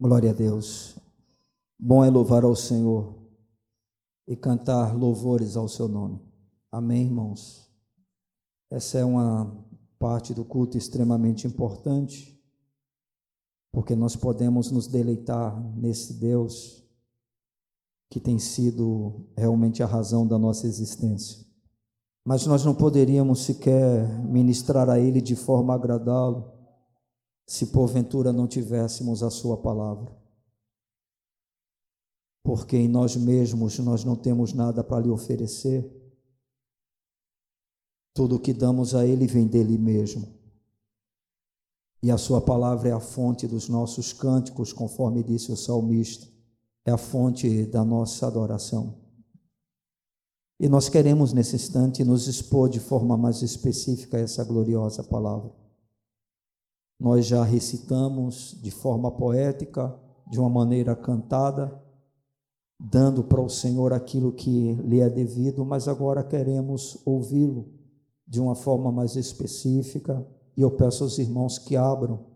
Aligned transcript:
Glória 0.00 0.30
a 0.30 0.32
Deus. 0.32 0.96
Bom 1.76 2.04
é 2.04 2.08
louvar 2.08 2.44
ao 2.44 2.54
Senhor 2.54 3.18
e 4.28 4.36
cantar 4.36 4.96
louvores 4.96 5.56
ao 5.56 5.66
seu 5.66 5.88
nome. 5.88 6.20
Amém, 6.70 7.06
irmãos? 7.06 7.68
Essa 8.70 8.98
é 8.98 9.04
uma 9.04 9.66
parte 9.98 10.32
do 10.32 10.44
culto 10.44 10.78
extremamente 10.78 11.48
importante, 11.48 12.40
porque 13.72 13.96
nós 13.96 14.14
podemos 14.14 14.70
nos 14.70 14.86
deleitar 14.86 15.60
nesse 15.76 16.14
Deus 16.14 16.84
que 18.08 18.20
tem 18.20 18.38
sido 18.38 19.26
realmente 19.36 19.82
a 19.82 19.86
razão 19.86 20.24
da 20.24 20.38
nossa 20.38 20.68
existência. 20.68 21.44
Mas 22.24 22.46
nós 22.46 22.64
não 22.64 22.74
poderíamos 22.74 23.40
sequer 23.40 24.06
ministrar 24.22 24.88
a 24.88 25.00
Ele 25.00 25.20
de 25.20 25.34
forma 25.34 25.72
a 25.72 25.76
agradá-lo 25.76 26.57
se 27.48 27.68
porventura 27.68 28.30
não 28.30 28.46
tivéssemos 28.46 29.22
a 29.22 29.30
Sua 29.30 29.56
palavra. 29.56 30.14
Porque 32.44 32.76
em 32.76 32.86
nós 32.86 33.16
mesmos 33.16 33.78
nós 33.78 34.04
não 34.04 34.14
temos 34.14 34.52
nada 34.52 34.84
para 34.84 35.02
lhe 35.02 35.08
oferecer. 35.08 35.90
Tudo 38.14 38.36
o 38.36 38.38
que 38.38 38.52
damos 38.52 38.94
a 38.94 39.06
Ele 39.06 39.26
vem 39.26 39.46
dele 39.46 39.78
mesmo. 39.78 40.28
E 42.02 42.10
a 42.10 42.18
Sua 42.18 42.42
palavra 42.42 42.90
é 42.90 42.92
a 42.92 43.00
fonte 43.00 43.46
dos 43.46 43.66
nossos 43.66 44.12
cânticos, 44.12 44.70
conforme 44.70 45.22
disse 45.22 45.50
o 45.50 45.56
salmista, 45.56 46.28
é 46.84 46.90
a 46.90 46.98
fonte 46.98 47.64
da 47.64 47.82
nossa 47.82 48.26
adoração. 48.26 48.94
E 50.60 50.68
nós 50.68 50.90
queremos 50.90 51.32
nesse 51.32 51.56
instante 51.56 52.04
nos 52.04 52.26
expor 52.26 52.68
de 52.68 52.78
forma 52.78 53.16
mais 53.16 53.40
específica 53.40 54.18
a 54.18 54.20
essa 54.20 54.44
gloriosa 54.44 55.02
palavra. 55.02 55.67
Nós 56.98 57.26
já 57.26 57.44
recitamos 57.44 58.58
de 58.60 58.70
forma 58.70 59.10
poética, 59.10 59.94
de 60.26 60.38
uma 60.40 60.50
maneira 60.50 60.96
cantada, 60.96 61.80
dando 62.78 63.24
para 63.24 63.40
o 63.40 63.48
Senhor 63.48 63.92
aquilo 63.92 64.32
que 64.32 64.74
lhe 64.74 65.00
é 65.00 65.08
devido, 65.08 65.64
mas 65.64 65.88
agora 65.88 66.24
queremos 66.24 67.00
ouvi-lo 67.06 67.72
de 68.26 68.40
uma 68.40 68.54
forma 68.54 68.90
mais 68.92 69.16
específica. 69.16 70.26
E 70.56 70.60
eu 70.60 70.70
peço 70.70 71.04
aos 71.04 71.18
irmãos 71.18 71.58
que 71.58 71.76
abram 71.76 72.26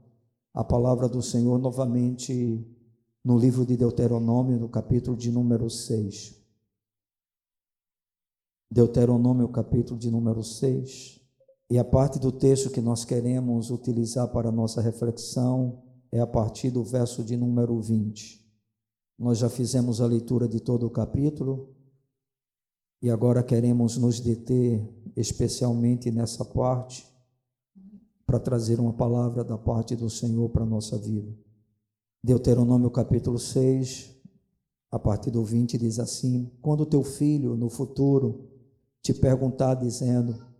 a 0.55 0.63
palavra 0.63 1.09
do 1.09 1.23
Senhor 1.23 1.59
novamente 1.59 2.65
no 3.25 3.39
livro 3.39 3.65
de 3.65 3.77
Deuteronômio, 3.77 4.59
no 4.59 4.69
capítulo 4.69 5.17
de 5.17 5.31
número 5.31 5.69
6. 5.69 6.41
Deuteronômio, 8.71 9.49
capítulo 9.49 9.99
de 9.99 10.11
número 10.11 10.43
6. 10.43 11.22
E 11.73 11.79
a 11.79 11.85
parte 11.85 12.19
do 12.19 12.31
texto 12.31 12.69
que 12.69 12.83
nós 12.83 13.03
queremos 13.03 13.71
utilizar 13.71 14.29
para 14.29 14.51
a 14.51 14.53
nossa 14.53 14.83
reflexão 14.83 15.83
é 16.13 16.21
a 16.21 16.27
partir 16.27 16.71
do 16.71 16.85
verso 16.85 17.25
de 17.25 17.35
número 17.35 17.81
20. 17.81 18.47
Nós 19.19 19.39
já 19.39 19.49
fizemos 19.49 19.99
a 19.99 20.07
leitura 20.07 20.47
de 20.47 20.61
todo 20.61 20.87
o 20.87 20.91
capítulo 20.91 21.75
e 23.01 23.09
agora 23.09 23.43
queremos 23.43 23.97
nos 23.97 24.21
deter 24.21 24.87
especialmente 25.17 26.11
nessa 26.11 26.45
parte 26.45 27.11
para 28.27 28.39
trazer 28.39 28.79
uma 28.79 28.93
palavra 28.93 29.43
da 29.43 29.57
parte 29.57 29.97
do 29.97 30.11
Senhor 30.11 30.51
para 30.51 30.65
a 30.65 30.69
nossa 30.69 30.99
vida. 30.99 31.35
Deuteronômio 32.23 32.91
capítulo 32.91 33.39
6, 33.39 34.15
a 34.91 34.99
partir 34.99 35.31
do 35.31 35.43
20 35.43 35.79
diz 35.79 35.99
assim: 35.99 36.53
Quando 36.61 36.85
teu 36.85 37.03
filho 37.03 37.57
no 37.57 37.71
futuro 37.71 38.47
te 39.01 39.15
perguntar 39.15 39.77
dizendo: 39.77 40.52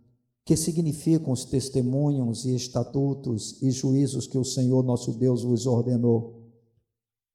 que 0.45 0.57
significam 0.57 1.31
os 1.31 1.45
testemunhos 1.45 2.45
e 2.45 2.55
estatutos 2.55 3.61
e 3.61 3.71
juízos 3.71 4.27
que 4.27 4.37
o 4.37 4.43
Senhor 4.43 4.83
nosso 4.83 5.13
Deus 5.13 5.43
vos 5.43 5.65
ordenou. 5.65 6.41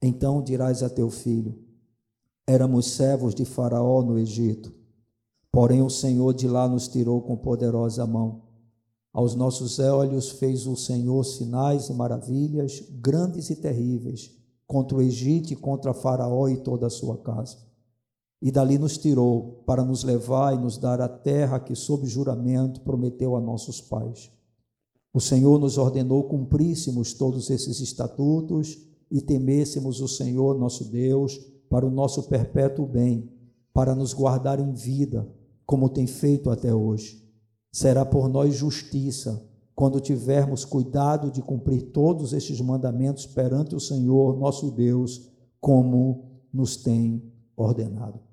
Então 0.02 0.42
dirás 0.42 0.82
a 0.82 0.90
teu 0.90 1.08
filho: 1.08 1.58
Éramos 2.46 2.86
servos 2.90 3.34
de 3.34 3.44
Faraó 3.44 4.02
no 4.02 4.18
Egito, 4.18 4.72
porém 5.50 5.82
o 5.82 5.90
Senhor 5.90 6.34
de 6.34 6.46
lá 6.46 6.68
nos 6.68 6.86
tirou 6.88 7.22
com 7.22 7.36
poderosa 7.36 8.06
mão. 8.06 8.42
Aos 9.10 9.34
nossos 9.34 9.78
olhos 9.78 10.30
fez 10.30 10.66
o 10.66 10.76
Senhor 10.76 11.24
sinais 11.24 11.88
e 11.88 11.94
maravilhas 11.94 12.84
grandes 13.00 13.48
e 13.48 13.56
terríveis 13.56 14.30
contra 14.66 14.98
o 14.98 15.02
Egito 15.02 15.50
e 15.52 15.56
contra 15.56 15.94
Faraó 15.94 16.46
e 16.46 16.58
toda 16.58 16.86
a 16.86 16.90
sua 16.90 17.16
casa 17.16 17.67
e 18.40 18.52
dali 18.52 18.78
nos 18.78 18.96
tirou 18.96 19.62
para 19.66 19.84
nos 19.84 20.04
levar 20.04 20.54
e 20.54 20.58
nos 20.58 20.78
dar 20.78 21.00
a 21.00 21.08
terra 21.08 21.58
que, 21.58 21.74
sob 21.74 22.06
juramento, 22.06 22.80
prometeu 22.82 23.36
a 23.36 23.40
nossos 23.40 23.80
pais. 23.80 24.30
O 25.12 25.20
Senhor 25.20 25.58
nos 25.58 25.78
ordenou 25.78 26.24
cumpríssemos 26.24 27.12
todos 27.12 27.50
esses 27.50 27.80
estatutos 27.80 28.78
e 29.10 29.20
temêssemos 29.20 30.00
o 30.00 30.06
Senhor 30.06 30.56
nosso 30.58 30.84
Deus 30.84 31.38
para 31.68 31.86
o 31.86 31.90
nosso 31.90 32.24
perpétuo 32.24 32.86
bem, 32.86 33.28
para 33.72 33.94
nos 33.94 34.12
guardar 34.12 34.60
em 34.60 34.72
vida, 34.72 35.28
como 35.66 35.88
tem 35.88 36.06
feito 36.06 36.50
até 36.50 36.72
hoje. 36.72 37.26
Será 37.72 38.04
por 38.04 38.28
nós 38.28 38.54
justiça 38.54 39.44
quando 39.74 40.00
tivermos 40.00 40.64
cuidado 40.64 41.30
de 41.30 41.42
cumprir 41.42 41.90
todos 41.92 42.32
estes 42.32 42.60
mandamentos 42.60 43.26
perante 43.26 43.74
o 43.74 43.80
Senhor 43.80 44.36
nosso 44.36 44.70
Deus, 44.70 45.28
como 45.60 46.42
nos 46.52 46.76
tem 46.76 47.22
ordenado. 47.56 48.27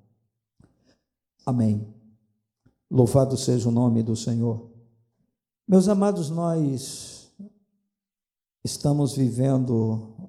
Amém. 1.46 1.86
Louvado 2.90 3.36
seja 3.36 3.68
o 3.68 3.72
nome 3.72 4.02
do 4.02 4.16
Senhor. 4.16 4.68
Meus 5.68 5.86
amados, 5.86 6.28
nós 6.28 7.32
estamos 8.64 9.14
vivendo 9.14 10.28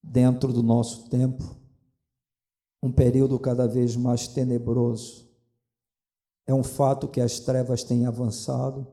dentro 0.00 0.52
do 0.52 0.62
nosso 0.62 1.08
tempo 1.08 1.56
um 2.80 2.92
período 2.92 3.36
cada 3.36 3.66
vez 3.66 3.96
mais 3.96 4.28
tenebroso. 4.28 5.28
É 6.46 6.54
um 6.54 6.62
fato 6.62 7.08
que 7.08 7.20
as 7.20 7.40
trevas 7.40 7.82
têm 7.82 8.06
avançado, 8.06 8.86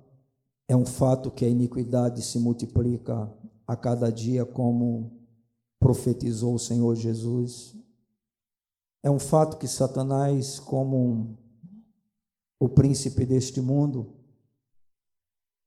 é 0.67 0.75
um 0.75 0.85
fato 0.85 1.29
que 1.29 1.45
a 1.45 1.49
iniquidade 1.49 2.23
se 2.23 2.39
multiplica 2.39 3.31
a 3.67 3.75
cada 3.75 4.11
dia, 4.11 4.47
como 4.47 5.11
profetizou 5.79 6.55
o 6.55 6.59
Senhor 6.59 6.95
Jesus. 6.95 7.75
É 9.01 9.09
um 9.09 9.19
fato 9.19 9.57
que 9.57 9.67
Satanás, 9.67 10.59
como 10.59 11.37
o 12.59 12.67
príncipe 12.67 13.25
deste 13.25 13.61
mundo, 13.61 14.13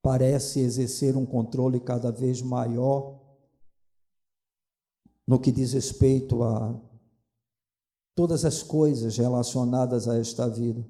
parece 0.03 0.61
exercer 0.61 1.17
um 1.17 1.25
controle 1.25 1.81
cada 1.81 2.11
vez 2.11 2.43
maior 2.43 3.23
no 5.27 5.39
que 5.39 5.53
diz 5.53 5.73
respeito 5.73 6.43
a 6.43 6.79
todas 8.15 8.45
as 8.45 8.63
coisas 8.63 9.17
relacionadas 9.17 10.09
a 10.09 10.19
esta 10.19 10.49
vida. 10.49 10.87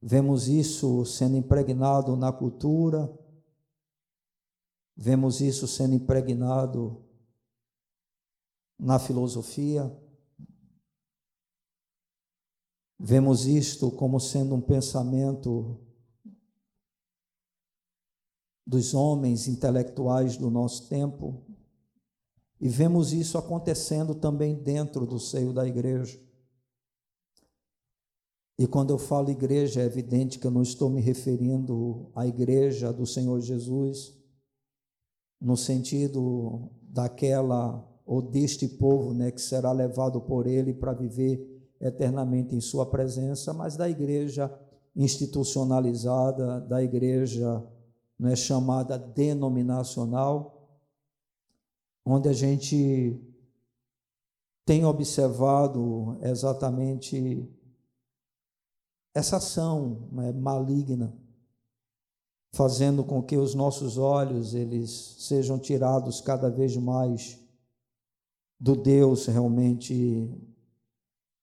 Vemos 0.00 0.48
isso 0.48 1.04
sendo 1.06 1.36
impregnado 1.36 2.14
na 2.14 2.30
cultura, 2.30 3.10
vemos 4.94 5.40
isso 5.40 5.66
sendo 5.66 5.94
impregnado 5.94 7.03
na 8.78 8.98
filosofia. 8.98 9.90
Vemos 12.98 13.46
isto 13.46 13.90
como 13.90 14.18
sendo 14.18 14.54
um 14.54 14.60
pensamento 14.60 15.80
dos 18.66 18.94
homens 18.94 19.46
intelectuais 19.46 20.36
do 20.36 20.50
nosso 20.50 20.88
tempo, 20.88 21.44
e 22.60 22.68
vemos 22.68 23.12
isso 23.12 23.36
acontecendo 23.36 24.14
também 24.14 24.54
dentro 24.54 25.04
do 25.06 25.18
seio 25.18 25.52
da 25.52 25.66
igreja. 25.66 26.18
E 28.58 28.66
quando 28.66 28.90
eu 28.90 28.98
falo 28.98 29.30
igreja, 29.30 29.82
é 29.82 29.84
evidente 29.84 30.38
que 30.38 30.46
eu 30.46 30.50
não 30.50 30.62
estou 30.62 30.88
me 30.88 31.00
referindo 31.00 32.10
à 32.14 32.26
igreja 32.26 32.92
do 32.92 33.04
Senhor 33.04 33.40
Jesus, 33.40 34.16
no 35.40 35.56
sentido 35.56 36.70
daquela 36.82 37.86
ou 38.06 38.20
deste 38.20 38.68
povo, 38.68 39.14
né, 39.14 39.30
que 39.30 39.40
será 39.40 39.72
levado 39.72 40.20
por 40.20 40.46
ele 40.46 40.74
para 40.74 40.92
viver 40.92 41.54
eternamente 41.80 42.54
em 42.54 42.60
sua 42.60 42.86
presença, 42.86 43.52
mas 43.52 43.76
da 43.76 43.88
igreja 43.88 44.52
institucionalizada, 44.94 46.60
da 46.60 46.82
igreja 46.82 47.62
não 48.18 48.28
é 48.28 48.36
chamada 48.36 48.98
denominacional, 48.98 50.68
onde 52.04 52.28
a 52.28 52.32
gente 52.32 53.18
tem 54.64 54.84
observado 54.84 56.18
exatamente 56.22 57.48
essa 59.12 59.36
ação 59.36 60.08
né, 60.12 60.32
maligna, 60.32 61.14
fazendo 62.52 63.02
com 63.02 63.22
que 63.22 63.36
os 63.36 63.54
nossos 63.54 63.98
olhos 63.98 64.54
eles 64.54 65.16
sejam 65.18 65.58
tirados 65.58 66.20
cada 66.20 66.48
vez 66.48 66.76
mais 66.76 67.43
do 68.64 68.74
Deus 68.74 69.26
realmente 69.26 70.26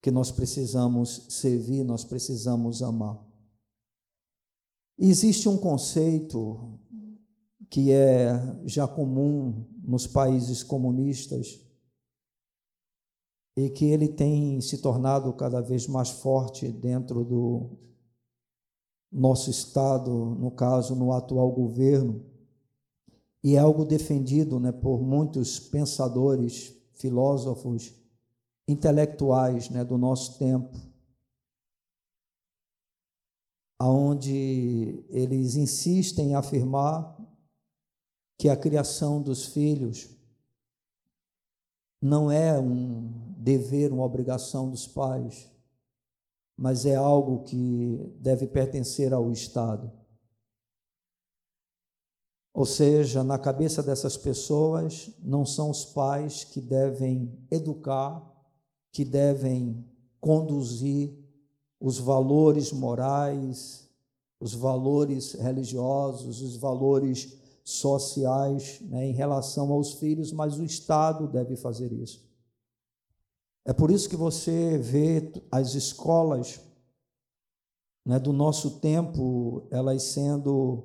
que 0.01 0.09
nós 0.09 0.31
precisamos 0.31 1.27
servir, 1.29 1.83
nós 1.83 2.03
precisamos 2.03 2.81
amar. 2.81 3.23
existe 4.97 5.47
um 5.47 5.55
conceito 5.55 6.79
que 7.69 7.91
é 7.91 8.31
já 8.65 8.87
comum 8.87 9.67
nos 9.83 10.07
países 10.07 10.63
comunistas 10.63 11.63
e 13.55 13.69
que 13.69 13.85
ele 13.85 14.07
tem 14.07 14.59
se 14.59 14.79
tornado 14.79 15.31
cada 15.33 15.61
vez 15.61 15.85
mais 15.85 16.09
forte 16.09 16.71
dentro 16.71 17.23
do 17.23 17.77
nosso 19.11 19.51
Estado, 19.51 20.11
no 20.11 20.49
caso, 20.49 20.95
no 20.95 21.13
atual 21.13 21.51
governo, 21.51 22.25
e 23.43 23.57
é 23.57 23.59
algo 23.59 23.85
defendido 23.85 24.59
né, 24.59 24.71
por 24.71 25.03
muitos 25.03 25.59
pensadores, 25.59 26.80
filósofos, 26.93 27.93
intelectuais 28.67 29.69
né, 29.69 29.83
do 29.83 29.97
nosso 29.97 30.37
tempo, 30.37 30.77
aonde 33.79 35.03
eles 35.09 35.55
insistem 35.55 36.29
em 36.29 36.35
afirmar 36.35 37.17
que 38.37 38.49
a 38.49 38.55
criação 38.55 39.21
dos 39.21 39.45
filhos 39.45 40.09
não 42.01 42.31
é 42.31 42.59
um 42.59 43.33
dever, 43.37 43.91
uma 43.91 44.03
obrigação 44.03 44.69
dos 44.69 44.87
pais, 44.87 45.49
mas 46.57 46.85
é 46.85 46.95
algo 46.95 47.43
que 47.43 48.15
deve 48.19 48.47
pertencer 48.47 49.13
ao 49.13 49.31
Estado. 49.31 49.91
Ou 52.53 52.65
seja, 52.65 53.23
na 53.23 53.39
cabeça 53.39 53.81
dessas 53.81 54.17
pessoas, 54.17 55.09
não 55.23 55.45
são 55.45 55.69
os 55.69 55.85
pais 55.85 56.43
que 56.43 56.59
devem 56.59 57.31
educar, 57.49 58.21
que 58.91 59.05
devem 59.05 59.85
conduzir 60.19 61.17
os 61.79 61.97
valores 61.97 62.71
morais, 62.71 63.89
os 64.39 64.53
valores 64.53 65.33
religiosos, 65.33 66.41
os 66.41 66.57
valores 66.57 67.37
sociais 67.63 68.81
né, 68.81 69.07
em 69.07 69.13
relação 69.13 69.71
aos 69.71 69.93
filhos, 69.93 70.31
mas 70.31 70.59
o 70.59 70.63
Estado 70.63 71.27
deve 71.27 71.55
fazer 71.55 71.93
isso. 71.93 72.29
É 73.63 73.71
por 73.71 73.91
isso 73.91 74.09
que 74.09 74.15
você 74.15 74.77
vê 74.77 75.31
as 75.51 75.75
escolas 75.75 76.59
né, 78.05 78.19
do 78.19 78.33
nosso 78.33 78.79
tempo, 78.79 79.67
elas 79.69 80.03
sendo 80.03 80.83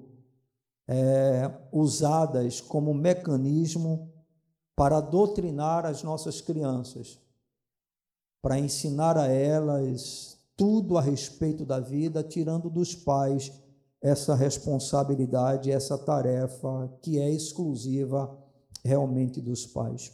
é, 0.88 1.50
usadas 1.72 2.60
como 2.60 2.94
mecanismo 2.94 4.12
para 4.74 5.00
doutrinar 5.00 5.86
as 5.86 6.02
nossas 6.02 6.40
crianças, 6.40 7.18
para 8.42 8.58
ensinar 8.58 9.16
a 9.16 9.26
elas 9.26 10.38
tudo 10.56 10.96
a 10.96 11.02
respeito 11.02 11.64
da 11.64 11.80
vida, 11.80 12.22
tirando 12.22 12.70
dos 12.70 12.94
pais 12.94 13.52
essa 14.00 14.34
responsabilidade, 14.34 15.70
essa 15.70 15.98
tarefa 15.98 16.90
que 17.02 17.18
é 17.18 17.30
exclusiva 17.30 18.36
realmente 18.84 19.40
dos 19.40 19.66
pais. 19.66 20.12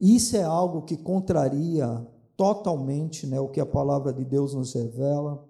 Isso 0.00 0.36
é 0.36 0.42
algo 0.42 0.82
que 0.82 0.96
contraria 0.96 2.06
totalmente 2.36 3.26
né, 3.26 3.38
o 3.38 3.48
que 3.48 3.60
a 3.60 3.66
palavra 3.66 4.12
de 4.12 4.24
Deus 4.24 4.54
nos 4.54 4.72
revela. 4.72 5.44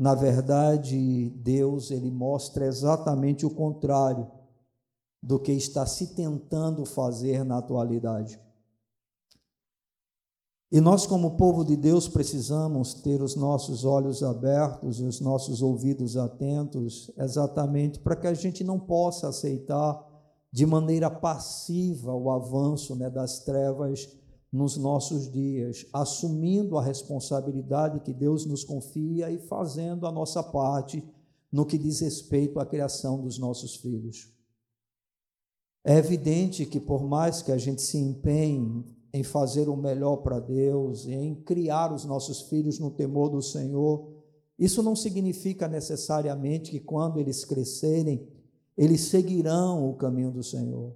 Na 0.00 0.14
verdade, 0.14 1.28
Deus 1.28 1.90
ele 1.90 2.10
mostra 2.10 2.64
exatamente 2.64 3.44
o 3.44 3.50
contrário 3.50 4.26
do 5.22 5.38
que 5.38 5.52
está 5.52 5.84
se 5.84 6.14
tentando 6.14 6.86
fazer 6.86 7.44
na 7.44 7.58
atualidade. 7.58 8.40
E 10.72 10.80
nós, 10.80 11.06
como 11.06 11.36
povo 11.36 11.62
de 11.66 11.76
Deus, 11.76 12.08
precisamos 12.08 12.94
ter 12.94 13.20
os 13.20 13.36
nossos 13.36 13.84
olhos 13.84 14.22
abertos 14.22 15.00
e 15.00 15.04
os 15.04 15.20
nossos 15.20 15.60
ouvidos 15.60 16.16
atentos, 16.16 17.10
exatamente 17.18 17.98
para 17.98 18.16
que 18.16 18.26
a 18.26 18.32
gente 18.32 18.64
não 18.64 18.80
possa 18.80 19.28
aceitar 19.28 20.02
de 20.50 20.64
maneira 20.64 21.10
passiva 21.10 22.14
o 22.14 22.30
avanço 22.30 22.96
né, 22.96 23.10
das 23.10 23.40
trevas 23.40 24.08
nos 24.52 24.76
nossos 24.76 25.30
dias, 25.30 25.86
assumindo 25.92 26.76
a 26.76 26.82
responsabilidade 26.82 28.00
que 28.00 28.12
Deus 28.12 28.44
nos 28.44 28.64
confia 28.64 29.30
e 29.30 29.38
fazendo 29.38 30.06
a 30.06 30.12
nossa 30.12 30.42
parte 30.42 31.04
no 31.52 31.64
que 31.64 31.78
diz 31.78 32.00
respeito 32.00 32.58
à 32.58 32.66
criação 32.66 33.20
dos 33.20 33.38
nossos 33.38 33.76
filhos. 33.76 34.32
É 35.84 35.96
evidente 35.96 36.66
que, 36.66 36.78
por 36.78 37.02
mais 37.02 37.42
que 37.42 37.52
a 37.52 37.58
gente 37.58 37.80
se 37.80 37.96
empenhe 37.96 38.84
em 39.12 39.22
fazer 39.22 39.68
o 39.68 39.76
melhor 39.76 40.18
para 40.18 40.38
Deus, 40.38 41.06
em 41.06 41.34
criar 41.34 41.92
os 41.92 42.04
nossos 42.04 42.42
filhos 42.42 42.78
no 42.78 42.90
temor 42.90 43.30
do 43.30 43.42
Senhor. 43.42 44.08
Isso 44.58 44.82
não 44.82 44.94
significa 44.94 45.66
necessariamente 45.66 46.70
que 46.70 46.80
quando 46.80 47.18
eles 47.18 47.44
crescerem, 47.44 48.26
eles 48.76 49.02
seguirão 49.02 49.88
o 49.88 49.94
caminho 49.94 50.30
do 50.30 50.42
Senhor. 50.42 50.94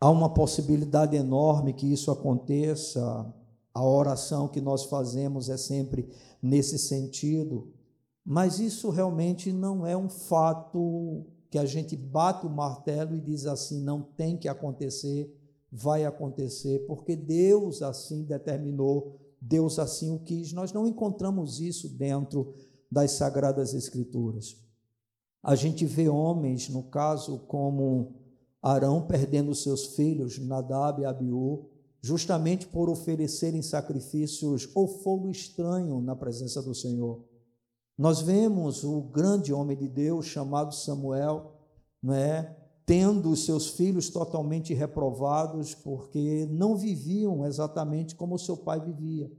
Há 0.00 0.10
uma 0.10 0.32
possibilidade 0.32 1.16
enorme 1.16 1.72
que 1.72 1.90
isso 1.90 2.10
aconteça. 2.10 3.34
A 3.72 3.84
oração 3.84 4.48
que 4.48 4.60
nós 4.60 4.84
fazemos 4.84 5.48
é 5.48 5.56
sempre 5.56 6.08
nesse 6.42 6.78
sentido, 6.78 7.72
mas 8.24 8.58
isso 8.58 8.88
realmente 8.90 9.52
não 9.52 9.86
é 9.86 9.96
um 9.96 10.08
fato 10.08 11.26
que 11.50 11.58
a 11.58 11.64
gente 11.64 11.94
bate 11.94 12.46
o 12.46 12.50
martelo 12.50 13.14
e 13.14 13.20
diz 13.20 13.46
assim, 13.46 13.82
não 13.82 14.02
tem 14.02 14.36
que 14.36 14.48
acontecer 14.48 15.30
vai 15.70 16.04
acontecer, 16.04 16.86
porque 16.86 17.14
Deus 17.14 17.82
assim 17.82 18.24
determinou, 18.24 19.16
Deus 19.40 19.78
assim 19.78 20.14
o 20.14 20.18
quis. 20.18 20.52
Nós 20.52 20.72
não 20.72 20.86
encontramos 20.86 21.60
isso 21.60 21.88
dentro 21.88 22.54
das 22.90 23.12
Sagradas 23.12 23.74
Escrituras. 23.74 24.56
A 25.42 25.54
gente 25.54 25.84
vê 25.84 26.08
homens, 26.08 26.68
no 26.68 26.84
caso, 26.84 27.40
como 27.40 28.14
Arão 28.72 29.06
perdendo 29.06 29.54
seus 29.54 29.94
filhos, 29.94 30.38
Nadab 30.38 31.00
e 31.00 31.04
Abiú, 31.04 31.68
justamente 32.00 32.66
por 32.66 32.88
oferecerem 32.88 33.62
sacrifícios 33.62 34.68
ou 34.74 34.88
fogo 34.88 35.30
estranho 35.30 36.00
na 36.00 36.16
presença 36.16 36.60
do 36.60 36.74
Senhor. 36.74 37.24
Nós 37.96 38.20
vemos 38.20 38.82
o 38.82 39.02
grande 39.02 39.52
homem 39.52 39.76
de 39.76 39.86
Deus 39.86 40.26
chamado 40.26 40.74
Samuel, 40.74 41.52
não 42.02 42.14
é? 42.14 42.56
tendo 42.84 43.30
os 43.30 43.44
seus 43.44 43.68
filhos 43.70 44.10
totalmente 44.10 44.72
reprovados, 44.72 45.74
porque 45.74 46.46
não 46.50 46.76
viviam 46.76 47.44
exatamente 47.44 48.14
como 48.14 48.38
seu 48.38 48.56
pai 48.56 48.80
vivia. 48.80 49.30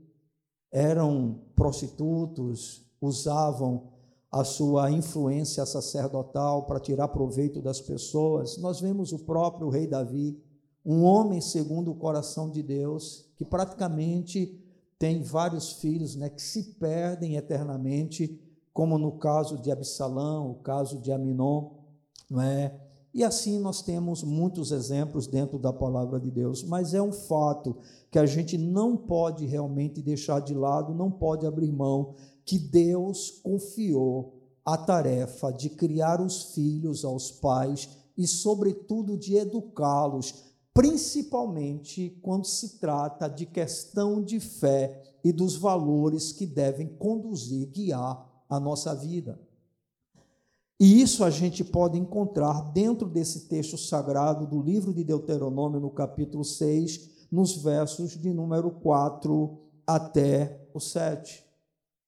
Eram 0.70 1.40
prostitutos, 1.56 2.82
usavam 3.00 3.97
a 4.30 4.44
sua 4.44 4.90
influência 4.90 5.64
sacerdotal 5.64 6.66
para 6.66 6.80
tirar 6.80 7.08
proveito 7.08 7.62
das 7.62 7.80
pessoas. 7.80 8.58
Nós 8.58 8.80
vemos 8.80 9.12
o 9.12 9.20
próprio 9.20 9.68
rei 9.68 9.86
Davi, 9.86 10.38
um 10.84 11.02
homem 11.02 11.40
segundo 11.40 11.90
o 11.90 11.96
coração 11.96 12.50
de 12.50 12.62
Deus, 12.62 13.26
que 13.36 13.44
praticamente 13.44 14.62
tem 14.98 15.22
vários 15.22 15.72
filhos 15.74 16.16
né, 16.16 16.28
que 16.28 16.42
se 16.42 16.74
perdem 16.74 17.36
eternamente, 17.36 18.40
como 18.72 18.98
no 18.98 19.12
caso 19.12 19.58
de 19.58 19.70
Absalão, 19.70 20.50
o 20.50 20.54
caso 20.56 20.98
de 21.00 21.12
Aminon, 21.12 21.70
não 22.28 22.42
é? 22.42 22.78
E 23.14 23.24
assim 23.24 23.58
nós 23.58 23.80
temos 23.80 24.22
muitos 24.22 24.70
exemplos 24.70 25.26
dentro 25.26 25.58
da 25.58 25.72
palavra 25.72 26.20
de 26.20 26.30
Deus, 26.30 26.62
mas 26.62 26.92
é 26.92 27.02
um 27.02 27.12
fato 27.12 27.76
que 28.10 28.18
a 28.18 28.26
gente 28.26 28.58
não 28.58 28.96
pode 28.96 29.46
realmente 29.46 30.02
deixar 30.02 30.40
de 30.40 30.54
lado, 30.54 30.94
não 30.94 31.10
pode 31.10 31.46
abrir 31.46 31.72
mão, 31.72 32.14
que 32.48 32.58
Deus 32.58 33.40
confiou 33.42 34.32
a 34.64 34.74
tarefa 34.74 35.52
de 35.52 35.68
criar 35.68 36.18
os 36.18 36.54
filhos 36.54 37.04
aos 37.04 37.30
pais 37.30 37.90
e, 38.16 38.26
sobretudo, 38.26 39.18
de 39.18 39.36
educá-los, 39.36 40.46
principalmente 40.72 42.18
quando 42.22 42.46
se 42.46 42.78
trata 42.78 43.28
de 43.28 43.44
questão 43.44 44.22
de 44.22 44.40
fé 44.40 45.02
e 45.22 45.30
dos 45.30 45.56
valores 45.56 46.32
que 46.32 46.46
devem 46.46 46.86
conduzir, 46.86 47.68
guiar 47.68 48.26
a 48.48 48.58
nossa 48.58 48.94
vida. 48.94 49.38
E 50.80 51.02
isso 51.02 51.24
a 51.24 51.30
gente 51.30 51.62
pode 51.62 51.98
encontrar 51.98 52.72
dentro 52.72 53.06
desse 53.06 53.40
texto 53.40 53.76
sagrado 53.76 54.46
do 54.46 54.62
livro 54.62 54.94
de 54.94 55.04
Deuteronômio, 55.04 55.80
no 55.80 55.90
capítulo 55.90 56.46
6, 56.46 57.26
nos 57.30 57.56
versos 57.56 58.18
de 58.18 58.32
número 58.32 58.70
4 58.70 59.58
até 59.86 60.66
o 60.72 60.80
7. 60.80 61.47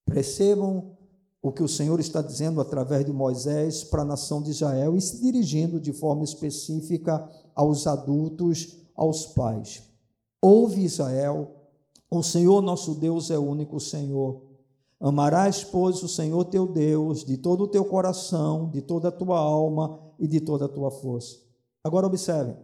Percebam 0.07 0.97
o 1.43 1.51
que 1.51 1.63
o 1.63 1.69
Senhor 1.69 1.99
está 2.01 2.21
dizendo 2.21 2.61
através 2.61 3.05
de 3.05 3.13
Moisés 3.13 3.83
para 3.83 4.03
a 4.03 4.05
nação 4.05 4.43
de 4.43 4.51
Israel 4.51 4.97
e 4.97 5.01
se 5.01 5.21
dirigindo 5.21 5.81
de 5.81 5.93
forma 5.93 6.25
específica 6.25 7.29
aos 7.55 7.87
adultos, 7.87 8.77
aos 8.95 9.27
pais. 9.27 9.83
Ouve 10.43 10.83
Israel, 10.83 11.51
o 12.11 12.23
Senhor 12.23 12.61
nosso 12.61 12.95
Deus 12.95 13.31
é 13.31 13.39
o 13.39 13.47
único 13.47 13.81
Senhor. 13.81 14.43
Amarás, 15.01 15.65
pois, 15.65 16.03
o 16.03 16.09
Senhor 16.09 16.45
teu 16.45 16.67
Deus 16.67 17.25
de 17.25 17.39
todo 17.39 17.65
o 17.65 17.69
teu 17.69 17.85
coração, 17.87 18.69
de 18.69 18.83
toda 18.83 19.09
a 19.09 19.13
tua 19.13 19.39
alma 19.39 19.99
e 20.19 20.27
de 20.27 20.41
toda 20.41 20.67
a 20.67 20.69
tua 20.69 20.91
força. 20.91 21.39
Agora 21.83 22.07
observem, 22.07 22.55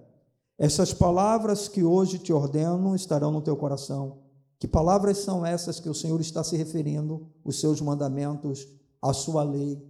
essas 0.59 0.93
palavras 0.93 1.69
que 1.69 1.83
hoje 1.83 2.19
te 2.19 2.33
ordeno 2.33 2.95
estarão 2.95 3.31
no 3.31 3.41
teu 3.41 3.57
coração. 3.57 4.19
Que 4.59 4.67
palavras 4.67 5.19
são 5.19 5.45
essas 5.45 5.79
que 5.79 5.89
o 5.89 5.95
Senhor 5.95 6.21
está 6.21 6.43
se 6.43 6.57
referindo, 6.57 7.27
os 7.45 7.61
seus 7.61 7.81
mandamentos, 7.81 8.67
a 9.03 9.13
sua 9.13 9.43
lei? 9.43 9.81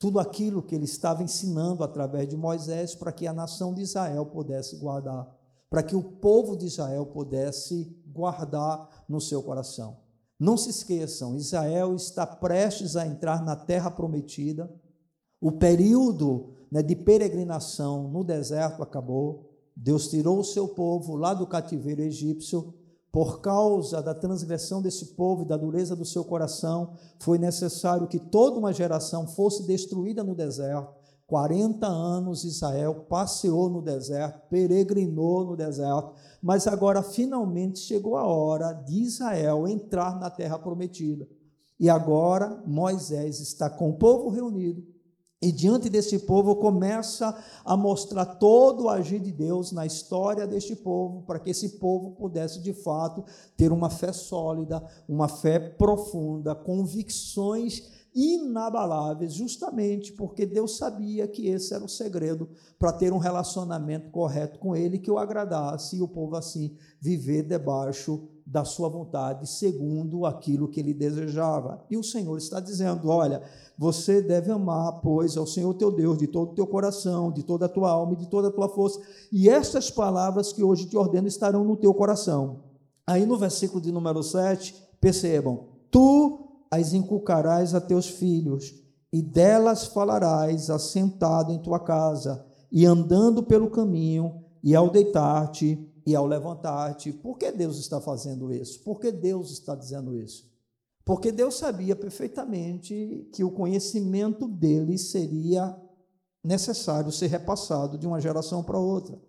tudo 0.00 0.18
aquilo 0.18 0.62
que 0.62 0.74
ele 0.74 0.86
estava 0.86 1.22
ensinando 1.22 1.84
através 1.84 2.26
de 2.26 2.34
Moisés 2.34 2.94
para 2.94 3.12
que 3.12 3.26
a 3.26 3.34
nação 3.34 3.74
de 3.74 3.82
Israel 3.82 4.24
pudesse 4.24 4.76
guardar, 4.76 5.28
para 5.68 5.82
que 5.82 5.94
o 5.94 6.02
povo 6.02 6.56
de 6.56 6.64
Israel 6.64 7.04
pudesse 7.04 7.94
guardar 8.06 9.04
no 9.06 9.20
seu 9.20 9.42
coração. 9.42 9.98
Não 10.38 10.56
se 10.56 10.70
esqueçam, 10.70 11.36
Israel 11.36 11.94
está 11.94 12.26
prestes 12.26 12.96
a 12.96 13.06
entrar 13.06 13.44
na 13.44 13.54
terra 13.54 13.90
prometida. 13.90 14.72
O 15.38 15.52
período 15.52 16.54
né, 16.72 16.82
de 16.82 16.96
peregrinação 16.96 18.08
no 18.08 18.24
deserto 18.24 18.82
acabou. 18.82 19.50
Deus 19.76 20.08
tirou 20.08 20.38
o 20.38 20.44
seu 20.44 20.66
povo 20.66 21.14
lá 21.14 21.34
do 21.34 21.46
cativeiro 21.46 22.00
egípcio 22.00 22.72
por 23.12 23.40
causa 23.40 24.00
da 24.00 24.14
transgressão 24.14 24.80
desse 24.80 25.14
povo 25.14 25.42
e 25.42 25.46
da 25.46 25.56
dureza 25.56 25.96
do 25.96 26.04
seu 26.04 26.24
coração, 26.24 26.92
foi 27.18 27.38
necessário 27.38 28.06
que 28.06 28.18
toda 28.18 28.58
uma 28.58 28.72
geração 28.72 29.26
fosse 29.26 29.66
destruída 29.66 30.22
no 30.22 30.34
deserto. 30.34 31.00
40 31.26 31.86
anos 31.86 32.44
Israel 32.44 33.06
passeou 33.08 33.70
no 33.70 33.80
deserto, 33.80 34.48
peregrinou 34.48 35.44
no 35.44 35.56
deserto, 35.56 36.12
mas 36.42 36.66
agora 36.66 37.02
finalmente 37.02 37.78
chegou 37.78 38.16
a 38.16 38.26
hora 38.26 38.72
de 38.72 39.02
Israel 39.02 39.66
entrar 39.68 40.18
na 40.18 40.28
terra 40.28 40.58
prometida. 40.58 41.28
E 41.78 41.88
agora 41.88 42.62
Moisés 42.66 43.40
está 43.40 43.70
com 43.70 43.90
o 43.90 43.96
povo 43.96 44.28
reunido, 44.28 44.84
e 45.42 45.50
diante 45.50 45.88
desse 45.88 46.18
povo 46.18 46.54
começa 46.56 47.36
a 47.64 47.76
mostrar 47.76 48.26
todo 48.26 48.84
o 48.84 48.88
agir 48.90 49.20
de 49.20 49.32
Deus 49.32 49.72
na 49.72 49.86
história 49.86 50.46
deste 50.46 50.76
povo, 50.76 51.22
para 51.22 51.38
que 51.38 51.50
esse 51.50 51.78
povo 51.78 52.10
pudesse 52.10 52.60
de 52.60 52.74
fato 52.74 53.24
ter 53.56 53.72
uma 53.72 53.88
fé 53.88 54.12
sólida, 54.12 54.84
uma 55.08 55.28
fé 55.28 55.58
profunda, 55.58 56.54
convicções 56.54 58.00
inabaláveis, 58.14 59.32
justamente 59.32 60.12
porque 60.12 60.44
Deus 60.44 60.76
sabia 60.76 61.28
que 61.28 61.46
esse 61.46 61.72
era 61.72 61.84
o 61.84 61.88
segredo 61.88 62.48
para 62.78 62.92
ter 62.92 63.12
um 63.12 63.18
relacionamento 63.18 64.10
correto 64.10 64.58
com 64.58 64.74
Ele, 64.74 64.98
que 64.98 65.10
o 65.10 65.18
agradasse 65.18 65.96
e 65.96 66.02
o 66.02 66.08
povo 66.08 66.36
assim 66.36 66.76
viver 67.00 67.44
debaixo 67.44 68.28
da 68.46 68.64
sua 68.64 68.88
vontade, 68.88 69.48
segundo 69.48 70.26
aquilo 70.26 70.68
que 70.68 70.80
ele 70.80 70.92
desejava. 70.92 71.84
E 71.90 71.96
o 71.96 72.02
Senhor 72.02 72.36
está 72.36 72.60
dizendo: 72.60 73.08
olha, 73.08 73.42
você 73.78 74.20
deve 74.20 74.50
amar, 74.50 75.00
pois, 75.00 75.36
ao 75.36 75.46
Senhor 75.46 75.72
teu 75.74 75.90
Deus 75.90 76.18
de 76.18 76.26
todo 76.26 76.52
o 76.52 76.54
teu 76.54 76.66
coração, 76.66 77.32
de 77.32 77.42
toda 77.42 77.66
a 77.66 77.68
tua 77.68 77.90
alma 77.90 78.12
e 78.14 78.16
de 78.16 78.28
toda 78.28 78.48
a 78.48 78.52
tua 78.52 78.68
força. 78.68 79.00
E 79.32 79.48
estas 79.48 79.90
palavras 79.90 80.52
que 80.52 80.62
hoje 80.62 80.86
te 80.86 80.96
ordeno 80.96 81.28
estarão 81.28 81.64
no 81.64 81.76
teu 81.76 81.94
coração. 81.94 82.64
Aí 83.06 83.24
no 83.24 83.38
versículo 83.38 83.80
de 83.80 83.90
número 83.90 84.22
7, 84.22 84.74
percebam: 85.00 85.64
tu 85.90 86.64
as 86.70 86.92
inculcarás 86.92 87.74
a 87.74 87.80
teus 87.80 88.06
filhos, 88.06 88.74
e 89.12 89.20
delas 89.20 89.86
falarás 89.86 90.70
assentado 90.70 91.52
em 91.52 91.58
tua 91.58 91.80
casa, 91.80 92.44
e 92.70 92.86
andando 92.86 93.42
pelo 93.42 93.70
caminho, 93.70 94.44
e 94.62 94.76
ao 94.76 94.90
deitar-te 94.90 95.89
e 96.06 96.14
ao 96.14 96.26
levantar-te. 96.26 97.12
Por 97.12 97.38
que 97.38 97.50
Deus 97.50 97.78
está 97.78 98.00
fazendo 98.00 98.52
isso? 98.52 98.80
Por 98.80 99.00
que 99.00 99.10
Deus 99.10 99.50
está 99.50 99.74
dizendo 99.74 100.16
isso? 100.16 100.50
Porque 101.04 101.32
Deus 101.32 101.58
sabia 101.58 101.96
perfeitamente 101.96 103.28
que 103.32 103.42
o 103.42 103.50
conhecimento 103.50 104.46
dele 104.46 104.96
seria 104.96 105.76
necessário 106.42 107.10
ser 107.10 107.26
repassado 107.26 107.98
de 107.98 108.06
uma 108.06 108.20
geração 108.20 108.62
para 108.62 108.78
outra. 108.78 109.20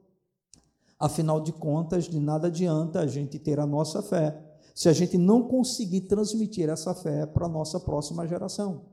Afinal 1.00 1.42
de 1.42 1.52
contas, 1.52 2.06
de 2.06 2.20
nada 2.20 2.48
adianta 2.48 3.00
a 3.00 3.08
gente 3.08 3.40
ter 3.40 3.60
a 3.60 3.66
nossa 3.66 4.02
fé 4.02 4.48
se 4.74 4.88
a 4.88 4.94
gente 4.94 5.18
não 5.18 5.44
conseguir 5.44 6.02
transmitir 6.02 6.70
essa 6.70 6.94
fé 6.94 7.26
para 7.26 7.46
a 7.46 7.50
nossa 7.50 7.80
próxima 7.80 8.28
geração. 8.28 8.86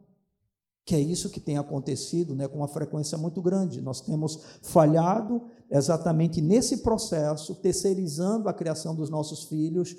Que 0.85 0.95
é 0.95 1.01
isso 1.01 1.31
que 1.31 1.39
tem 1.39 1.59
acontecido 1.59 2.35
né, 2.35 2.49
com 2.49 2.59
uma 2.59 2.69
frequência 2.69 3.19
muito 3.19 3.43
grande. 3.43 3.81
Nós 3.81 4.01
temos 4.01 4.41
falhado 4.63 5.43
exatamente 5.71 6.41
nesse 6.41 6.79
processo, 6.79 7.55
terceirizando 7.57 8.49
a 8.49 8.55
criação 8.55 8.95
dos 8.95 9.11
nossos 9.11 9.45
filhos, 9.45 9.97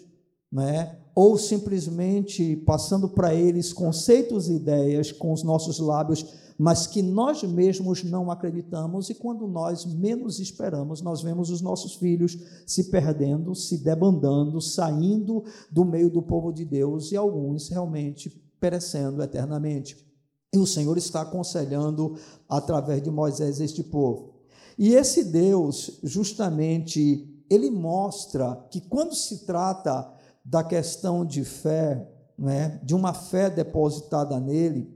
né, 0.52 0.98
ou 1.14 1.38
simplesmente 1.38 2.56
passando 2.66 3.10
para 3.10 3.36
eles 3.36 3.72
conceitos 3.72 4.50
e 4.50 4.54
ideias 4.54 5.12
com 5.12 5.32
os 5.32 5.44
nossos 5.44 5.80
lábios, 5.80 6.26
mas 6.58 6.88
que 6.88 7.02
nós 7.02 7.44
mesmos 7.44 8.04
não 8.04 8.30
acreditamos, 8.30 9.10
e 9.10 9.16
quando 9.16 9.48
nós 9.48 9.86
menos 9.86 10.40
esperamos, 10.40 11.02
nós 11.02 11.22
vemos 11.22 11.50
os 11.50 11.62
nossos 11.62 11.96
filhos 11.96 12.38
se 12.66 12.86
perdendo, 12.86 13.56
se 13.56 13.78
debandando, 13.78 14.60
saindo 14.60 15.44
do 15.72 15.86
meio 15.86 16.10
do 16.10 16.22
povo 16.22 16.52
de 16.52 16.66
Deus 16.66 17.12
e 17.12 17.16
alguns 17.16 17.70
realmente 17.70 18.30
perecendo 18.60 19.24
eternamente. 19.24 20.06
E 20.54 20.58
o 20.58 20.66
Senhor 20.66 20.98
está 20.98 21.22
aconselhando 21.22 22.16
através 22.50 23.02
de 23.02 23.12
Moisés 23.12 23.62
este 23.62 23.84
povo. 23.84 24.39
E 24.80 24.96
esse 24.96 25.26
Deus, 25.26 26.00
justamente, 26.02 27.44
ele 27.50 27.70
mostra 27.70 28.56
que 28.72 28.80
quando 28.80 29.14
se 29.14 29.46
trata 29.46 30.10
da 30.44 30.64
questão 30.64 31.26
de 31.26 31.44
fé, 31.44 32.10
né, 32.38 32.80
de 32.82 32.96
uma 32.96 33.14
fé 33.14 33.50
depositada 33.50 34.40
nele, 34.40 34.90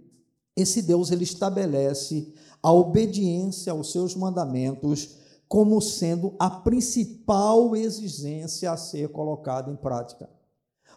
esse 0.56 0.82
Deus 0.82 1.12
ele 1.12 1.25
estabelece 1.25 2.34
a 2.62 2.72
obediência 2.72 3.74
aos 3.74 3.92
seus 3.92 4.16
mandamentos 4.16 5.18
como 5.50 5.82
sendo 5.82 6.34
a 6.40 6.50
principal 6.50 7.75
exigência 7.75 8.72
a 8.72 8.78
ser 8.78 9.10
colocada 9.10 9.70
em 9.70 9.75
prática. 9.75 10.30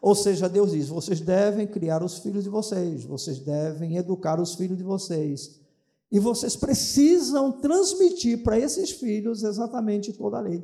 Ou 0.00 0.14
seja, 0.14 0.48
Deus 0.48 0.70
diz: 0.70 0.88
vocês 0.88 1.20
devem 1.20 1.66
criar 1.66 2.04
os 2.04 2.18
filhos 2.18 2.44
de 2.44 2.50
vocês, 2.50 3.02
vocês 3.04 3.40
devem 3.40 3.96
educar 3.96 4.40
os 4.40 4.54
filhos 4.54 4.78
de 4.78 4.84
vocês. 4.84 5.65
E 6.10 6.20
vocês 6.20 6.54
precisam 6.54 7.52
transmitir 7.60 8.42
para 8.42 8.58
esses 8.58 8.90
filhos 8.92 9.42
exatamente 9.42 10.12
toda 10.12 10.38
a 10.38 10.40
lei. 10.40 10.62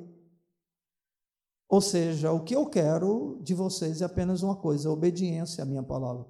Ou 1.68 1.80
seja, 1.80 2.30
o 2.30 2.44
que 2.44 2.54
eu 2.54 2.66
quero 2.66 3.40
de 3.42 3.54
vocês 3.54 4.02
é 4.02 4.04
apenas 4.04 4.42
uma 4.42 4.54
coisa: 4.54 4.90
obediência 4.90 5.62
à 5.62 5.66
minha 5.66 5.82
palavra. 5.82 6.26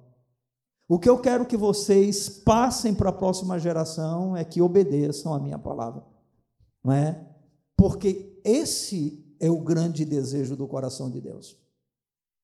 O 0.87 0.99
que 0.99 1.09
eu 1.09 1.19
quero 1.19 1.45
que 1.45 1.57
vocês 1.57 2.29
passem 2.29 2.93
para 2.93 3.09
a 3.09 3.13
próxima 3.13 3.59
geração 3.59 4.35
é 4.35 4.43
que 4.43 4.61
obedeçam 4.61 5.33
a 5.33 5.39
minha 5.39 5.57
palavra, 5.57 6.03
não 6.83 6.93
é? 6.93 7.27
Porque 7.75 8.39
esse 8.43 9.35
é 9.39 9.49
o 9.49 9.61
grande 9.61 10.05
desejo 10.05 10.55
do 10.55 10.67
coração 10.67 11.09
de 11.09 11.19
Deus. 11.19 11.57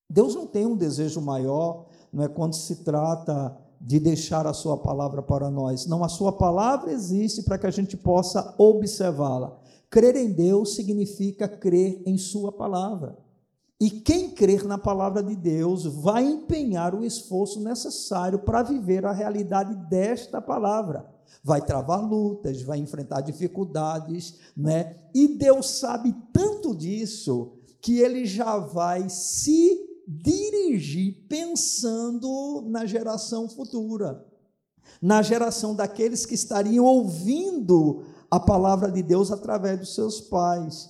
Deus 0.10 0.36
não 0.36 0.48
tem 0.48 0.66
um 0.66 0.76
desejo 0.76 1.22
maior, 1.22 1.88
não 2.12 2.24
é 2.24 2.28
quando 2.28 2.56
se 2.56 2.84
trata 2.84 3.56
de 3.80 4.00
deixar 4.00 4.46
a 4.46 4.54
sua 4.54 4.78
palavra 4.78 5.22
para 5.22 5.50
nós. 5.50 5.86
Não, 5.86 6.04
a 6.04 6.10
sua 6.10 6.32
palavra 6.32 6.92
existe 6.92 7.44
para 7.44 7.58
que 7.58 7.68
a 7.68 7.72
gente 7.72 7.96
possa 7.96 8.54
observá-la. 8.58 9.58
Crer 9.90 10.16
em 10.16 10.32
Deus 10.32 10.76
significa 10.76 11.48
crer 11.48 12.02
em 12.06 12.18
sua 12.18 12.52
palavra. 12.52 13.18
E 13.82 13.90
quem 13.90 14.32
crer 14.32 14.66
na 14.66 14.78
palavra 14.78 15.24
de 15.24 15.36
Deus 15.36 15.86
vai 15.86 16.26
empenhar 16.26 16.94
o 16.94 17.06
esforço 17.06 17.62
necessário 17.62 18.40
para 18.40 18.62
viver 18.62 19.06
a 19.06 19.14
realidade 19.14 19.74
desta 19.90 20.42
palavra. 20.42 21.10
Vai 21.42 21.62
travar 21.62 22.02
lutas, 22.02 22.62
vai 22.62 22.78
enfrentar 22.80 23.22
dificuldades, 23.22 24.36
né? 24.56 24.98
E 25.16 25.30
Deus 25.30 25.80
sabe 25.80 26.14
tanto 26.34 26.76
disso 26.76 27.54
que 27.82 28.00
ele 28.00 28.26
já 28.26 28.58
vai 28.58 29.10
se 29.10 29.89
dirigir 30.12 31.28
pensando 31.30 32.64
na 32.66 32.84
geração 32.84 33.48
futura, 33.48 34.26
na 35.00 35.22
geração 35.22 35.76
daqueles 35.76 36.26
que 36.26 36.34
estariam 36.34 36.84
ouvindo 36.84 38.04
a 38.32 38.40
palavra 38.40 38.92
de 38.92 39.04
Deus 39.04 39.32
através 39.32 39.80
dos 39.80 39.94
seus 39.94 40.20
pais. 40.20 40.90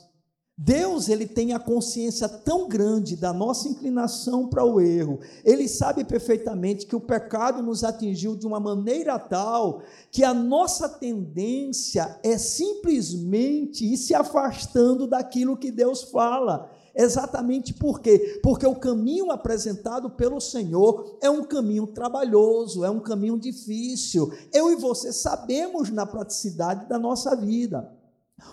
Deus, 0.58 1.10
ele 1.10 1.26
tem 1.26 1.54
a 1.54 1.60
consciência 1.60 2.28
tão 2.30 2.68
grande 2.68 3.18
da 3.18 3.34
nossa 3.34 3.68
inclinação 3.68 4.48
para 4.48 4.64
o 4.64 4.80
erro. 4.80 5.20
Ele 5.44 5.68
sabe 5.68 6.04
perfeitamente 6.06 6.86
que 6.86 6.96
o 6.96 7.02
pecado 7.02 7.62
nos 7.62 7.84
atingiu 7.84 8.36
de 8.36 8.48
uma 8.48 8.60
maneira 8.60 9.18
tal 9.20 9.82
que 10.12 10.24
a 10.24 10.34
nossa 10.34 10.88
tendência 10.88 12.20
é 12.24 12.38
simplesmente 12.38 13.86
ir 13.86 13.98
se 13.98 14.14
afastando 14.14 15.08
daquilo 15.08 15.58
que 15.58 15.72
Deus 15.72 16.04
fala. 16.04 16.70
Exatamente 16.96 17.74
por 17.74 18.00
quê? 18.00 18.40
Porque 18.42 18.66
o 18.66 18.76
caminho 18.76 19.32
apresentado 19.32 20.10
pelo 20.10 20.40
Senhor 20.40 21.18
é 21.22 21.30
um 21.30 21.44
caminho 21.44 21.88
trabalhoso, 21.88 22.84
é 22.84 22.90
um 22.90 23.00
caminho 23.00 23.40
difícil. 23.40 24.32
Eu 24.54 24.72
e 24.72 24.76
você 24.76 25.14
sabemos 25.14 25.90
na 25.90 26.06
praticidade 26.06 26.88
da 26.88 26.98
nossa 26.98 27.36
vida. 27.36 27.99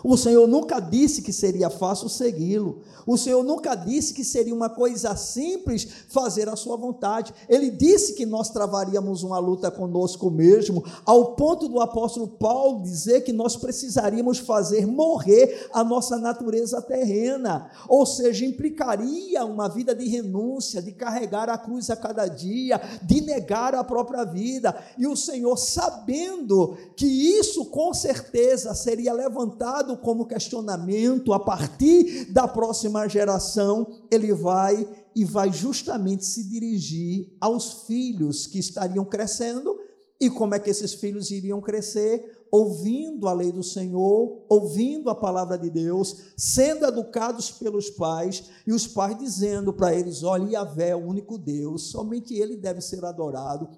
O 0.03 0.17
Senhor 0.17 0.47
nunca 0.47 0.79
disse 0.79 1.21
que 1.21 1.33
seria 1.33 1.69
fácil 1.69 2.09
segui-lo. 2.09 2.81
O 3.05 3.17
Senhor 3.17 3.43
nunca 3.43 3.73
disse 3.73 4.13
que 4.13 4.23
seria 4.23 4.53
uma 4.53 4.69
coisa 4.69 5.15
simples 5.15 5.87
fazer 6.09 6.49
a 6.49 6.55
sua 6.55 6.75
vontade. 6.75 7.33
Ele 7.47 7.71
disse 7.71 8.13
que 8.13 8.25
nós 8.25 8.49
travaríamos 8.49 9.23
uma 9.23 9.39
luta 9.39 9.71
conosco 9.71 10.29
mesmo, 10.29 10.83
ao 11.05 11.35
ponto 11.35 11.69
do 11.69 11.79
apóstolo 11.79 12.27
Paulo 12.27 12.83
dizer 12.83 13.21
que 13.21 13.31
nós 13.31 13.55
precisaríamos 13.55 14.39
fazer 14.39 14.85
morrer 14.85 15.69
a 15.73 15.83
nossa 15.83 16.17
natureza 16.17 16.81
terrena. 16.81 17.69
Ou 17.87 18.05
seja, 18.05 18.45
implicaria 18.45 19.45
uma 19.45 19.69
vida 19.69 19.95
de 19.95 20.07
renúncia, 20.07 20.81
de 20.81 20.91
carregar 20.91 21.49
a 21.49 21.57
cruz 21.57 21.89
a 21.89 21.95
cada 21.95 22.27
dia, 22.27 22.81
de 23.01 23.21
negar 23.21 23.73
a 23.73 23.83
própria 23.83 24.25
vida. 24.25 24.75
E 24.97 25.07
o 25.07 25.15
Senhor, 25.15 25.55
sabendo 25.57 26.75
que 26.95 27.05
isso 27.05 27.65
com 27.65 27.93
certeza 27.93 28.73
seria 28.73 29.13
levantado 29.13 29.76
como 29.97 30.25
questionamento 30.25 31.33
a 31.33 31.39
partir 31.39 32.31
da 32.31 32.47
próxima 32.47 33.07
geração, 33.07 33.87
ele 34.09 34.33
vai 34.33 34.87
e 35.15 35.25
vai 35.25 35.51
justamente 35.51 36.25
se 36.25 36.43
dirigir 36.43 37.35
aos 37.41 37.85
filhos 37.85 38.47
que 38.47 38.59
estariam 38.59 39.03
crescendo. 39.03 39.77
E 40.19 40.29
como 40.29 40.55
é 40.55 40.59
que 40.59 40.69
esses 40.69 40.93
filhos 40.93 41.29
iriam 41.29 41.61
crescer? 41.61 42.47
Ouvindo 42.51 43.27
a 43.27 43.33
lei 43.33 43.51
do 43.51 43.63
Senhor, 43.63 44.45
ouvindo 44.49 45.09
a 45.09 45.15
palavra 45.15 45.57
de 45.57 45.69
Deus, 45.69 46.17
sendo 46.37 46.85
educados 46.85 47.51
pelos 47.51 47.89
pais, 47.89 48.45
e 48.65 48.71
os 48.71 48.87
pais 48.87 49.17
dizendo 49.17 49.73
para 49.73 49.93
eles: 49.93 50.23
olha, 50.23 50.51
Yahvé 50.51 50.89
é 50.89 50.95
o 50.95 51.05
único 51.05 51.37
Deus, 51.37 51.91
somente 51.91 52.33
Ele 52.33 52.55
deve 52.55 52.79
ser 52.79 53.03
adorado, 53.03 53.69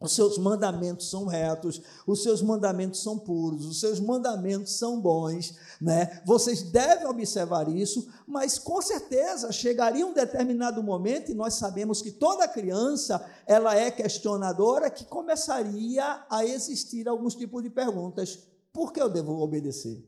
os 0.00 0.12
seus 0.12 0.38
mandamentos 0.38 1.10
são 1.10 1.26
retos, 1.26 1.82
os 2.06 2.22
seus 2.22 2.40
mandamentos 2.40 3.02
são 3.02 3.18
puros, 3.18 3.66
os 3.66 3.80
seus 3.80 3.98
mandamentos 3.98 4.78
são 4.78 5.00
bons, 5.00 5.56
né? 5.80 6.22
Vocês 6.24 6.62
devem 6.62 7.06
observar 7.06 7.68
isso, 7.68 8.08
mas 8.26 8.58
com 8.58 8.80
certeza 8.80 9.50
chegaria 9.50 10.06
um 10.06 10.12
determinado 10.12 10.82
momento 10.84 11.32
e 11.32 11.34
nós 11.34 11.54
sabemos 11.54 12.00
que 12.00 12.12
toda 12.12 12.46
criança, 12.46 13.24
ela 13.44 13.74
é 13.74 13.90
questionadora 13.90 14.88
que 14.88 15.04
começaria 15.04 16.24
a 16.30 16.44
existir 16.44 17.08
alguns 17.08 17.34
tipos 17.34 17.62
de 17.62 17.70
perguntas: 17.70 18.38
por 18.72 18.92
que 18.92 19.02
eu 19.02 19.08
devo 19.08 19.40
obedecer? 19.40 20.06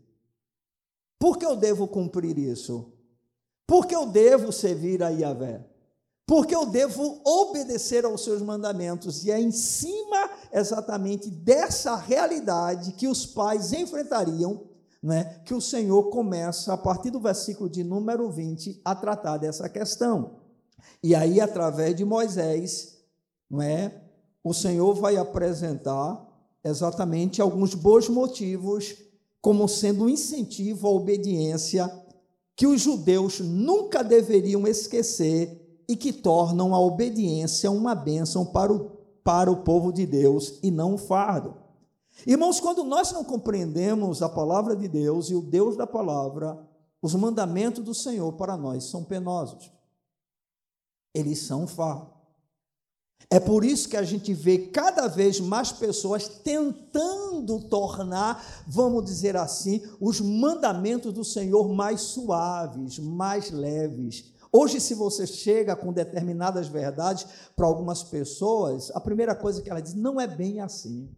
Por 1.18 1.36
que 1.36 1.44
eu 1.44 1.56
devo 1.56 1.88
cumprir 1.88 2.38
isso? 2.38 2.92
Por 3.66 3.86
que 3.86 3.94
eu 3.94 4.06
devo 4.06 4.52
servir 4.52 5.02
a 5.02 5.10
Yahvé? 5.10 5.69
Porque 6.30 6.54
eu 6.54 6.64
devo 6.64 7.20
obedecer 7.24 8.04
aos 8.04 8.22
seus 8.22 8.40
mandamentos. 8.40 9.24
E 9.24 9.32
é 9.32 9.40
em 9.40 9.50
cima 9.50 10.30
exatamente 10.52 11.28
dessa 11.28 11.96
realidade 11.96 12.92
que 12.92 13.08
os 13.08 13.26
pais 13.26 13.72
enfrentariam, 13.72 14.62
né, 15.02 15.40
que 15.44 15.52
o 15.52 15.60
Senhor 15.60 16.04
começa, 16.04 16.72
a 16.72 16.76
partir 16.76 17.10
do 17.10 17.18
versículo 17.18 17.68
de 17.68 17.82
número 17.82 18.30
20, 18.30 18.80
a 18.84 18.94
tratar 18.94 19.38
dessa 19.38 19.68
questão. 19.68 20.36
E 21.02 21.16
aí, 21.16 21.40
através 21.40 21.96
de 21.96 22.04
Moisés, 22.04 22.98
não 23.50 23.60
é, 23.60 24.00
o 24.44 24.54
Senhor 24.54 24.94
vai 24.94 25.16
apresentar 25.16 26.24
exatamente 26.62 27.42
alguns 27.42 27.74
bons 27.74 28.08
motivos 28.08 28.94
como 29.42 29.66
sendo 29.66 30.04
um 30.04 30.08
incentivo 30.08 30.86
à 30.86 30.90
obediência 30.92 31.90
que 32.54 32.68
os 32.68 32.80
judeus 32.80 33.40
nunca 33.40 34.04
deveriam 34.04 34.64
esquecer 34.64 35.59
e 35.90 35.96
que 35.96 36.12
tornam 36.12 36.72
a 36.72 36.78
obediência 36.78 37.68
uma 37.68 37.96
bênção 37.96 38.46
para 38.46 38.72
o, 38.72 38.90
para 39.24 39.50
o 39.50 39.56
povo 39.64 39.92
de 39.92 40.06
Deus 40.06 40.60
e 40.62 40.70
não 40.70 40.94
um 40.94 40.96
fardo. 40.96 41.56
Irmãos, 42.24 42.60
quando 42.60 42.84
nós 42.84 43.10
não 43.10 43.24
compreendemos 43.24 44.22
a 44.22 44.28
palavra 44.28 44.76
de 44.76 44.86
Deus 44.86 45.30
e 45.30 45.34
o 45.34 45.42
Deus 45.42 45.76
da 45.76 45.88
palavra, 45.88 46.56
os 47.02 47.12
mandamentos 47.16 47.84
do 47.84 47.92
Senhor 47.92 48.34
para 48.34 48.56
nós 48.56 48.84
são 48.84 49.02
penosos. 49.02 49.72
Eles 51.12 51.40
são 51.40 51.64
um 51.64 51.66
fardo. 51.66 52.12
É 53.28 53.40
por 53.40 53.64
isso 53.64 53.88
que 53.88 53.96
a 53.96 54.04
gente 54.04 54.32
vê 54.32 54.58
cada 54.58 55.08
vez 55.08 55.40
mais 55.40 55.72
pessoas 55.72 56.28
tentando 56.28 57.58
tornar, 57.64 58.64
vamos 58.64 59.04
dizer 59.04 59.36
assim, 59.36 59.82
os 60.00 60.20
mandamentos 60.20 61.12
do 61.12 61.24
Senhor 61.24 61.68
mais 61.68 62.00
suaves, 62.02 63.00
mais 63.00 63.50
leves, 63.50 64.32
Hoje, 64.52 64.80
se 64.80 64.94
você 64.94 65.26
chega 65.26 65.76
com 65.76 65.92
determinadas 65.92 66.66
verdades 66.66 67.26
para 67.54 67.66
algumas 67.66 68.02
pessoas, 68.02 68.90
a 68.92 69.00
primeira 69.00 69.34
coisa 69.34 69.62
que 69.62 69.70
ela 69.70 69.80
diz, 69.80 69.94
não 69.94 70.20
é 70.20 70.26
bem 70.26 70.60
assim, 70.60 71.08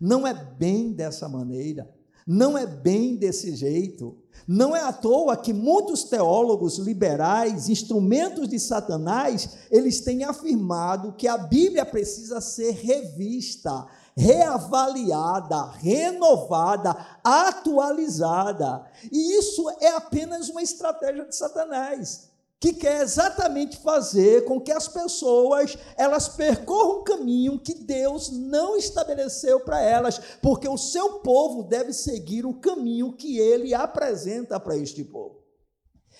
não 0.00 0.26
é 0.26 0.32
bem 0.32 0.92
dessa 0.92 1.28
maneira, 1.28 1.88
não 2.26 2.56
é 2.56 2.66
bem 2.66 3.16
desse 3.16 3.54
jeito. 3.54 4.16
Não 4.48 4.74
é 4.74 4.80
à 4.80 4.92
toa 4.92 5.36
que 5.36 5.52
muitos 5.52 6.04
teólogos 6.04 6.78
liberais, 6.78 7.68
instrumentos 7.68 8.48
de 8.48 8.58
Satanás, 8.58 9.58
eles 9.70 10.00
têm 10.00 10.24
afirmado 10.24 11.12
que 11.12 11.28
a 11.28 11.38
Bíblia 11.38 11.84
precisa 11.84 12.40
ser 12.40 12.72
revista, 12.72 13.86
reavaliada, 14.16 15.70
renovada, 15.78 16.96
atualizada. 17.22 18.84
E 19.12 19.38
isso 19.38 19.68
é 19.80 19.94
apenas 19.94 20.48
uma 20.48 20.62
estratégia 20.62 21.24
de 21.24 21.36
Satanás 21.36 22.33
que 22.64 22.72
quer 22.72 23.02
exatamente 23.02 23.76
fazer 23.76 24.46
com 24.46 24.58
que 24.58 24.72
as 24.72 24.88
pessoas 24.88 25.76
elas 25.98 26.28
percorram 26.28 27.00
um 27.00 27.04
caminho 27.04 27.58
que 27.58 27.74
Deus 27.74 28.30
não 28.30 28.74
estabeleceu 28.74 29.60
para 29.60 29.82
elas, 29.82 30.18
porque 30.40 30.66
o 30.66 30.78
seu 30.78 31.18
povo 31.18 31.64
deve 31.64 31.92
seguir 31.92 32.46
o 32.46 32.54
caminho 32.54 33.12
que 33.12 33.38
ele 33.38 33.74
apresenta 33.74 34.58
para 34.58 34.78
este 34.78 35.04
povo. 35.04 35.43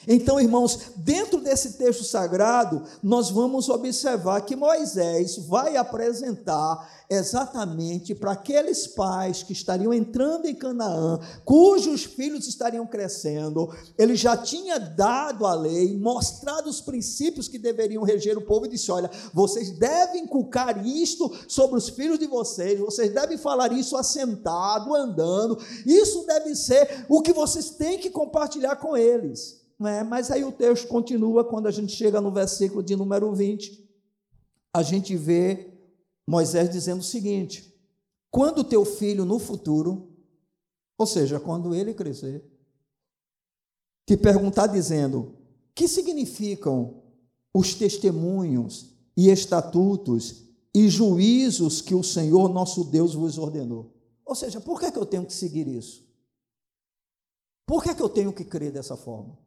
Então, 0.07 0.41
irmãos, 0.41 0.93
dentro 0.97 1.41
desse 1.41 1.75
texto 1.75 2.05
sagrado, 2.05 2.83
nós 3.03 3.31
vamos 3.31 3.69
observar 3.69 4.43
que 4.43 4.57
Moisés 4.57 5.37
vai 5.39 5.77
apresentar 5.77 6.89
exatamente 7.09 8.15
para 8.15 8.33
aqueles 8.33 8.87
pais 8.87 9.43
que 9.43 9.53
estariam 9.53 9.93
entrando 9.93 10.47
em 10.47 10.55
Canaã, 10.55 11.19
cujos 11.45 12.05
filhos 12.05 12.47
estariam 12.47 12.87
crescendo, 12.87 13.73
ele 13.99 14.17
já 14.17 14.37
tinha 14.37 14.79
dado 14.79 15.47
a 15.47 15.55
lei, 15.55 15.97
mostrado 15.99 16.69
os 16.69 16.81
princípios 16.81 17.49
que 17.49 17.59
deveriam 17.59 18.03
reger 18.03 18.37
o 18.37 18.47
povo 18.47 18.67
e 18.67 18.71
disse: 18.71 18.91
Olha, 18.91 19.11
vocês 19.33 19.71
devem 19.71 20.25
inculcar 20.25 20.87
isto 20.87 21.31
sobre 21.49 21.79
os 21.79 21.89
filhos 21.89 22.19
de 22.19 22.27
vocês, 22.27 22.79
vocês 22.79 23.13
devem 23.13 23.39
falar 23.39 23.73
isso 23.73 23.97
assentado, 23.97 24.95
andando, 24.95 25.59
isso 25.87 26.25
deve 26.27 26.55
ser 26.55 27.07
o 27.09 27.23
que 27.23 27.33
vocês 27.33 27.71
têm 27.71 27.99
que 27.99 28.11
compartilhar 28.11 28.77
com 28.77 28.97
eles. 28.97 29.64
É? 29.87 30.03
Mas 30.03 30.31
aí 30.31 30.45
o 30.45 30.53
texto 30.53 30.89
continua, 30.89 31.45
quando 31.45 31.67
a 31.67 31.71
gente 31.71 31.93
chega 31.93 32.21
no 32.21 32.31
versículo 32.31 32.83
de 32.83 32.95
número 32.97 33.33
20, 33.35 33.85
a 34.75 34.83
gente 34.83 35.17
vê 35.17 35.73
Moisés 36.27 36.71
dizendo 36.71 37.01
o 37.01 37.05
seguinte: 37.05 37.73
quando 38.31 38.65
teu 38.65 38.85
filho 38.85 39.25
no 39.25 39.39
futuro, 39.39 40.09
ou 40.99 41.07
seja, 41.07 41.39
quando 41.39 41.75
ele 41.75 41.95
crescer, 41.95 42.45
te 44.07 44.17
perguntar 44.17 44.67
dizendo: 44.67 45.37
que 45.75 45.89
significam 45.89 47.03
os 47.55 47.75
testemunhos 47.75 48.95
e 49.17 49.31
estatutos 49.31 50.45
e 50.75 50.89
juízos 50.89 51.81
que 51.81 51.95
o 51.95 52.03
Senhor 52.03 52.49
nosso 52.49 52.85
Deus 52.85 53.15
vos 53.15 53.39
ordenou? 53.39 53.93
Ou 54.25 54.35
seja, 54.35 54.61
por 54.61 54.81
que, 54.81 54.87
é 54.87 54.91
que 54.91 54.99
eu 54.99 55.07
tenho 55.07 55.27
que 55.27 55.33
seguir 55.33 55.69
isso? 55.69 56.05
Por 57.67 57.83
que, 57.83 57.91
é 57.91 57.95
que 57.95 58.03
eu 58.03 58.09
tenho 58.09 58.33
que 58.33 58.45
crer 58.45 58.73
dessa 58.73 58.97
forma? 58.97 59.39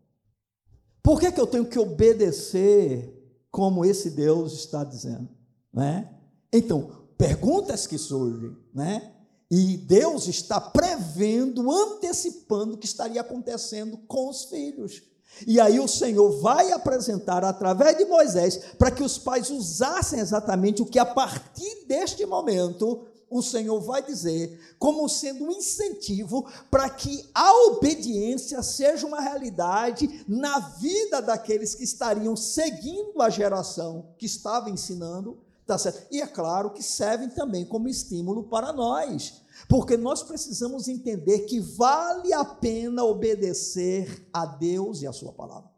Por 1.01 1.19
que, 1.19 1.31
que 1.31 1.39
eu 1.39 1.47
tenho 1.47 1.65
que 1.65 1.79
obedecer 1.79 3.13
como 3.51 3.85
esse 3.85 4.11
Deus 4.11 4.53
está 4.53 4.83
dizendo? 4.83 5.29
Né? 5.73 6.09
Então, 6.51 6.91
perguntas 7.17 7.87
que 7.87 7.97
surgem, 7.97 8.55
né? 8.73 9.13
E 9.49 9.77
Deus 9.77 10.27
está 10.27 10.59
prevendo, 10.59 11.71
antecipando 11.71 12.73
o 12.73 12.77
que 12.77 12.85
estaria 12.85 13.21
acontecendo 13.21 13.97
com 14.07 14.29
os 14.29 14.45
filhos. 14.45 15.01
E 15.45 15.59
aí 15.59 15.79
o 15.79 15.87
Senhor 15.87 16.41
vai 16.41 16.71
apresentar 16.71 17.43
através 17.43 17.97
de 17.97 18.05
Moisés 18.05 18.57
para 18.77 18.91
que 18.91 19.03
os 19.03 19.17
pais 19.17 19.49
usassem 19.49 20.19
exatamente 20.19 20.81
o 20.81 20.85
que 20.85 20.99
a 20.99 21.05
partir 21.05 21.85
deste 21.87 22.25
momento 22.25 23.05
o 23.29 23.41
Senhor 23.41 23.79
vai 23.81 24.01
dizer 24.01 24.75
como 24.79 25.07
sendo 25.09 25.45
um 25.45 25.51
incentivo 25.51 26.49
para 26.71 26.89
que 26.89 27.29
a 27.33 27.53
obediência 27.67 28.61
seja 28.63 29.05
uma 29.05 29.19
realidade 29.19 30.23
na 30.27 30.59
vida 30.59 31.21
daqueles 31.21 31.75
que 31.75 31.83
estariam 31.83 32.35
seguindo 32.35 33.21
a 33.21 33.29
geração 33.29 34.13
que 34.17 34.25
estava 34.25 34.69
ensinando, 34.69 35.37
tá 35.65 35.77
certo? 35.77 36.07
E 36.11 36.21
é 36.21 36.27
claro 36.27 36.71
que 36.71 36.81
servem 36.81 37.29
também 37.29 37.65
como 37.65 37.89
estímulo 37.89 38.43
para 38.43 38.71
nós, 38.71 39.41
porque 39.67 39.97
nós 39.97 40.23
precisamos 40.23 40.87
entender 40.87 41.39
que 41.39 41.59
vale 41.59 42.33
a 42.33 42.45
pena 42.45 43.03
obedecer 43.03 44.27
a 44.31 44.45
Deus 44.45 45.01
e 45.01 45.07
a 45.07 45.11
sua 45.11 45.33
palavra. 45.33 45.69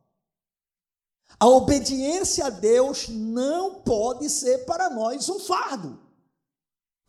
A 1.39 1.47
obediência 1.47 2.47
a 2.47 2.49
Deus 2.49 3.07
não 3.07 3.75
pode 3.75 4.29
ser 4.29 4.65
para 4.65 4.89
nós 4.89 5.29
um 5.29 5.39
fardo. 5.39 6.08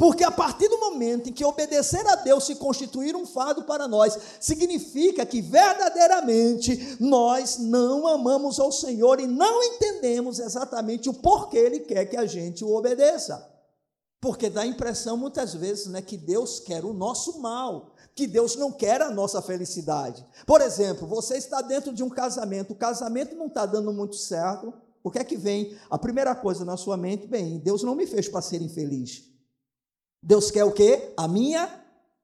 Porque 0.00 0.24
a 0.24 0.30
partir 0.30 0.66
do 0.66 0.78
momento 0.78 1.28
em 1.28 1.32
que 1.34 1.44
obedecer 1.44 2.06
a 2.06 2.14
Deus 2.14 2.44
se 2.44 2.54
constituir 2.54 3.14
um 3.14 3.26
fardo 3.26 3.64
para 3.64 3.86
nós, 3.86 4.16
significa 4.40 5.26
que 5.26 5.42
verdadeiramente 5.42 6.96
nós 6.98 7.58
não 7.58 8.06
amamos 8.06 8.58
ao 8.58 8.72
Senhor 8.72 9.20
e 9.20 9.26
não 9.26 9.62
entendemos 9.62 10.38
exatamente 10.38 11.10
o 11.10 11.12
porquê 11.12 11.58
Ele 11.58 11.80
quer 11.80 12.06
que 12.06 12.16
a 12.16 12.24
gente 12.24 12.64
o 12.64 12.74
obedeça. 12.74 13.46
Porque 14.22 14.48
dá 14.48 14.62
a 14.62 14.66
impressão 14.66 15.18
muitas 15.18 15.52
vezes 15.52 15.88
né, 15.88 16.00
que 16.00 16.16
Deus 16.16 16.60
quer 16.60 16.82
o 16.82 16.94
nosso 16.94 17.38
mal, 17.38 17.94
que 18.14 18.26
Deus 18.26 18.56
não 18.56 18.72
quer 18.72 19.02
a 19.02 19.10
nossa 19.10 19.42
felicidade. 19.42 20.26
Por 20.46 20.62
exemplo, 20.62 21.06
você 21.06 21.36
está 21.36 21.60
dentro 21.60 21.92
de 21.92 22.02
um 22.02 22.08
casamento, 22.08 22.72
o 22.72 22.76
casamento 22.76 23.36
não 23.36 23.48
está 23.48 23.66
dando 23.66 23.92
muito 23.92 24.16
certo. 24.16 24.72
O 25.04 25.10
que 25.10 25.18
é 25.18 25.24
que 25.24 25.36
vem? 25.36 25.76
A 25.90 25.98
primeira 25.98 26.34
coisa 26.34 26.64
na 26.64 26.78
sua 26.78 26.96
mente, 26.96 27.26
bem, 27.26 27.58
Deus 27.58 27.82
não 27.82 27.94
me 27.94 28.06
fez 28.06 28.30
para 28.30 28.40
ser 28.40 28.62
infeliz. 28.62 29.29
Deus 30.22 30.50
quer 30.50 30.64
o 30.64 30.72
quê? 30.72 31.12
A 31.16 31.26
minha 31.26 31.68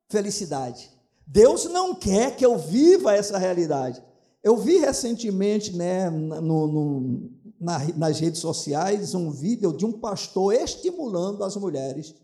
felicidade. 0.08 0.90
Deus 1.26 1.64
não 1.64 1.94
quer 1.94 2.36
que 2.36 2.44
eu 2.44 2.58
viva 2.58 3.14
essa 3.14 3.38
realidade. 3.38 4.02
Eu 4.42 4.56
vi 4.56 4.78
recentemente, 4.78 5.74
né, 5.74 6.08
no, 6.08 6.66
no, 6.66 7.30
na, 7.58 7.78
nas 7.96 8.20
redes 8.20 8.40
sociais, 8.40 9.14
um 9.14 9.30
vídeo 9.30 9.72
de 9.72 9.84
um 9.84 9.92
pastor 9.92 10.54
estimulando 10.54 11.42
as 11.42 11.56
mulheres. 11.56 12.14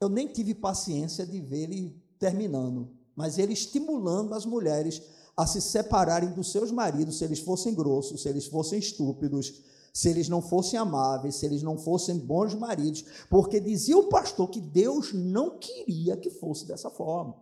Eu 0.00 0.08
nem 0.08 0.28
tive 0.28 0.54
paciência 0.54 1.26
de 1.26 1.40
ver 1.40 1.64
ele 1.64 2.02
terminando, 2.18 2.88
mas 3.14 3.38
ele 3.38 3.52
estimulando 3.52 4.34
as 4.34 4.46
mulheres 4.46 5.02
a 5.36 5.46
se 5.46 5.60
separarem 5.60 6.30
dos 6.30 6.50
seus 6.50 6.72
maridos, 6.72 7.18
se 7.18 7.24
eles 7.24 7.38
fossem 7.38 7.74
grossos, 7.74 8.22
se 8.22 8.28
eles 8.28 8.46
fossem 8.46 8.78
estúpidos, 8.78 9.60
se 9.98 10.08
eles 10.08 10.28
não 10.28 10.40
fossem 10.40 10.78
amáveis, 10.78 11.34
se 11.34 11.44
eles 11.44 11.60
não 11.60 11.76
fossem 11.76 12.16
bons 12.16 12.54
maridos, 12.54 13.04
porque 13.28 13.58
dizia 13.58 13.98
o 13.98 14.08
pastor 14.08 14.48
que 14.48 14.60
Deus 14.60 15.12
não 15.12 15.58
queria 15.58 16.16
que 16.16 16.30
fosse 16.30 16.64
dessa 16.64 16.88
forma. 16.88 17.34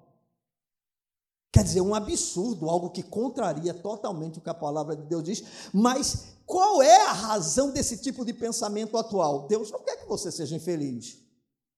Quer 1.52 1.62
dizer, 1.62 1.82
um 1.82 1.94
absurdo, 1.94 2.70
algo 2.70 2.88
que 2.88 3.02
contraria 3.02 3.74
totalmente 3.74 4.38
o 4.38 4.40
que 4.40 4.48
a 4.48 4.54
palavra 4.54 4.96
de 4.96 5.02
Deus 5.02 5.22
diz, 5.22 5.44
mas 5.70 6.28
qual 6.46 6.80
é 6.80 7.02
a 7.02 7.12
razão 7.12 7.72
desse 7.72 7.98
tipo 7.98 8.24
de 8.24 8.32
pensamento 8.32 8.96
atual? 8.96 9.46
Deus 9.46 9.70
não 9.70 9.82
quer 9.82 9.98
que 9.98 10.08
você 10.08 10.32
seja 10.32 10.56
infeliz, 10.56 11.18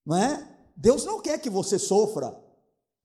não 0.06 0.16
é? 0.16 0.48
Deus 0.76 1.04
não 1.04 1.20
quer 1.20 1.40
que 1.40 1.50
você 1.50 1.76
sofra. 1.76 2.40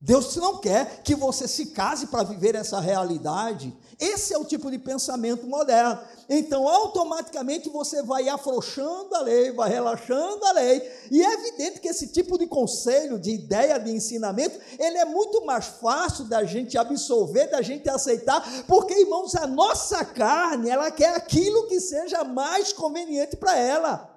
Deus 0.05 0.35
não 0.35 0.57
quer 0.57 1.01
que 1.01 1.15
você 1.15 1.47
se 1.47 1.67
case 1.67 2.07
para 2.07 2.25
viver 2.25 2.55
essa 2.55 2.77
realidade. 2.77 3.73
Esse 3.97 4.33
é 4.33 4.37
o 4.37 4.43
tipo 4.43 4.69
de 4.69 4.77
pensamento 4.77 5.47
moderno. 5.47 5.97
Então, 6.27 6.67
automaticamente 6.67 7.69
você 7.69 8.03
vai 8.03 8.27
afrouxando 8.27 9.15
a 9.15 9.21
lei, 9.21 9.53
vai 9.53 9.69
relaxando 9.69 10.45
a 10.45 10.51
lei. 10.51 10.81
E 11.09 11.23
é 11.23 11.33
evidente 11.33 11.79
que 11.79 11.87
esse 11.87 12.07
tipo 12.07 12.37
de 12.37 12.45
conselho, 12.47 13.17
de 13.17 13.31
ideia, 13.31 13.79
de 13.79 13.91
ensinamento, 13.91 14.59
ele 14.77 14.97
é 14.97 15.05
muito 15.05 15.45
mais 15.45 15.67
fácil 15.67 16.25
da 16.25 16.43
gente 16.43 16.77
absorver, 16.77 17.47
da 17.47 17.61
gente 17.61 17.89
aceitar, 17.89 18.43
porque, 18.67 18.93
irmãos, 18.93 19.33
a 19.35 19.47
nossa 19.47 20.03
carne, 20.03 20.69
ela 20.69 20.91
quer 20.91 21.15
aquilo 21.15 21.67
que 21.67 21.79
seja 21.79 22.25
mais 22.25 22.73
conveniente 22.73 23.37
para 23.37 23.57
ela. 23.57 24.09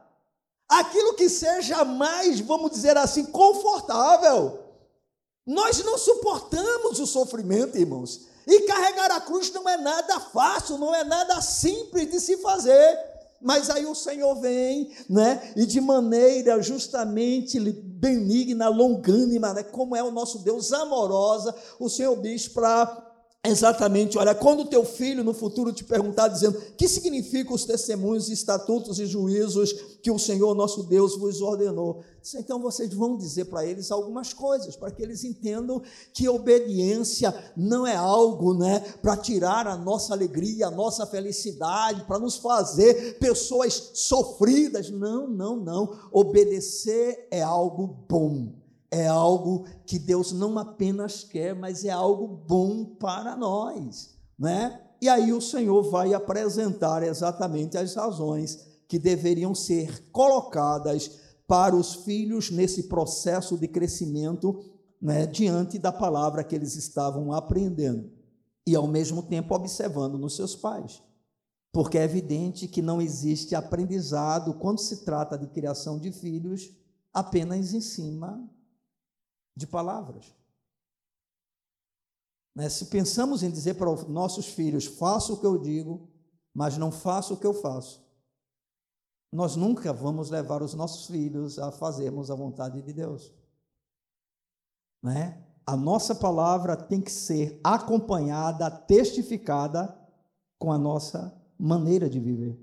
Aquilo 0.69 1.15
que 1.15 1.29
seja 1.29 1.85
mais, 1.85 2.41
vamos 2.41 2.73
dizer 2.73 2.97
assim, 2.97 3.27
confortável. 3.27 4.66
Nós 5.47 5.85
não 5.85 5.97
suportamos 5.97 6.99
o 6.99 7.07
sofrimento, 7.07 7.79
irmãos. 7.79 8.23
E 8.47 8.63
carregar 8.63 9.11
a 9.13 9.21
cruz 9.21 9.53
não 9.53 9.69
é 9.69 9.77
nada 9.77 10.19
fácil, 10.21 10.79
não 10.79 10.95
é 10.95 11.05
nada 11.05 11.41
simples 11.41 12.11
de 12.11 12.21
se 12.21 12.37
fazer. 12.39 12.99
Mas 13.41 13.71
aí 13.71 13.87
o 13.87 13.95
Senhor 13.95 14.35
vem, 14.41 14.91
né? 15.09 15.53
E 15.57 15.67
de 15.67 15.81
maneira 15.81 16.61
justamente 16.63 17.61
benigna, 17.61 18.69
longânima, 18.69 19.53
né? 19.53 19.63
Como 19.63 19.95
é 19.95 20.03
o 20.03 20.11
nosso 20.11 20.41
Deus 20.41 20.73
amorosa, 20.73 21.55
o 21.79 21.89
Senhor 21.89 22.21
diz 22.21 22.49
para 22.49 22.87
Exatamente, 23.49 24.19
olha, 24.19 24.35
quando 24.35 24.65
teu 24.65 24.85
filho 24.85 25.23
no 25.23 25.33
futuro 25.33 25.73
te 25.73 25.85
perguntar, 25.85 26.27
dizendo 26.27 26.61
que 26.77 26.89
significam 26.89 27.55
os 27.55 27.65
testemunhos, 27.65 28.29
estatutos 28.29 28.99
e 28.99 29.07
juízos 29.07 29.73
que 30.03 30.11
o 30.11 30.19
Senhor 30.19 30.53
nosso 30.55 30.83
Deus 30.83 31.17
vos 31.17 31.41
ordenou, 31.41 32.03
então 32.35 32.61
vocês 32.61 32.93
vão 32.93 33.17
dizer 33.17 33.45
para 33.45 33.65
eles 33.65 33.93
algumas 33.93 34.33
coisas, 34.33 34.75
para 34.75 34.91
que 34.91 35.01
eles 35.01 35.23
entendam 35.23 35.81
que 36.13 36.29
obediência 36.29 37.33
não 37.57 37.87
é 37.87 37.95
algo 37.95 38.53
né, 38.53 38.81
para 39.01 39.17
tirar 39.17 39.69
a 39.69 39.77
nossa 39.77 40.13
alegria, 40.13 40.67
a 40.67 40.71
nossa 40.71 41.07
felicidade, 41.07 42.05
para 42.05 42.19
nos 42.19 42.37
fazer 42.37 43.17
pessoas 43.21 43.93
sofridas. 43.95 44.91
Não, 44.91 45.29
não, 45.29 45.57
não. 45.57 45.97
Obedecer 46.11 47.29
é 47.31 47.43
algo 47.43 47.87
bom 48.09 48.66
é 48.97 49.07
algo 49.07 49.67
que 49.85 49.99
Deus 49.99 50.33
não 50.33 50.59
apenas 50.59 51.23
quer, 51.23 51.55
mas 51.55 51.85
é 51.85 51.91
algo 51.91 52.27
bom 52.27 52.85
para 52.85 53.37
nós, 53.37 54.17
né? 54.39 54.81
E 55.03 55.09
aí 55.09 55.33
o 55.33 55.41
Senhor 55.41 55.83
vai 55.91 56.15
apresentar 56.15 57.03
exatamente 57.03 57.77
as 57.77 57.95
razões 57.95 58.67
que 58.89 58.99
deveriam 58.99 59.55
ser 59.55 60.11
colocadas 60.11 61.11
para 61.47 61.77
os 61.77 61.95
filhos 61.95 62.51
nesse 62.51 62.85
processo 62.85 63.59
de 63.59 63.69
crescimento, 63.69 64.65
né, 65.01 65.27
diante 65.27 65.79
da 65.79 65.93
palavra 65.93 66.43
que 66.43 66.55
eles 66.55 66.75
estavam 66.75 67.33
aprendendo 67.33 68.11
e 68.67 68.75
ao 68.75 68.87
mesmo 68.87 69.23
tempo 69.23 69.55
observando 69.55 70.17
nos 70.17 70.35
seus 70.35 70.57
pais. 70.57 71.03
Porque 71.71 71.99
é 71.99 72.05
evidente 72.05 72.67
que 72.67 72.81
não 72.81 73.03
existe 73.03 73.55
aprendizado 73.55 74.55
quando 74.55 74.81
se 74.81 75.05
trata 75.05 75.37
de 75.37 75.47
criação 75.49 75.99
de 75.99 76.11
filhos 76.11 76.73
apenas 77.13 77.75
em 77.75 77.81
cima 77.83 78.43
de 79.57 79.67
palavras. 79.67 80.37
Né? 82.55 82.69
Se 82.69 82.87
pensamos 82.87 83.43
em 83.43 83.51
dizer 83.51 83.75
para 83.75 83.91
os 83.91 84.07
nossos 84.07 84.47
filhos, 84.49 84.87
faça 84.87 85.33
o 85.33 85.41
que 85.41 85.47
eu 85.47 85.59
digo, 85.59 86.09
mas 86.55 86.77
não 86.77 86.93
faça 86.93 87.33
o 87.33 87.37
que 87.37 87.47
eu 87.47 87.55
faço, 87.55 88.05
nós 89.33 89.57
nunca 89.57 89.93
vamos 89.93 90.31
levar 90.31 90.63
os 90.63 90.73
nossos 90.75 91.07
filhos 91.07 91.59
a 91.59 91.71
fazermos 91.71 92.31
a 92.31 92.35
vontade 92.35 92.81
de 92.81 92.93
Deus. 92.93 93.35
Né? 95.03 95.43
A 95.67 95.77
nossa 95.77 96.15
palavra 96.15 96.77
tem 96.77 97.01
que 97.01 97.11
ser 97.11 97.61
acompanhada, 97.63 98.71
testificada 98.71 99.95
com 100.59 100.73
a 100.73 100.79
nossa 100.79 101.35
maneira 101.59 102.09
de 102.09 102.21
viver. 102.21 102.59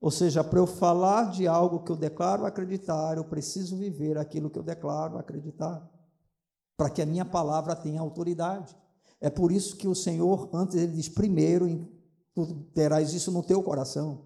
Ou 0.00 0.10
seja, 0.10 0.42
para 0.42 0.58
eu 0.58 0.66
falar 0.66 1.30
de 1.30 1.46
algo 1.46 1.82
que 1.84 1.92
eu 1.92 1.96
declaro 1.96 2.44
acreditar, 2.44 3.16
eu 3.16 3.24
preciso 3.24 3.76
viver 3.76 4.18
aquilo 4.18 4.50
que 4.50 4.58
eu 4.58 4.62
declaro 4.62 5.16
acreditar 5.16 5.88
para 6.80 6.88
que 6.88 7.02
a 7.02 7.06
minha 7.06 7.26
palavra 7.26 7.76
tenha 7.76 8.00
autoridade. 8.00 8.74
É 9.20 9.28
por 9.28 9.52
isso 9.52 9.76
que 9.76 9.86
o 9.86 9.94
Senhor, 9.94 10.48
antes 10.50 10.76
ele 10.76 10.94
diz: 10.94 11.10
primeiro, 11.10 11.86
tu 12.34 12.46
terás 12.72 13.12
isso 13.12 13.30
no 13.30 13.42
teu 13.42 13.62
coração. 13.62 14.22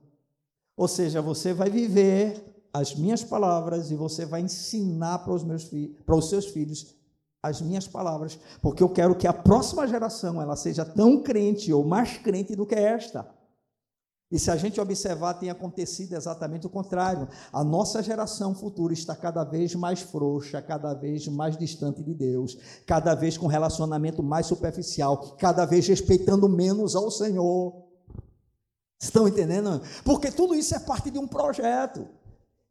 Ou 0.77 0.87
seja, 0.87 1.21
você 1.21 1.53
vai 1.53 1.69
viver 1.69 2.65
as 2.73 2.95
minhas 2.95 3.25
palavras 3.25 3.91
e 3.91 3.97
você 3.97 4.25
vai 4.25 4.41
ensinar 4.41 5.19
para 5.25 5.33
os 5.33 5.43
meus 5.43 5.65
filhos, 5.65 5.97
para 6.07 6.15
os 6.15 6.29
seus 6.29 6.47
filhos 6.47 6.95
as 7.43 7.61
minhas 7.61 7.89
palavras, 7.89 8.39
porque 8.63 8.85
eu 8.85 8.89
quero 8.89 9.17
que 9.17 9.27
a 9.27 9.33
próxima 9.33 9.87
geração 9.89 10.41
ela 10.41 10.55
seja 10.55 10.85
tão 10.85 11.23
crente 11.25 11.73
ou 11.73 11.85
mais 11.85 12.19
crente 12.19 12.55
do 12.55 12.65
que 12.65 12.77
esta. 12.77 13.29
E 14.35 14.39
se 14.41 14.51
a 14.51 14.57
gente 14.57 14.81
observar, 14.81 15.35
tem 15.35 15.49
acontecido 15.49 16.13
exatamente 16.15 16.67
o 16.67 16.69
contrário. 16.69 17.29
A 17.53 17.63
nossa 17.63 18.03
geração 18.03 18.53
futura 18.53 18.93
está 18.93 19.15
cada 19.15 19.45
vez 19.45 19.77
mais 19.77 20.01
frouxa, 20.01 20.61
cada 20.61 20.93
vez 20.93 21.29
mais 21.29 21.57
distante 21.57 22.03
de 22.03 22.13
Deus, 22.13 22.59
cada 22.85 23.15
vez 23.15 23.39
com 23.39 23.47
relacionamento 23.47 24.25
mais 24.25 24.47
superficial, 24.47 25.37
cada 25.39 25.65
vez 25.65 25.87
respeitando 25.87 26.49
menos 26.49 26.97
ao 26.97 27.13
Senhor. 27.13 27.85
Estão 29.01 29.29
entendendo? 29.29 29.81
Porque 30.05 30.33
tudo 30.33 30.53
isso 30.53 30.75
é 30.75 30.81
parte 30.81 31.13
de 31.13 31.19
um 31.21 31.29
projeto. 31.29 32.05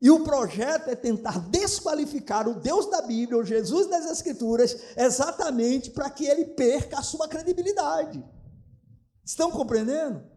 E 0.02 0.12
o 0.12 0.22
projeto 0.26 0.90
é 0.90 0.98
tentar 0.98 1.40
desqualificar 1.48 2.46
o 2.46 2.56
Deus 2.56 2.92
da 2.92 3.04
Bíblia, 3.04 3.40
o 3.40 3.46
Jesus 3.46 3.90
das 3.90 4.06
Escrituras, 4.12 4.78
exatamente 4.98 5.92
para 5.92 6.10
que 6.10 6.26
ele 6.26 6.44
perca 6.44 7.00
a 7.00 7.04
sua 7.04 7.26
credibilidade. 7.26 8.22
Estão 9.24 9.50
compreendendo? 9.50 10.33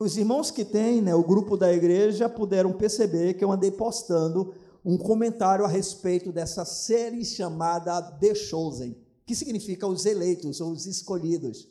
Os 0.00 0.16
irmãos 0.16 0.52
que 0.52 0.64
têm, 0.64 1.02
né, 1.02 1.12
o 1.12 1.24
grupo 1.24 1.56
da 1.56 1.72
igreja, 1.72 2.28
puderam 2.28 2.72
perceber 2.72 3.34
que 3.34 3.44
eu 3.44 3.50
andei 3.50 3.72
postando 3.72 4.54
um 4.84 4.96
comentário 4.96 5.64
a 5.64 5.68
respeito 5.68 6.30
dessa 6.30 6.64
série 6.64 7.24
chamada 7.24 8.00
The 8.00 8.32
Chosen, 8.32 8.96
que 9.26 9.34
significa 9.34 9.88
os 9.88 10.06
eleitos 10.06 10.60
ou 10.60 10.70
os 10.70 10.86
escolhidos. 10.86 11.68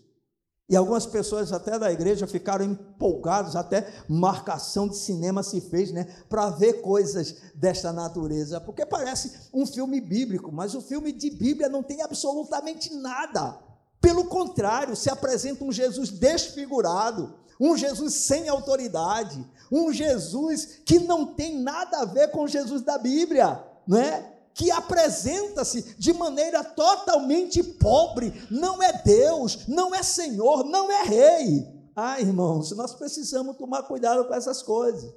E 0.69 0.75
algumas 0.75 1.05
pessoas 1.05 1.53
até 1.53 1.79
da 1.79 1.89
igreja 1.89 2.27
ficaram 2.27 2.65
empolgados, 2.65 3.55
até 3.55 3.87
marcação 4.09 4.89
de 4.89 4.97
cinema 4.97 5.41
se 5.41 5.61
fez, 5.61 5.93
né, 5.93 6.03
para 6.27 6.49
ver 6.49 6.81
coisas 6.81 7.33
desta 7.55 7.93
natureza, 7.93 8.59
porque 8.59 8.85
parece 8.85 9.49
um 9.53 9.65
filme 9.65 10.01
bíblico, 10.01 10.51
mas 10.51 10.75
o 10.75 10.81
filme 10.81 11.13
de 11.13 11.29
Bíblia 11.29 11.69
não 11.69 11.81
tem 11.81 12.01
absolutamente 12.01 12.93
nada. 12.93 13.57
Pelo 14.01 14.25
contrário, 14.25 14.97
se 14.97 15.09
apresenta 15.09 15.63
um 15.63 15.71
Jesus 15.71 16.09
desfigurado, 16.09 17.46
um 17.59 17.75
Jesus 17.75 18.13
sem 18.13 18.47
autoridade, 18.47 19.45
um 19.71 19.91
Jesus 19.91 20.79
que 20.85 20.99
não 20.99 21.25
tem 21.25 21.59
nada 21.59 21.99
a 21.99 22.05
ver 22.05 22.31
com 22.31 22.43
o 22.43 22.47
Jesus 22.47 22.81
da 22.81 22.97
Bíblia, 22.97 23.63
não 23.87 23.97
é? 23.97 24.33
que 24.57 24.71
apresenta-se 24.71 25.95
de 25.99 26.11
maneira 26.11 26.63
totalmente 26.63 27.61
pobre, 27.61 28.33
não 28.49 28.81
é 28.81 28.91
Deus, 29.03 29.67
não 29.67 29.93
é 29.93 30.01
Senhor, 30.01 30.63
não 30.63 30.91
é 30.91 31.03
Rei. 31.03 31.67
Ah, 31.95 32.19
irmãos, 32.19 32.71
nós 32.71 32.95
precisamos 32.95 33.55
tomar 33.55 33.83
cuidado 33.83 34.25
com 34.25 34.33
essas 34.33 34.63
coisas. 34.63 35.13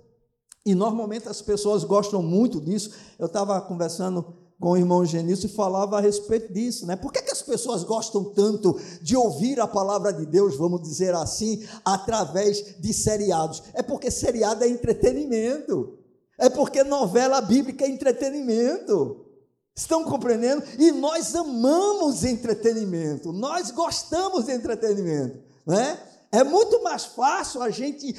E 0.65 0.75
normalmente 0.75 1.27
as 1.27 1.41
pessoas 1.41 1.85
gostam 1.85 2.23
muito 2.23 2.61
disso. 2.61 2.91
Eu 3.19 3.27
estava 3.27 3.59
conversando 3.63 4.35
com 4.61 4.73
o 4.73 4.77
irmão 4.77 5.07
Genício 5.07 5.47
e 5.47 5.49
falava 5.49 5.97
a 5.97 6.01
respeito 6.01 6.53
disso, 6.53 6.87
né? 6.87 6.95
Por 6.95 7.11
que, 7.11 7.23
que 7.23 7.33
as 7.33 7.41
pessoas 7.41 7.83
gostam 7.83 8.23
tanto 8.23 8.79
de 9.01 9.17
ouvir 9.17 9.59
a 9.59 9.67
palavra 9.67 10.13
de 10.13 10.27
Deus, 10.27 10.55
vamos 10.57 10.83
dizer 10.83 11.15
assim, 11.15 11.67
através 11.83 12.79
de 12.79 12.93
seriados? 12.93 13.63
É 13.73 13.83
porque 13.83 14.11
seriado 14.11 14.63
é 14.63 14.69
entretenimento. 14.69 15.99
É 16.39 16.51
porque 16.51 16.85
novela 16.85 17.41
bíblica 17.41 17.87
é 17.87 17.89
entretenimento. 17.89 19.25
Estão 19.75 20.05
compreendendo? 20.05 20.63
E 20.79 20.93
nós 20.93 21.35
amamos 21.35 22.23
entretenimento, 22.23 23.33
nós 23.33 23.71
gostamos 23.71 24.45
de 24.45 24.53
entretenimento, 24.53 25.39
né? 25.67 25.99
É 26.33 26.45
muito 26.45 26.81
mais 26.85 27.07
fácil 27.07 27.61
a 27.61 27.71
gente 27.71 28.15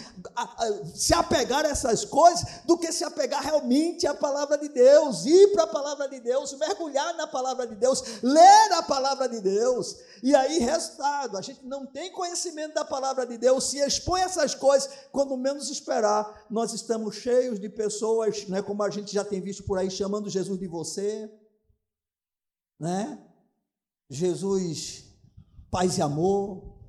se 0.93 1.13
apegar 1.13 1.65
a 1.65 1.69
essas 1.69 2.04
coisas 2.04 2.43
do 2.65 2.78
que 2.78 2.91
se 2.91 3.06
apegar 3.06 3.41
realmente 3.41 4.06
à 4.06 4.13
palavra 4.13 4.58
de 4.58 4.67
Deus, 4.67 5.26
ir 5.26 5.54
para 5.54 5.63
a 5.63 5.67
palavra 5.67 6.10
de 6.10 6.19
Deus, 6.19 6.52
mergulhar 6.58 7.15
na 7.15 7.26
palavra 7.26 7.65
de 7.65 7.76
Deus, 7.76 8.21
ler 8.21 8.74
a 8.74 8.84
palavra 8.84 9.30
de 9.30 9.39
Deus. 9.39 9.95
E 10.21 10.36
aí, 10.36 10.60
resultado, 10.60 11.38
a 11.38 11.41
gente 11.41 11.65
não 11.65 11.86
tem 11.86 12.12
conhecimento 12.12 12.74
da 12.74 12.84
palavra 12.84 13.26
de 13.26 13.38
Deus, 13.38 13.69
se 13.69 13.80
expõe 13.80 14.21
a 14.21 14.26
essas 14.26 14.54
coisas, 14.54 14.89
quando 15.10 15.38
menos 15.38 15.69
esperar, 15.69 16.45
nós 16.50 16.74
estamos 16.74 17.15
cheios 17.15 17.62
de 17.62 17.69
pessoas, 17.69 18.45
né, 18.50 18.62
como 18.62 18.84
a 18.84 18.89
gente 18.89 19.13
já 19.13 19.24
tem 19.24 19.39
visto 19.39 19.63
por 19.63 19.78
aí, 19.78 19.89
chamando 19.89 20.30
Jesus 20.30 20.60
de 20.60 20.67
você, 20.67 21.32
né? 22.78 23.26
Jesus, 24.10 25.06
paz 25.71 25.97
e 25.97 26.02
amor. 26.02 26.81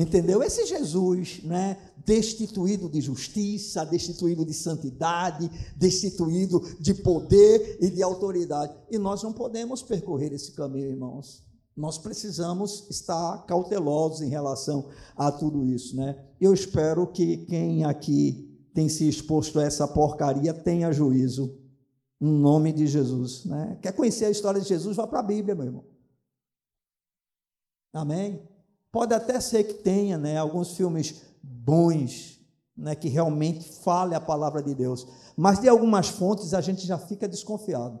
Entendeu? 0.00 0.42
Esse 0.42 0.64
Jesus, 0.64 1.42
né, 1.42 1.76
destituído 2.06 2.88
de 2.88 3.02
justiça, 3.02 3.84
destituído 3.84 4.46
de 4.46 4.54
santidade, 4.54 5.50
destituído 5.76 6.58
de 6.80 6.94
poder 6.94 7.76
e 7.82 7.90
de 7.90 8.02
autoridade. 8.02 8.74
E 8.90 8.96
nós 8.96 9.22
não 9.22 9.30
podemos 9.30 9.82
percorrer 9.82 10.32
esse 10.32 10.52
caminho, 10.52 10.88
irmãos. 10.88 11.44
Nós 11.76 11.98
precisamos 11.98 12.86
estar 12.88 13.44
cautelosos 13.44 14.22
em 14.22 14.30
relação 14.30 14.88
a 15.14 15.30
tudo 15.30 15.66
isso, 15.66 15.94
né? 15.94 16.18
Eu 16.40 16.54
espero 16.54 17.06
que 17.06 17.44
quem 17.44 17.84
aqui 17.84 18.58
tem 18.72 18.88
se 18.88 19.06
exposto 19.06 19.60
a 19.60 19.64
essa 19.64 19.86
porcaria 19.86 20.54
tenha 20.54 20.90
juízo, 20.90 21.58
no 22.18 22.38
nome 22.38 22.72
de 22.72 22.86
Jesus, 22.86 23.44
né? 23.44 23.78
Quer 23.82 23.92
conhecer 23.92 24.24
a 24.24 24.30
história 24.30 24.62
de 24.62 24.68
Jesus? 24.68 24.96
Vá 24.96 25.06
para 25.06 25.20
a 25.20 25.22
Bíblia, 25.22 25.54
meu 25.54 25.66
irmão. 25.66 25.84
Amém? 27.92 28.49
Pode 28.92 29.14
até 29.14 29.40
ser 29.40 29.64
que 29.64 29.74
tenha 29.74 30.18
né, 30.18 30.36
alguns 30.36 30.76
filmes 30.76 31.22
bons, 31.42 32.40
né, 32.76 32.94
que 32.94 33.08
realmente 33.08 33.64
fale 33.82 34.14
a 34.14 34.20
palavra 34.20 34.62
de 34.62 34.74
Deus, 34.74 35.06
mas 35.36 35.60
de 35.60 35.68
algumas 35.68 36.08
fontes 36.08 36.52
a 36.54 36.60
gente 36.60 36.86
já 36.86 36.98
fica 36.98 37.28
desconfiado. 37.28 38.00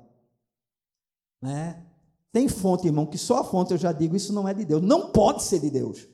Né? 1.40 1.86
Tem 2.32 2.48
fonte, 2.48 2.86
irmão, 2.86 3.06
que 3.06 3.18
só 3.18 3.38
a 3.38 3.44
fonte 3.44 3.72
eu 3.72 3.78
já 3.78 3.92
digo, 3.92 4.16
isso 4.16 4.32
não 4.32 4.48
é 4.48 4.54
de 4.54 4.64
Deus, 4.64 4.82
não 4.82 5.10
pode 5.12 5.42
ser 5.44 5.60
de 5.60 5.70
Deus. 5.70 6.08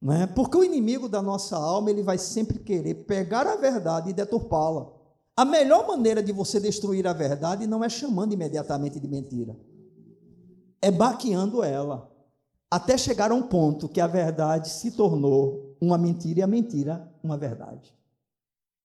Né? 0.00 0.26
Porque 0.26 0.56
o 0.56 0.64
inimigo 0.64 1.08
da 1.08 1.22
nossa 1.22 1.56
alma, 1.56 1.90
ele 1.90 2.02
vai 2.02 2.18
sempre 2.18 2.58
querer 2.58 3.06
pegar 3.06 3.46
a 3.46 3.56
verdade 3.56 4.10
e 4.10 4.12
deturpá-la. 4.12 4.92
A 5.34 5.46
melhor 5.46 5.86
maneira 5.88 6.22
de 6.22 6.30
você 6.30 6.60
destruir 6.60 7.06
a 7.06 7.12
verdade 7.14 7.66
não 7.66 7.82
é 7.82 7.88
chamando 7.88 8.34
imediatamente 8.34 9.00
de 9.00 9.08
mentira, 9.08 9.58
é 10.80 10.90
baqueando 10.90 11.62
ela 11.62 12.11
até 12.72 12.96
chegar 12.96 13.30
a 13.30 13.34
um 13.34 13.42
ponto 13.42 13.86
que 13.86 14.00
a 14.00 14.06
verdade 14.06 14.70
se 14.70 14.92
tornou 14.92 15.76
uma 15.78 15.98
mentira 15.98 16.40
e 16.40 16.42
a 16.42 16.46
mentira 16.46 17.06
uma 17.22 17.36
verdade, 17.36 17.94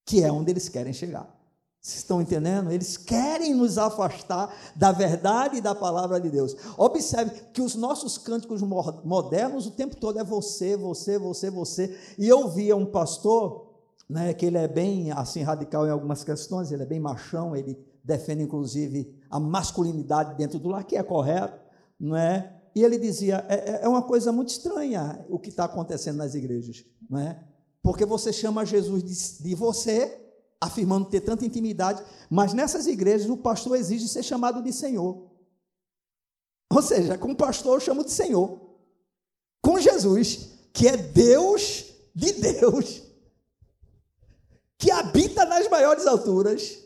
que 0.06 0.22
é 0.22 0.30
onde 0.30 0.52
eles 0.52 0.68
querem 0.68 0.92
chegar. 0.92 1.34
Vocês 1.80 2.00
estão 2.00 2.22
entendendo? 2.22 2.70
Eles 2.70 2.98
querem 2.98 3.56
nos 3.56 3.78
afastar 3.78 4.54
da 4.76 4.92
verdade 4.92 5.60
e 5.60 5.62
da 5.62 5.74
palavra 5.74 6.20
de 6.20 6.30
Deus. 6.30 6.54
Observe 6.78 7.32
que 7.54 7.62
os 7.62 7.76
nossos 7.76 8.18
cânticos 8.18 8.62
modernos 8.62 9.68
o 9.68 9.72
tempo 9.72 9.96
todo 9.96 10.20
é 10.20 10.24
você, 10.24 10.76
você, 10.76 11.18
você, 11.18 11.50
você. 11.50 11.98
E 12.20 12.28
eu 12.28 12.50
via 12.50 12.76
um 12.76 12.86
pastor, 12.86 13.72
né, 14.10 14.34
que 14.34 14.48
ele 14.48 14.58
é 14.58 14.68
bem 14.68 15.14
assim 15.14 15.44
radical 15.44 15.88
em 15.88 15.92
algumas 15.92 16.26
questões, 16.26 16.74
ele 16.74 16.84
é 16.84 16.86
bem 16.86 17.00
machão, 17.00 17.56
ele 17.56 17.80
defende 18.04 18.44
inclusive 18.44 19.18
a 19.30 19.40
masculinidade 19.40 20.36
dentro 20.36 20.60
do 20.60 20.68
lar, 20.68 20.84
que 20.84 20.98
é 20.98 21.04
correto, 21.04 21.58
não 21.98 22.18
é? 22.18 22.57
E 22.78 22.84
ele 22.84 23.00
dizia: 23.00 23.44
é, 23.50 23.56
é, 23.56 23.80
é 23.86 23.88
uma 23.88 24.04
coisa 24.04 24.32
muito 24.32 24.50
estranha 24.50 25.26
o 25.30 25.40
que 25.40 25.50
está 25.50 25.66
acontecendo 25.66 26.18
nas 26.18 26.36
igrejas, 26.36 26.86
não 27.10 27.18
é? 27.20 27.44
Porque 27.82 28.06
você 28.06 28.32
chama 28.32 28.64
Jesus 28.64 29.04
de, 29.04 29.44
de 29.44 29.56
você, 29.56 30.16
afirmando 30.62 31.10
ter 31.10 31.22
tanta 31.22 31.44
intimidade, 31.44 32.04
mas 32.30 32.54
nessas 32.54 32.86
igrejas 32.86 33.32
o 33.32 33.38
pastor 33.38 33.78
exige 33.78 34.08
ser 34.08 34.22
chamado 34.22 34.62
de 34.62 34.72
Senhor. 34.72 35.28
Ou 36.72 36.82
seja, 36.84 37.18
com 37.18 37.32
o 37.32 37.36
pastor 37.36 37.78
eu 37.78 37.80
chamo 37.80 38.06
de 38.06 38.12
Senhor. 38.12 38.62
Com 39.60 39.80
Jesus, 39.80 40.50
que 40.72 40.88
é 40.88 40.96
Deus 40.96 41.86
de 42.14 42.32
Deus, 42.34 43.02
que 44.78 44.92
habita 44.92 45.46
nas 45.46 45.68
maiores 45.68 46.06
alturas, 46.06 46.78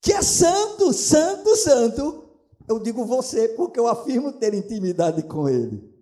que 0.00 0.12
é 0.12 0.22
santo, 0.22 0.92
santo, 0.92 1.56
santo, 1.56 2.25
eu 2.68 2.78
digo 2.78 3.04
você 3.04 3.48
porque 3.48 3.78
eu 3.78 3.86
afirmo 3.86 4.32
ter 4.32 4.54
intimidade 4.54 5.22
com 5.22 5.48
Ele. 5.48 5.94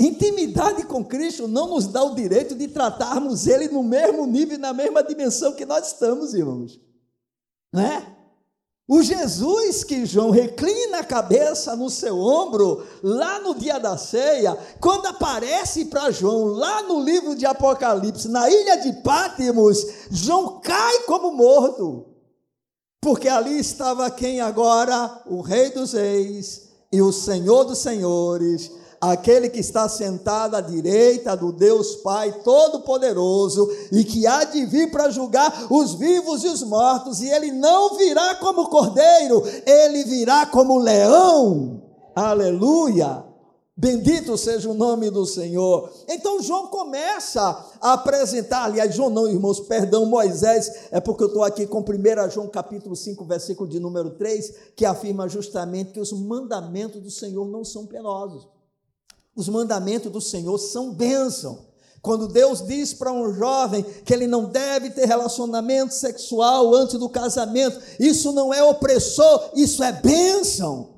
Intimidade 0.00 0.84
com 0.84 1.04
Cristo 1.04 1.46
não 1.46 1.68
nos 1.68 1.86
dá 1.86 2.02
o 2.02 2.14
direito 2.14 2.54
de 2.54 2.66
tratarmos 2.68 3.46
Ele 3.46 3.68
no 3.68 3.82
mesmo 3.82 4.26
nível 4.26 4.56
e 4.56 4.60
na 4.60 4.72
mesma 4.72 5.02
dimensão 5.02 5.54
que 5.54 5.64
nós 5.64 5.88
estamos, 5.88 6.34
irmãos. 6.34 6.80
Não 7.72 7.82
é? 7.82 8.16
O 8.88 9.00
Jesus 9.00 9.84
que 9.84 10.04
João 10.04 10.30
reclina 10.30 10.98
a 10.98 11.04
cabeça 11.04 11.76
no 11.76 11.88
seu 11.88 12.18
ombro, 12.18 12.84
lá 13.02 13.38
no 13.40 13.54
dia 13.54 13.78
da 13.78 13.96
ceia, 13.96 14.58
quando 14.80 15.06
aparece 15.06 15.84
para 15.84 16.10
João, 16.10 16.46
lá 16.46 16.82
no 16.82 17.00
livro 17.00 17.36
de 17.36 17.46
Apocalipse, 17.46 18.28
na 18.28 18.50
ilha 18.50 18.76
de 18.76 18.92
Pátimos, 19.02 19.78
João 20.10 20.60
cai 20.60 21.04
como 21.04 21.30
morto 21.30 22.11
porque 23.02 23.28
ali 23.28 23.58
estava 23.58 24.08
quem 24.12 24.40
agora? 24.40 25.22
O 25.26 25.40
Rei 25.40 25.70
dos 25.70 25.92
Reis 25.92 26.68
e 26.92 27.02
o 27.02 27.10
Senhor 27.10 27.64
dos 27.64 27.78
Senhores, 27.78 28.70
aquele 29.00 29.48
que 29.48 29.58
está 29.58 29.88
sentado 29.88 30.54
à 30.54 30.60
direita 30.60 31.36
do 31.36 31.50
Deus 31.50 31.96
Pai 31.96 32.32
Todo-Poderoso 32.44 33.68
e 33.90 34.04
que 34.04 34.24
há 34.24 34.44
de 34.44 34.64
vir 34.66 34.92
para 34.92 35.10
julgar 35.10 35.66
os 35.68 35.94
vivos 35.94 36.44
e 36.44 36.48
os 36.48 36.62
mortos, 36.62 37.20
e 37.20 37.28
ele 37.28 37.50
não 37.50 37.96
virá 37.96 38.36
como 38.36 38.70
cordeiro, 38.70 39.42
ele 39.66 40.04
virá 40.04 40.46
como 40.46 40.78
leão. 40.78 41.82
Aleluia! 42.14 43.31
Bendito 43.74 44.36
seja 44.36 44.68
o 44.68 44.74
nome 44.74 45.10
do 45.10 45.24
Senhor. 45.24 45.90
Então 46.06 46.42
João 46.42 46.66
começa 46.66 47.40
a 47.80 47.94
apresentar, 47.94 48.64
aliás, 48.64 48.94
João 48.94 49.08
não, 49.08 49.26
irmãos, 49.26 49.60
perdão, 49.60 50.04
Moisés, 50.04 50.88
é 50.90 51.00
porque 51.00 51.24
eu 51.24 51.28
estou 51.28 51.42
aqui 51.42 51.66
com 51.66 51.80
1 51.80 52.30
João 52.30 52.48
capítulo 52.48 52.94
5, 52.94 53.24
versículo 53.24 53.68
de 53.68 53.80
número 53.80 54.10
3, 54.10 54.72
que 54.76 54.84
afirma 54.84 55.26
justamente 55.26 55.92
que 55.92 56.00
os 56.00 56.12
mandamentos 56.12 57.00
do 57.00 57.10
Senhor 57.10 57.48
não 57.48 57.64
são 57.64 57.86
penosos. 57.86 58.46
Os 59.34 59.48
mandamentos 59.48 60.12
do 60.12 60.20
Senhor 60.20 60.58
são 60.58 60.92
bênção. 60.92 61.66
Quando 62.02 62.28
Deus 62.28 62.66
diz 62.66 62.92
para 62.92 63.12
um 63.12 63.32
jovem 63.32 63.82
que 64.04 64.12
ele 64.12 64.26
não 64.26 64.46
deve 64.46 64.90
ter 64.90 65.06
relacionamento 65.06 65.94
sexual 65.94 66.74
antes 66.74 66.98
do 66.98 67.08
casamento, 67.08 67.80
isso 67.98 68.32
não 68.32 68.52
é 68.52 68.62
opressor, 68.62 69.50
isso 69.54 69.82
é 69.82 69.92
bênção. 69.92 70.91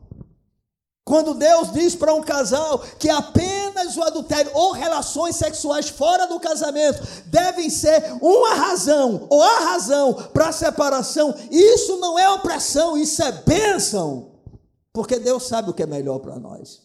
Quando 1.04 1.34
Deus 1.34 1.70
diz 1.70 1.94
para 1.94 2.14
um 2.14 2.22
casal 2.22 2.78
que 2.98 3.10
apenas 3.10 3.94
o 3.94 4.02
adultério 4.02 4.50
ou 4.54 4.72
relações 4.72 5.36
sexuais 5.36 5.90
fora 5.90 6.26
do 6.26 6.40
casamento 6.40 7.02
devem 7.26 7.68
ser 7.68 8.16
uma 8.22 8.54
razão 8.54 9.26
ou 9.28 9.42
a 9.42 9.58
razão 9.72 10.14
para 10.32 10.48
a 10.48 10.52
separação, 10.52 11.34
isso 11.50 11.98
não 11.98 12.18
é 12.18 12.30
opressão, 12.30 12.96
isso 12.96 13.22
é 13.22 13.30
bênção, 13.32 14.30
porque 14.94 15.18
Deus 15.18 15.46
sabe 15.46 15.68
o 15.68 15.74
que 15.74 15.82
é 15.82 15.86
melhor 15.86 16.20
para 16.20 16.38
nós. 16.38 16.80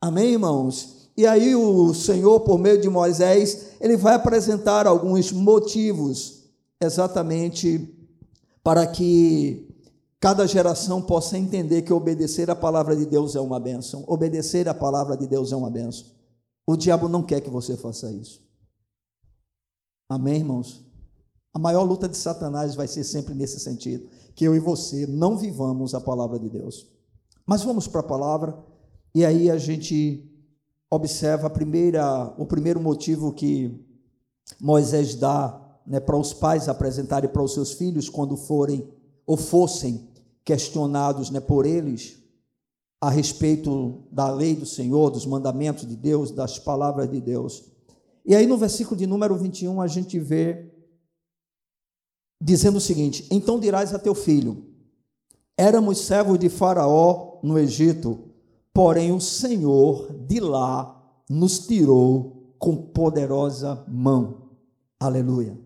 Amém, 0.00 0.32
irmãos? 0.32 1.08
E 1.16 1.24
aí 1.24 1.54
o 1.54 1.94
Senhor, 1.94 2.40
por 2.40 2.58
meio 2.58 2.80
de 2.80 2.88
Moisés, 2.88 3.66
ele 3.80 3.96
vai 3.96 4.14
apresentar 4.14 4.84
alguns 4.84 5.30
motivos 5.30 6.40
exatamente 6.80 7.88
para 8.64 8.84
que 8.86 9.69
cada 10.20 10.46
geração 10.46 11.00
possa 11.00 11.38
entender 11.38 11.82
que 11.82 11.92
obedecer 11.92 12.50
a 12.50 12.54
palavra 12.54 12.94
de 12.94 13.06
Deus 13.06 13.34
é 13.34 13.40
uma 13.40 13.58
bênção. 13.58 14.04
Obedecer 14.06 14.68
a 14.68 14.74
palavra 14.74 15.16
de 15.16 15.26
Deus 15.26 15.50
é 15.50 15.56
uma 15.56 15.70
bênção. 15.70 16.06
O 16.66 16.76
diabo 16.76 17.08
não 17.08 17.22
quer 17.22 17.40
que 17.40 17.48
você 17.48 17.74
faça 17.74 18.12
isso. 18.12 18.42
Amém, 20.08 20.36
irmãos? 20.36 20.84
A 21.54 21.58
maior 21.58 21.82
luta 21.82 22.08
de 22.08 22.16
Satanás 22.16 22.74
vai 22.74 22.86
ser 22.86 23.02
sempre 23.02 23.34
nesse 23.34 23.58
sentido, 23.58 24.08
que 24.34 24.44
eu 24.44 24.54
e 24.54 24.60
você 24.60 25.06
não 25.06 25.38
vivamos 25.38 25.94
a 25.94 26.00
palavra 26.00 26.38
de 26.38 26.48
Deus. 26.48 26.86
Mas 27.46 27.62
vamos 27.62 27.88
para 27.88 28.00
a 28.00 28.04
palavra, 28.04 28.56
e 29.14 29.24
aí 29.24 29.50
a 29.50 29.56
gente 29.56 30.30
observa 30.90 31.46
a 31.46 31.50
primeira, 31.50 32.34
o 32.36 32.44
primeiro 32.44 32.80
motivo 32.80 33.32
que 33.32 33.84
Moisés 34.60 35.14
dá 35.14 35.80
né, 35.86 35.98
para 35.98 36.16
os 36.16 36.32
pais 36.32 36.68
apresentarem 36.68 37.30
para 37.30 37.42
os 37.42 37.54
seus 37.54 37.72
filhos 37.72 38.08
quando 38.08 38.36
forem 38.36 38.88
ou 39.26 39.36
fossem 39.36 40.09
questionados 40.44 41.30
né, 41.30 41.40
por 41.40 41.66
eles 41.66 42.18
a 43.00 43.08
respeito 43.08 44.02
da 44.10 44.30
lei 44.30 44.54
do 44.54 44.66
Senhor, 44.66 45.10
dos 45.10 45.24
mandamentos 45.24 45.86
de 45.86 45.96
Deus, 45.96 46.30
das 46.30 46.58
palavras 46.58 47.10
de 47.10 47.20
Deus. 47.20 47.64
E 48.26 48.34
aí 48.34 48.46
no 48.46 48.58
versículo 48.58 48.96
de 48.96 49.06
número 49.06 49.36
21 49.36 49.80
a 49.80 49.86
gente 49.86 50.18
vê 50.18 50.70
dizendo 52.40 52.76
o 52.76 52.80
seguinte: 52.80 53.26
Então 53.30 53.58
dirás 53.58 53.94
a 53.94 53.98
teu 53.98 54.14
filho: 54.14 54.66
Éramos 55.56 55.98
servos 56.00 56.38
de 56.38 56.48
Faraó 56.48 57.40
no 57.42 57.58
Egito, 57.58 58.30
porém 58.72 59.12
o 59.12 59.20
Senhor 59.20 60.12
de 60.26 60.40
lá 60.40 60.96
nos 61.28 61.60
tirou 61.60 62.54
com 62.58 62.76
poderosa 62.76 63.84
mão. 63.88 64.50
Aleluia. 64.98 65.58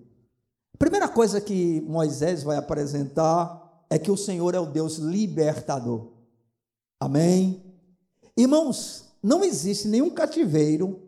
Primeira 0.78 1.08
coisa 1.08 1.40
que 1.40 1.80
Moisés 1.82 2.42
vai 2.42 2.56
apresentar 2.56 3.63
é 3.94 3.98
que 3.98 4.10
o 4.10 4.16
Senhor 4.16 4.56
é 4.56 4.58
o 4.58 4.66
Deus 4.66 4.96
libertador. 4.96 6.08
Amém? 6.98 7.62
Irmãos, 8.36 9.04
não 9.22 9.44
existe 9.44 9.86
nenhum 9.86 10.10
cativeiro 10.10 11.00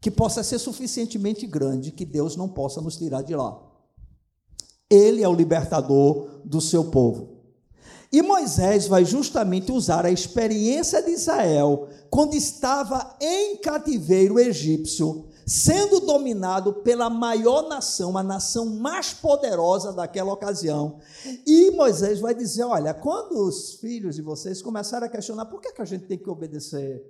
que 0.00 0.12
possa 0.12 0.44
ser 0.44 0.60
suficientemente 0.60 1.44
grande 1.44 1.90
que 1.90 2.04
Deus 2.04 2.36
não 2.36 2.48
possa 2.48 2.80
nos 2.80 2.96
tirar 2.96 3.22
de 3.22 3.34
lá. 3.34 3.60
Ele 4.88 5.24
é 5.24 5.28
o 5.28 5.34
libertador 5.34 6.40
do 6.44 6.60
seu 6.60 6.84
povo. 6.84 7.40
E 8.12 8.22
Moisés 8.22 8.86
vai 8.86 9.04
justamente 9.04 9.72
usar 9.72 10.06
a 10.06 10.10
experiência 10.12 11.02
de 11.02 11.10
Israel 11.10 11.88
quando 12.08 12.34
estava 12.34 13.16
em 13.20 13.56
cativeiro 13.56 14.38
egípcio, 14.38 15.26
sendo 15.50 15.98
dominado 15.98 16.72
pela 16.72 17.10
maior 17.10 17.68
nação, 17.68 18.16
a 18.16 18.22
nação 18.22 18.66
mais 18.66 19.12
poderosa 19.12 19.92
daquela 19.92 20.32
ocasião. 20.32 21.00
E 21.44 21.72
Moisés 21.72 22.20
vai 22.20 22.32
dizer: 22.32 22.62
Olha, 22.62 22.94
quando 22.94 23.32
os 23.48 23.74
filhos 23.74 24.14
de 24.14 24.22
vocês 24.22 24.62
começarem 24.62 25.08
a 25.08 25.10
questionar 25.10 25.46
por 25.46 25.60
que, 25.60 25.72
que 25.72 25.82
a 25.82 25.84
gente 25.84 26.06
tem 26.06 26.16
que 26.16 26.30
obedecer 26.30 27.04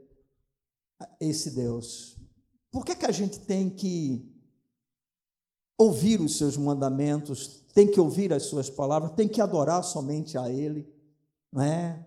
a 0.98 1.06
esse 1.20 1.50
Deus, 1.50 2.16
por 2.72 2.82
que, 2.82 2.96
que 2.96 3.04
a 3.04 3.12
gente 3.12 3.40
tem 3.40 3.68
que 3.68 4.26
ouvir 5.76 6.18
os 6.22 6.38
seus 6.38 6.56
mandamentos, 6.56 7.62
tem 7.74 7.86
que 7.86 8.00
ouvir 8.00 8.32
as 8.32 8.44
suas 8.44 8.70
palavras, 8.70 9.12
tem 9.12 9.28
que 9.28 9.42
adorar 9.42 9.84
somente 9.84 10.38
a 10.38 10.48
Ele, 10.48 10.90
não 11.52 11.62
é? 11.62 12.06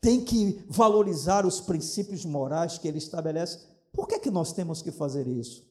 tem 0.00 0.24
que 0.24 0.64
valorizar 0.68 1.44
os 1.44 1.60
princípios 1.60 2.24
morais 2.24 2.78
que 2.78 2.88
Ele 2.88 2.96
estabelece. 2.96 3.58
Por 3.92 4.06
que, 4.06 4.18
que 4.20 4.30
nós 4.30 4.54
temos 4.54 4.80
que 4.80 4.92
fazer 4.92 5.26
isso? 5.26 5.65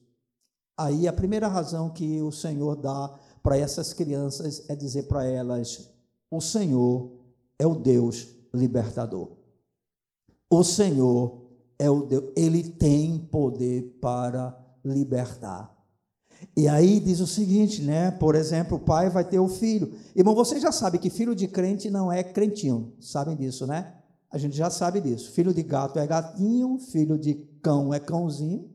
Aí 0.77 1.07
a 1.07 1.13
primeira 1.13 1.47
razão 1.47 1.89
que 1.89 2.21
o 2.21 2.31
Senhor 2.31 2.75
dá 2.75 3.13
para 3.41 3.57
essas 3.57 3.93
crianças 3.93 4.69
é 4.69 4.75
dizer 4.75 5.03
para 5.03 5.23
elas: 5.25 5.89
o 6.29 6.41
Senhor 6.41 7.11
é 7.57 7.65
o 7.65 7.75
Deus 7.75 8.27
libertador. 8.53 9.29
O 10.49 10.63
Senhor 10.63 11.41
é 11.79 11.89
o 11.89 12.01
Deus, 12.03 12.31
Ele 12.35 12.63
tem 12.63 13.17
poder 13.17 13.97
para 14.01 14.57
libertar. 14.83 15.73
E 16.55 16.67
aí 16.67 16.99
diz 16.99 17.19
o 17.19 17.27
seguinte, 17.27 17.81
né? 17.81 18.11
Por 18.11 18.35
exemplo, 18.35 18.77
o 18.77 18.79
pai 18.79 19.09
vai 19.09 19.23
ter 19.23 19.39
o 19.39 19.47
filho. 19.47 19.93
Irmão, 20.15 20.35
você 20.35 20.59
já 20.59 20.71
sabe 20.71 20.97
que 20.97 21.09
filho 21.09 21.33
de 21.33 21.47
crente 21.47 21.89
não 21.89 22.11
é 22.11 22.23
crentinho. 22.23 22.93
Sabem 22.99 23.35
disso, 23.35 23.65
né? 23.65 23.93
A 24.29 24.37
gente 24.37 24.55
já 24.55 24.69
sabe 24.69 24.99
disso. 24.99 25.31
Filho 25.31 25.53
de 25.53 25.63
gato 25.63 25.97
é 25.97 26.05
gatinho, 26.05 26.77
filho 26.77 27.17
de 27.17 27.35
cão 27.61 27.93
é 27.93 27.99
cãozinho, 27.99 28.69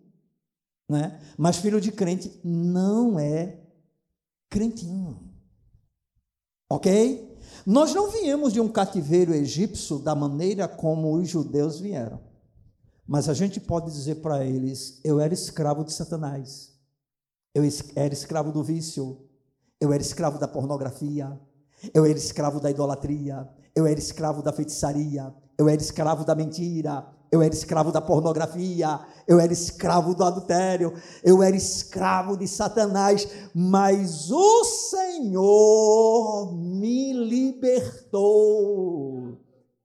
né? 0.90 1.20
Mas 1.38 1.56
filho 1.56 1.80
de 1.80 1.92
crente 1.92 2.40
não 2.42 3.18
é 3.18 3.60
crentinho. 4.48 5.30
OK? 6.68 7.38
Nós 7.64 7.94
não 7.94 8.10
viemos 8.10 8.52
de 8.52 8.60
um 8.60 8.68
cativeiro 8.68 9.32
egípcio 9.32 9.98
da 9.98 10.14
maneira 10.14 10.66
como 10.66 11.14
os 11.14 11.28
judeus 11.28 11.78
vieram. 11.78 12.20
Mas 13.06 13.28
a 13.28 13.34
gente 13.34 13.60
pode 13.60 13.90
dizer 13.92 14.16
para 14.16 14.44
eles: 14.44 15.00
eu 15.04 15.20
era 15.20 15.32
escravo 15.32 15.84
de 15.84 15.92
Satanás. 15.92 16.70
Eu 17.54 17.64
era 17.96 18.14
escravo 18.14 18.52
do 18.52 18.62
vício, 18.62 19.28
eu 19.80 19.92
era 19.92 20.00
escravo 20.00 20.38
da 20.38 20.46
pornografia, 20.46 21.38
eu 21.92 22.04
era 22.04 22.16
escravo 22.16 22.60
da 22.60 22.70
idolatria, 22.70 23.48
eu 23.74 23.86
era 23.86 23.98
escravo 23.98 24.40
da 24.40 24.52
feitiçaria, 24.52 25.34
eu 25.58 25.68
era 25.68 25.82
escravo 25.82 26.24
da 26.24 26.34
mentira, 26.36 27.04
eu 27.30 27.40
era 27.42 27.54
escravo 27.54 27.92
da 27.92 28.00
pornografia, 28.00 29.00
eu 29.26 29.38
era 29.38 29.52
escravo 29.52 30.14
do 30.14 30.24
adultério, 30.24 30.92
eu 31.22 31.42
era 31.42 31.54
escravo 31.54 32.36
de 32.36 32.48
Satanás, 32.48 33.28
mas 33.54 34.30
o 34.30 34.64
Senhor 34.64 36.52
me 36.56 37.12
libertou. 37.12 38.70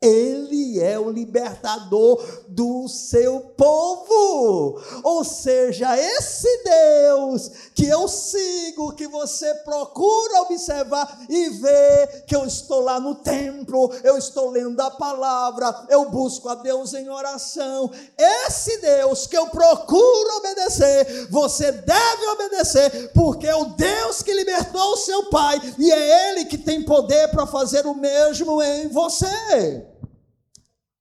Ele 0.05 0.79
é 0.79 0.99
o 0.99 1.09
libertador 1.09 2.23
do 2.47 2.87
seu 2.87 3.39
povo. 3.39 4.79
Ou 5.03 5.23
seja, 5.23 5.97
esse 5.97 6.47
Deus 6.63 7.51
que 7.73 7.85
eu 7.87 8.07
sigo, 8.07 8.93
que 8.93 9.07
você 9.07 9.53
procura 9.55 10.41
observar 10.41 11.25
e 11.27 11.49
ver 11.49 12.25
que 12.25 12.35
eu 12.35 12.45
estou 12.45 12.81
lá 12.81 12.99
no 12.99 13.15
templo, 13.15 13.91
eu 14.03 14.17
estou 14.17 14.49
lendo 14.49 14.79
a 14.79 14.91
palavra, 14.91 15.85
eu 15.89 16.09
busco 16.09 16.49
a 16.49 16.55
Deus 16.55 16.93
em 16.93 17.09
oração. 17.09 17.89
Esse 18.17 18.77
Deus 18.77 19.27
que 19.27 19.37
eu 19.37 19.47
procuro 19.47 20.37
obedecer, 20.37 21.27
você 21.29 21.71
deve 21.71 22.27
obedecer, 22.33 23.11
porque 23.13 23.47
é 23.47 23.55
o 23.55 23.65
Deus 23.65 24.21
que 24.21 24.33
libertou 24.33 24.93
o 24.93 24.97
seu 24.97 25.29
pai 25.29 25.59
e 25.77 25.91
é 25.91 26.31
ele 26.31 26.45
que 26.45 26.57
tem 26.57 26.83
poder 26.83 27.29
para 27.29 27.47
fazer 27.47 27.85
o 27.85 27.95
mesmo 27.95 28.61
em 28.61 28.87
você. 28.89 29.94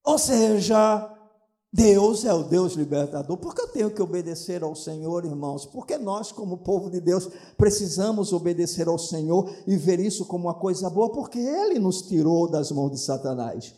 Ou 0.05 0.19
seja, 0.19 1.11
Deus 1.73 2.23
é 2.23 2.33
o 2.33 2.43
Deus 2.43 2.73
libertador. 2.73 3.35
Por 3.37 3.55
que 3.55 3.61
eu 3.61 3.67
tenho 3.67 3.91
que 3.91 4.01
obedecer 4.01 4.63
ao 4.63 4.75
Senhor, 4.75 5.25
irmãos? 5.25 5.65
Porque 5.65 5.97
nós, 5.97 6.31
como 6.31 6.59
povo 6.59 6.89
de 6.89 7.01
Deus, 7.01 7.27
precisamos 7.57 8.31
obedecer 8.31 8.87
ao 8.87 8.99
Senhor 8.99 9.53
e 9.65 9.75
ver 9.75 9.99
isso 9.99 10.25
como 10.25 10.45
uma 10.45 10.53
coisa 10.53 10.89
boa, 10.89 11.11
porque 11.11 11.39
Ele 11.39 11.79
nos 11.79 12.03
tirou 12.03 12.49
das 12.49 12.71
mãos 12.71 12.91
de 12.91 12.99
Satanás. 12.99 13.73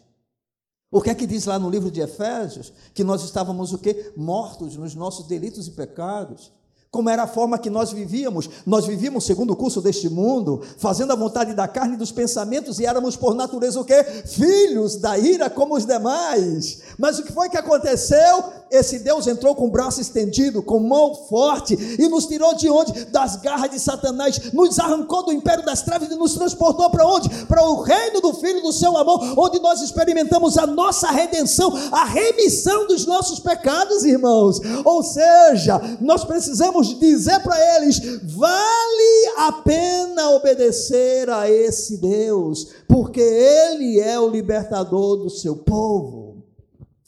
O 0.92 1.02
que 1.02 1.10
é 1.10 1.16
que 1.16 1.26
diz 1.26 1.46
lá 1.46 1.58
no 1.58 1.70
livro 1.70 1.90
de 1.90 2.02
Efésios? 2.02 2.72
Que 2.94 3.04
nós 3.04 3.24
estávamos 3.24 3.74
o 3.74 3.78
quê? 3.78 4.14
Mortos 4.16 4.76
nos 4.76 4.94
nossos 4.94 5.28
delitos 5.28 5.68
e 5.68 5.72
pecados 5.72 6.52
como 6.90 7.10
era 7.10 7.24
a 7.24 7.28
forma 7.28 7.58
que 7.58 7.70
nós 7.70 7.92
vivíamos. 7.92 8.50
Nós 8.66 8.86
vivíamos 8.86 9.26
segundo 9.26 9.52
o 9.52 9.56
curso 9.56 9.82
deste 9.82 10.10
mundo, 10.10 10.62
fazendo 10.78 11.12
a 11.12 11.16
vontade 11.16 11.54
da 11.54 11.68
carne 11.68 11.96
e 11.96 11.98
dos 11.98 12.12
pensamentos, 12.12 12.80
e 12.80 12.86
éramos 12.86 13.16
por 13.16 13.36
natureza 13.36 13.80
o 13.80 13.86
quê? 13.86 14.04
Filhos 14.04 14.96
da 14.96 15.18
ira 15.18 15.50
como 15.50 15.76
os 15.76 15.86
demais. 15.86 16.80
Mas 16.98 17.20
o 17.20 17.24
que 17.24 17.34
foi 17.34 17.50
que 17.50 17.58
aconteceu? 17.58 18.58
Esse 18.70 19.00
Deus 19.00 19.28
entrou 19.28 19.56
com 19.56 19.68
o 19.68 19.72
braço 19.72 20.02
estendido, 20.02 20.62
com 20.62 20.80
mão 20.80 21.16
forte, 21.16 21.74
e 22.00 22.08
nos 22.10 22.26
tirou 22.26 22.54
de 22.56 22.70
onde? 22.70 23.06
Das 23.06 23.38
garras 23.38 23.70
de 23.70 23.80
Satanás, 23.80 24.52
nos 24.52 24.78
arrancou 24.78 25.24
do 25.24 25.32
império 25.32 25.66
das 25.66 25.82
trevas 25.82 26.10
e 26.10 26.16
nos 26.16 26.34
transportou 26.34 26.90
para 26.90 27.08
onde? 27.08 27.30
Para 27.46 27.64
o 27.64 27.82
reino 27.82 28.20
do 28.22 28.34
Filho 28.34 28.62
do 28.62 28.74
seu 28.74 28.98
amor, 28.98 29.24
onde 29.38 29.60
nós 29.60 29.82
experimentamos 29.82 30.58
a 30.58 30.68
nossa 30.68 31.10
redenção, 31.10 31.72
a 31.92 32.04
remissão 32.04 32.88
dos 32.88 33.06
nossos 33.06 33.40
pecados, 33.40 34.04
irmãos. 34.04 34.60
Ou 34.84 35.02
seja, 35.02 35.80
nós 36.02 36.24
precisamos 36.24 36.77
dizer 36.82 37.40
para 37.42 37.58
eles: 37.76 38.00
vale 38.34 39.34
a 39.38 39.52
pena 39.52 40.32
obedecer 40.32 41.30
a 41.30 41.50
esse 41.50 41.98
Deus, 41.98 42.74
porque 42.88 43.22
Ele 43.22 44.00
é 44.00 44.20
o 44.20 44.30
libertador 44.30 45.18
do 45.18 45.30
seu 45.30 45.56
povo. 45.56 46.44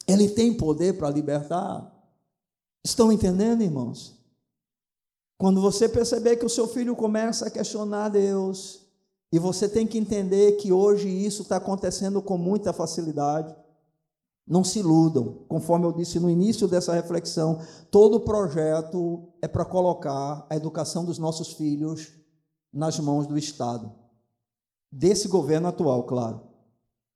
Ele 0.06 0.28
tem 0.28 0.52
poder 0.54 0.98
para 0.98 1.10
libertar. 1.10 1.90
Estão 2.84 3.12
entendendo, 3.12 3.62
irmãos? 3.62 4.18
Quando 5.38 5.60
você 5.60 5.88
perceber 5.88 6.36
que 6.36 6.44
o 6.44 6.50
seu 6.50 6.66
filho 6.66 6.96
começa 6.96 7.46
a 7.46 7.50
questionar 7.50 8.08
Deus, 8.08 8.80
e 9.32 9.38
você 9.38 9.68
tem 9.68 9.86
que 9.86 9.98
entender 9.98 10.52
que 10.52 10.72
hoje 10.72 11.08
isso 11.08 11.42
está 11.42 11.56
acontecendo 11.56 12.20
com 12.20 12.36
muita 12.36 12.72
facilidade, 12.72 13.54
não 14.50 14.64
se 14.64 14.80
iludam. 14.80 15.44
Conforme 15.48 15.86
eu 15.86 15.92
disse 15.92 16.18
no 16.18 16.28
início 16.28 16.66
dessa 16.66 16.92
reflexão, 16.92 17.60
todo 17.88 18.18
projeto 18.18 19.28
é 19.40 19.46
para 19.46 19.64
colocar 19.64 20.44
a 20.50 20.56
educação 20.56 21.04
dos 21.04 21.18
nossos 21.18 21.52
filhos 21.52 22.08
nas 22.72 22.98
mãos 22.98 23.28
do 23.28 23.38
Estado. 23.38 23.92
Desse 24.90 25.28
governo 25.28 25.68
atual, 25.68 26.02
claro, 26.02 26.40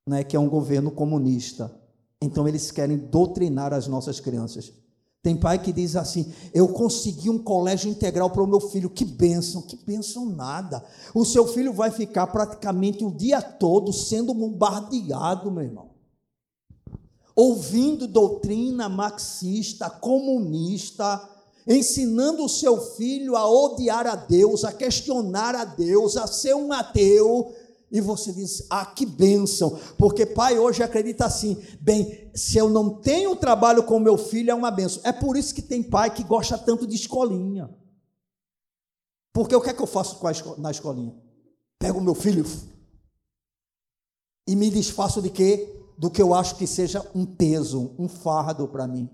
né, 0.07 0.23
que 0.23 0.37
é 0.37 0.39
um 0.39 0.49
governo 0.49 0.93
comunista. 0.93 1.75
Então 2.23 2.47
eles 2.47 2.71
querem 2.71 2.97
doutrinar 2.97 3.75
as 3.75 3.89
nossas 3.89 4.21
crianças. 4.21 4.73
Tem 5.21 5.35
pai 5.35 5.59
que 5.59 5.73
diz 5.73 5.97
assim: 5.97 6.33
Eu 6.53 6.69
consegui 6.69 7.31
um 7.31 7.39
colégio 7.39 7.91
integral 7.91 8.31
para 8.31 8.45
o 8.45 8.47
meu 8.47 8.61
filho, 8.61 8.89
que 8.89 9.05
bênção, 9.05 9.63
que 9.63 9.75
bênção 9.75 10.27
nada. 10.27 10.85
O 11.13 11.25
seu 11.25 11.49
filho 11.49 11.73
vai 11.73 11.91
ficar 11.91 12.29
praticamente 12.29 13.05
o 13.05 13.11
dia 13.11 13.43
todo 13.43 13.93
sendo 13.93 14.33
bombardeado, 14.33 15.51
meu 15.51 15.65
irmão. 15.65 15.94
Ouvindo 17.35 18.07
doutrina 18.07 18.89
marxista, 18.89 19.91
comunista, 19.91 21.29
ensinando 21.67 22.45
o 22.45 22.49
seu 22.49 22.81
filho 22.81 23.37
a 23.37 23.49
odiar 23.49 24.07
a 24.07 24.15
Deus, 24.15 24.65
a 24.65 24.73
questionar 24.73 25.55
a 25.55 25.65
Deus, 25.65 26.17
a 26.17 26.27
ser 26.27 26.55
um 26.55 26.73
ateu, 26.73 27.53
e 27.91 28.01
você 28.01 28.33
diz: 28.33 28.67
Ah, 28.69 28.85
que 28.85 29.07
bênção, 29.07 29.79
porque 29.97 30.27
pai 30.27 30.59
hoje 30.59 30.83
acredita 30.83 31.27
assim: 31.27 31.57
bem, 31.81 32.31
se 32.35 32.59
eu 32.59 32.69
não 32.69 32.91
tenho 32.91 33.37
trabalho 33.37 33.85
com 33.85 33.99
meu 33.99 34.19
filho, 34.19 34.51
é 34.51 34.55
uma 34.55 34.71
bênção. 34.71 35.01
É 35.05 35.13
por 35.13 35.37
isso 35.37 35.55
que 35.55 35.63
tem 35.63 35.83
pai 35.83 36.13
que 36.13 36.25
gosta 36.25 36.59
tanto 36.59 36.87
de 36.87 36.95
escolinha. 36.97 37.71
Porque 39.33 39.55
o 39.55 39.61
que 39.61 39.71
é 39.71 39.75
que 39.75 39.83
eu 39.83 39.87
faço 39.87 40.21
na 40.59 40.71
escolinha? 40.71 41.15
Pego 41.79 41.99
o 41.99 42.03
meu 42.03 42.15
filho 42.15 42.45
e 44.47 44.55
me 44.55 44.71
desfaço 44.71 45.21
de 45.21 45.31
quê? 45.31 45.74
Do 45.97 46.11
que 46.11 46.21
eu 46.21 46.35
acho 46.35 46.57
que 46.57 46.67
seja 46.67 47.05
um 47.15 47.25
peso, 47.25 47.95
um 47.99 48.09
fardo 48.09 48.67
para 48.69 48.87
mim. 48.87 49.09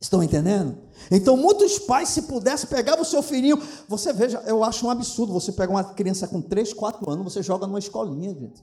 Estão 0.00 0.22
entendendo? 0.22 0.76
Então, 1.10 1.34
muitos 1.36 1.78
pais, 1.78 2.10
se 2.10 2.22
pudessem, 2.22 2.68
pegar 2.68 3.00
o 3.00 3.04
seu 3.04 3.22
filhinho. 3.22 3.56
Você 3.88 4.12
veja, 4.12 4.38
eu 4.46 4.62
acho 4.62 4.86
um 4.86 4.90
absurdo 4.90 5.32
você 5.32 5.50
pegar 5.50 5.72
uma 5.72 5.94
criança 5.94 6.28
com 6.28 6.42
3, 6.42 6.74
4 6.74 7.10
anos, 7.10 7.32
você 7.32 7.42
joga 7.42 7.66
numa 7.66 7.78
escolinha, 7.78 8.34
gente. 8.34 8.62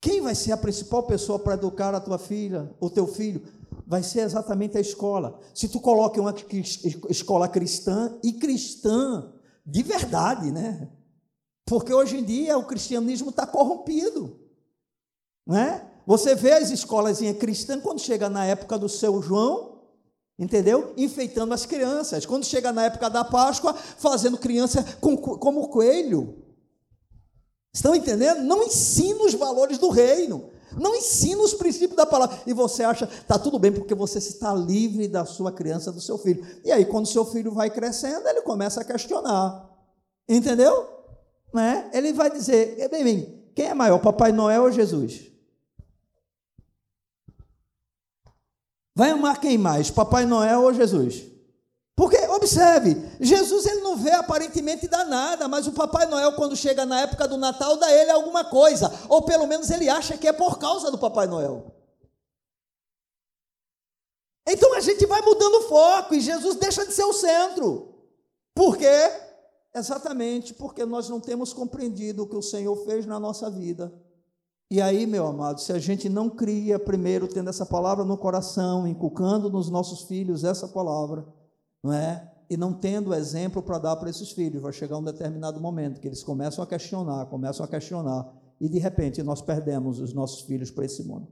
Quem 0.00 0.20
vai 0.20 0.34
ser 0.34 0.52
a 0.52 0.56
principal 0.56 1.04
pessoa 1.04 1.38
para 1.38 1.54
educar 1.54 1.94
a 1.94 2.00
tua 2.00 2.18
filha, 2.18 2.74
o 2.80 2.90
teu 2.90 3.06
filho? 3.06 3.42
Vai 3.86 4.02
ser 4.02 4.20
exatamente 4.20 4.76
a 4.76 4.80
escola. 4.80 5.38
Se 5.54 5.68
tu 5.68 5.80
coloca 5.80 6.20
uma 6.20 6.34
escola 7.08 7.48
cristã 7.48 8.18
e 8.22 8.32
cristã 8.32 9.32
de 9.64 9.82
verdade, 9.82 10.50
né? 10.50 10.90
Porque 11.68 11.92
hoje 11.92 12.16
em 12.16 12.24
dia 12.24 12.56
o 12.56 12.64
cristianismo 12.64 13.28
está 13.28 13.46
corrompido, 13.46 14.40
né? 15.46 15.86
Você 16.06 16.34
vê 16.34 16.54
as 16.54 16.70
escolas 16.70 17.20
cristãs 17.38 17.82
quando 17.82 18.00
chega 18.00 18.30
na 18.30 18.46
época 18.46 18.78
do 18.78 18.88
seu 18.88 19.20
João, 19.20 19.82
entendeu? 20.38 20.94
Enfeitando 20.96 21.52
as 21.52 21.66
crianças. 21.66 22.24
Quando 22.24 22.46
chega 22.46 22.72
na 22.72 22.86
época 22.86 23.10
da 23.10 23.22
Páscoa, 23.22 23.74
fazendo 23.74 24.38
criança 24.38 24.82
como 25.00 25.68
coelho. 25.68 26.42
Estão 27.74 27.94
entendendo? 27.94 28.40
Não 28.40 28.62
ensina 28.62 29.22
os 29.24 29.34
valores 29.34 29.76
do 29.76 29.90
reino. 29.90 30.48
Não 30.72 30.96
ensina 30.96 31.42
os 31.42 31.52
princípios 31.52 31.96
da 31.96 32.06
palavra. 32.06 32.40
E 32.46 32.54
você 32.54 32.82
acha, 32.82 33.06
tá 33.26 33.38
tudo 33.38 33.58
bem, 33.58 33.72
porque 33.72 33.94
você 33.94 34.18
está 34.18 34.54
livre 34.54 35.06
da 35.06 35.26
sua 35.26 35.52
criança, 35.52 35.92
do 35.92 36.00
seu 36.00 36.16
filho. 36.16 36.46
E 36.64 36.72
aí, 36.72 36.86
quando 36.86 37.06
seu 37.06 37.26
filho 37.26 37.52
vai 37.52 37.68
crescendo, 37.68 38.26
ele 38.26 38.40
começa 38.40 38.80
a 38.80 38.84
questionar. 38.84 39.68
Entendeu? 40.26 40.97
Né? 41.52 41.90
Ele 41.92 42.12
vai 42.12 42.30
dizer: 42.30 42.88
bem, 42.88 43.04
bem, 43.04 43.50
quem 43.54 43.66
é 43.66 43.74
maior, 43.74 43.98
Papai 43.98 44.32
Noel 44.32 44.62
ou 44.62 44.72
Jesus? 44.72 45.28
Vai 48.94 49.10
amar 49.10 49.40
quem 49.40 49.56
mais, 49.56 49.90
Papai 49.90 50.26
Noel 50.26 50.62
ou 50.62 50.74
Jesus? 50.74 51.24
Porque, 51.98 52.16
observe, 52.28 52.96
Jesus 53.18 53.66
ele 53.66 53.80
não 53.80 53.96
vê 53.96 54.12
aparentemente 54.12 54.86
dar 54.86 55.04
nada, 55.04 55.48
mas 55.48 55.66
o 55.66 55.72
Papai 55.72 56.06
Noel, 56.06 56.34
quando 56.34 56.54
chega 56.54 56.86
na 56.86 57.00
época 57.00 57.26
do 57.26 57.36
Natal, 57.36 57.76
dá 57.76 57.92
ele 57.92 58.12
alguma 58.12 58.44
coisa, 58.44 58.88
ou 59.08 59.22
pelo 59.22 59.48
menos 59.48 59.68
ele 59.70 59.88
acha 59.88 60.16
que 60.16 60.28
é 60.28 60.32
por 60.32 60.58
causa 60.60 60.92
do 60.92 60.98
Papai 60.98 61.26
Noel. 61.26 61.74
Então 64.48 64.74
a 64.74 64.80
gente 64.80 65.04
vai 65.06 65.20
mudando 65.22 65.56
o 65.56 65.68
foco 65.68 66.14
e 66.14 66.20
Jesus 66.20 66.54
deixa 66.56 66.86
de 66.86 66.92
ser 66.92 67.04
o 67.04 67.12
centro. 67.12 67.94
Por 68.54 68.76
quê? 68.76 69.17
Exatamente 69.78 70.54
porque 70.54 70.84
nós 70.84 71.08
não 71.08 71.20
temos 71.20 71.52
compreendido 71.52 72.22
o 72.22 72.26
que 72.26 72.36
o 72.36 72.42
Senhor 72.42 72.74
fez 72.84 73.06
na 73.06 73.20
nossa 73.20 73.48
vida. 73.48 73.92
E 74.70 74.82
aí, 74.82 75.06
meu 75.06 75.26
amado, 75.26 75.60
se 75.60 75.72
a 75.72 75.78
gente 75.78 76.08
não 76.08 76.28
cria 76.28 76.78
primeiro 76.78 77.26
tendo 77.26 77.48
essa 77.48 77.64
palavra 77.64 78.04
no 78.04 78.18
coração, 78.18 78.86
inculcando 78.86 79.48
nos 79.48 79.70
nossos 79.70 80.02
filhos 80.02 80.44
essa 80.44 80.68
palavra, 80.68 81.24
não 81.82 81.92
é? 81.92 82.30
E 82.50 82.56
não 82.56 82.72
tendo 82.72 83.14
exemplo 83.14 83.62
para 83.62 83.78
dar 83.78 83.96
para 83.96 84.10
esses 84.10 84.32
filhos, 84.32 84.60
vai 84.60 84.72
chegar 84.72 84.98
um 84.98 85.04
determinado 85.04 85.60
momento 85.60 86.00
que 86.00 86.08
eles 86.08 86.22
começam 86.22 86.62
a 86.62 86.66
questionar, 86.66 87.26
começam 87.26 87.64
a 87.64 87.68
questionar, 87.68 88.30
e 88.60 88.68
de 88.68 88.78
repente 88.78 89.22
nós 89.22 89.40
perdemos 89.40 90.00
os 90.00 90.12
nossos 90.12 90.42
filhos 90.42 90.70
para 90.70 90.84
esse 90.84 91.02
mundo. 91.04 91.28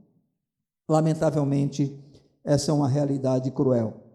Lamentavelmente, 0.89 1.99
essa 2.43 2.71
é 2.71 2.73
uma 2.73 2.87
realidade 2.87 3.51
cruel. 3.51 4.06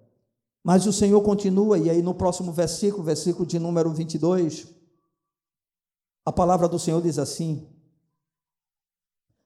Mas 0.63 0.87
o 0.87 0.93
Senhor 0.93 1.21
continua, 1.23 1.79
e 1.79 1.91
aí 1.91 2.03
no 2.03 2.15
próximo 2.15 2.53
versículo, 2.53 3.03
versículo 3.03 3.45
de 3.45 3.59
número 3.59 3.93
22, 3.93 4.69
a 6.25 6.33
palavra 6.33 6.69
do 6.69 6.79
Senhor 6.79 7.03
diz 7.03 7.19
assim: 7.19 7.67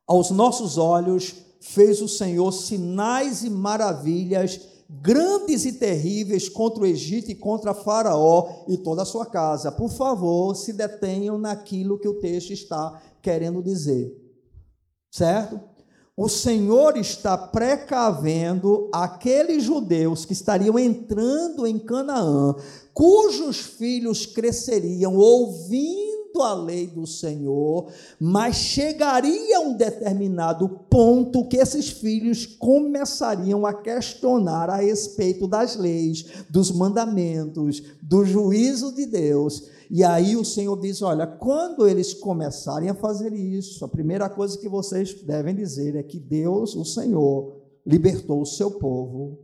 aos 0.07 0.31
nossos 0.31 0.79
olhos 0.79 1.35
fez 1.61 2.01
o 2.01 2.09
Senhor 2.09 2.53
sinais 2.53 3.43
e 3.43 3.51
maravilhas 3.51 4.61
grandes 4.89 5.65
e 5.65 5.73
terríveis 5.73 6.49
contra 6.49 6.85
o 6.85 6.87
Egito 6.87 7.29
e 7.29 7.35
contra 7.35 7.75
Faraó 7.75 8.65
e 8.69 8.79
toda 8.79 9.03
a 9.03 9.07
sua 9.07 9.27
casa. 9.27 9.73
Por 9.73 9.91
favor, 9.91 10.55
se 10.55 10.73
detenham 10.73 11.39
naquilo 11.39 11.99
que 11.99 12.07
o 12.07 12.21
texto 12.21 12.53
está 12.53 13.03
querendo 13.21 13.61
dizer. 13.61 14.17
Certo? 15.11 15.59
O 16.19 16.31
Senhor 16.31 16.97
está 16.97 17.37
precavendo 17.37 18.89
aqueles 18.91 19.65
judeus 19.65 20.25
que 20.25 20.33
estariam 20.33 20.79
entrando 20.79 21.67
em 21.67 21.79
Canaã, 21.79 22.55
cujos 22.95 23.59
filhos 23.59 24.25
cresceriam 24.25 25.15
ouvindo 25.15 26.41
a 26.41 26.55
lei 26.55 26.87
do 26.87 27.07
Senhor, 27.07 27.93
mas 28.19 28.57
chegaria 28.57 29.61
um 29.61 29.75
determinado 29.75 30.67
ponto 30.89 31.47
que 31.49 31.59
esses 31.59 31.91
filhos 31.91 32.47
começariam 32.47 33.67
a 33.67 33.75
questionar 33.75 34.71
a 34.71 34.77
respeito 34.77 35.47
das 35.47 35.77
leis, 35.77 36.25
dos 36.49 36.71
mandamentos, 36.71 37.83
do 38.01 38.25
juízo 38.25 38.91
de 38.95 39.05
Deus. 39.05 39.76
E 39.91 40.03
aí 40.03 40.37
o 40.37 40.45
Senhor 40.45 40.79
diz: 40.81 41.03
Olha, 41.03 41.27
quando 41.27 41.89
eles 41.89 42.15
começarem 42.15 42.89
a 42.89 42.95
fazer 42.95 43.33
isso, 43.33 43.85
a 43.85 43.89
primeira 43.89 44.29
coisa 44.29 44.59
que 44.59 44.69
vocês 44.69 45.15
devem 45.23 45.55
dizer 45.55 45.97
é 45.97 46.03
que 46.03 46.19
Deus, 46.19 46.75
o 46.75 46.85
Senhor, 46.85 47.61
libertou 47.85 48.41
o 48.41 48.47
seu 48.47 48.73
povo 48.79 49.39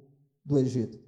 do 0.45 0.59
Egito. 0.59 0.99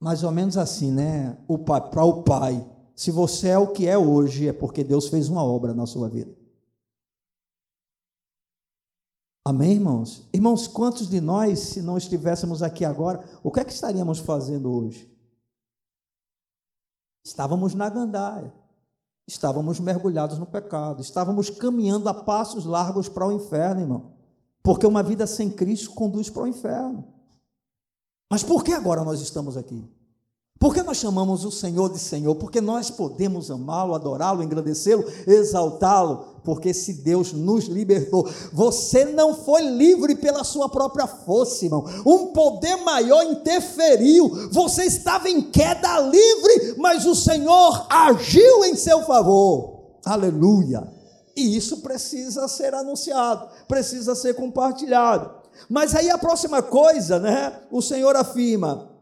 Mais 0.00 0.22
ou 0.22 0.30
menos 0.30 0.56
assim, 0.56 0.92
né? 0.92 1.36
Para 1.64 2.04
o 2.04 2.22
pai 2.22 2.64
se 2.98 3.12
você 3.12 3.50
é 3.50 3.58
o 3.58 3.68
que 3.68 3.86
é 3.86 3.96
hoje, 3.96 4.48
é 4.48 4.52
porque 4.52 4.82
Deus 4.82 5.06
fez 5.06 5.28
uma 5.28 5.44
obra 5.44 5.72
na 5.72 5.86
sua 5.86 6.08
vida. 6.08 6.36
Amém, 9.44 9.74
irmãos? 9.74 10.28
Irmãos, 10.34 10.66
quantos 10.66 11.08
de 11.08 11.20
nós, 11.20 11.60
se 11.60 11.80
não 11.80 11.96
estivéssemos 11.96 12.60
aqui 12.60 12.84
agora, 12.84 13.24
o 13.40 13.52
que 13.52 13.60
é 13.60 13.64
que 13.64 13.72
estaríamos 13.72 14.18
fazendo 14.18 14.68
hoje? 14.68 15.08
Estávamos 17.28 17.74
na 17.74 17.90
gandaia, 17.90 18.50
estávamos 19.26 19.78
mergulhados 19.78 20.38
no 20.38 20.46
pecado, 20.46 21.02
estávamos 21.02 21.50
caminhando 21.50 22.08
a 22.08 22.14
passos 22.14 22.64
largos 22.64 23.06
para 23.06 23.26
o 23.26 23.32
inferno, 23.32 23.82
irmão. 23.82 24.12
Porque 24.62 24.86
uma 24.86 25.02
vida 25.02 25.26
sem 25.26 25.50
Cristo 25.50 25.90
conduz 25.90 26.30
para 26.30 26.44
o 26.44 26.46
inferno. 26.46 27.04
Mas 28.30 28.42
por 28.42 28.64
que 28.64 28.72
agora 28.72 29.04
nós 29.04 29.20
estamos 29.20 29.58
aqui? 29.58 29.86
Por 30.58 30.74
que 30.74 30.82
nós 30.82 30.96
chamamos 30.96 31.44
o 31.44 31.52
Senhor 31.52 31.88
de 31.88 32.00
Senhor? 32.00 32.34
Porque 32.34 32.60
nós 32.60 32.90
podemos 32.90 33.48
amá-lo, 33.48 33.94
adorá-lo, 33.94 34.42
engrandecê-lo, 34.42 35.04
exaltá-lo, 35.24 36.24
porque 36.42 36.74
se 36.74 36.94
Deus 36.94 37.32
nos 37.32 37.66
libertou, 37.66 38.28
você 38.52 39.04
não 39.04 39.34
foi 39.34 39.62
livre 39.62 40.16
pela 40.16 40.42
sua 40.42 40.68
própria 40.68 41.06
força, 41.06 41.64
irmão. 41.64 41.84
Um 42.04 42.32
poder 42.32 42.74
maior 42.78 43.22
interferiu. 43.22 44.50
Você 44.50 44.82
estava 44.82 45.28
em 45.28 45.42
queda 45.42 46.00
livre, 46.00 46.74
mas 46.76 47.06
o 47.06 47.14
Senhor 47.14 47.86
agiu 47.88 48.64
em 48.64 48.74
seu 48.74 49.04
favor. 49.04 49.78
Aleluia. 50.04 50.92
E 51.36 51.56
isso 51.56 51.76
precisa 51.82 52.48
ser 52.48 52.74
anunciado, 52.74 53.48
precisa 53.68 54.16
ser 54.16 54.34
compartilhado. 54.34 55.30
Mas 55.68 55.94
aí 55.94 56.10
a 56.10 56.18
próxima 56.18 56.60
coisa, 56.62 57.20
né? 57.20 57.60
O 57.70 57.80
Senhor 57.80 58.16
afirma: 58.16 58.97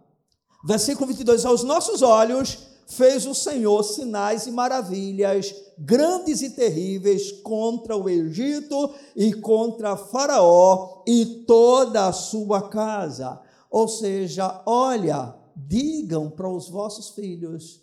Versículo 0.67 1.07
22: 1.07 1.47
Aos 1.47 1.63
nossos 1.63 2.03
olhos 2.03 2.59
fez 2.89 3.25
o 3.25 3.35
Senhor 3.35 3.85
sinais 3.85 4.47
e 4.47 4.51
maravilhas 4.51 5.55
grandes 5.79 6.43
e 6.43 6.51
terríveis 6.51 7.31
contra 7.43 7.97
o 7.97 8.09
Egito 8.09 8.91
e 9.15 9.33
contra 9.33 9.97
Faraó 9.97 11.05
e 11.07 11.45
toda 11.47 12.09
a 12.09 12.13
sua 12.13 12.69
casa. 12.69 13.41
Ou 13.71 13.87
seja, 13.87 14.63
olha, 14.67 15.37
digam 15.55 16.29
para 16.31 16.49
os 16.49 16.69
vossos 16.69 17.11
filhos 17.11 17.81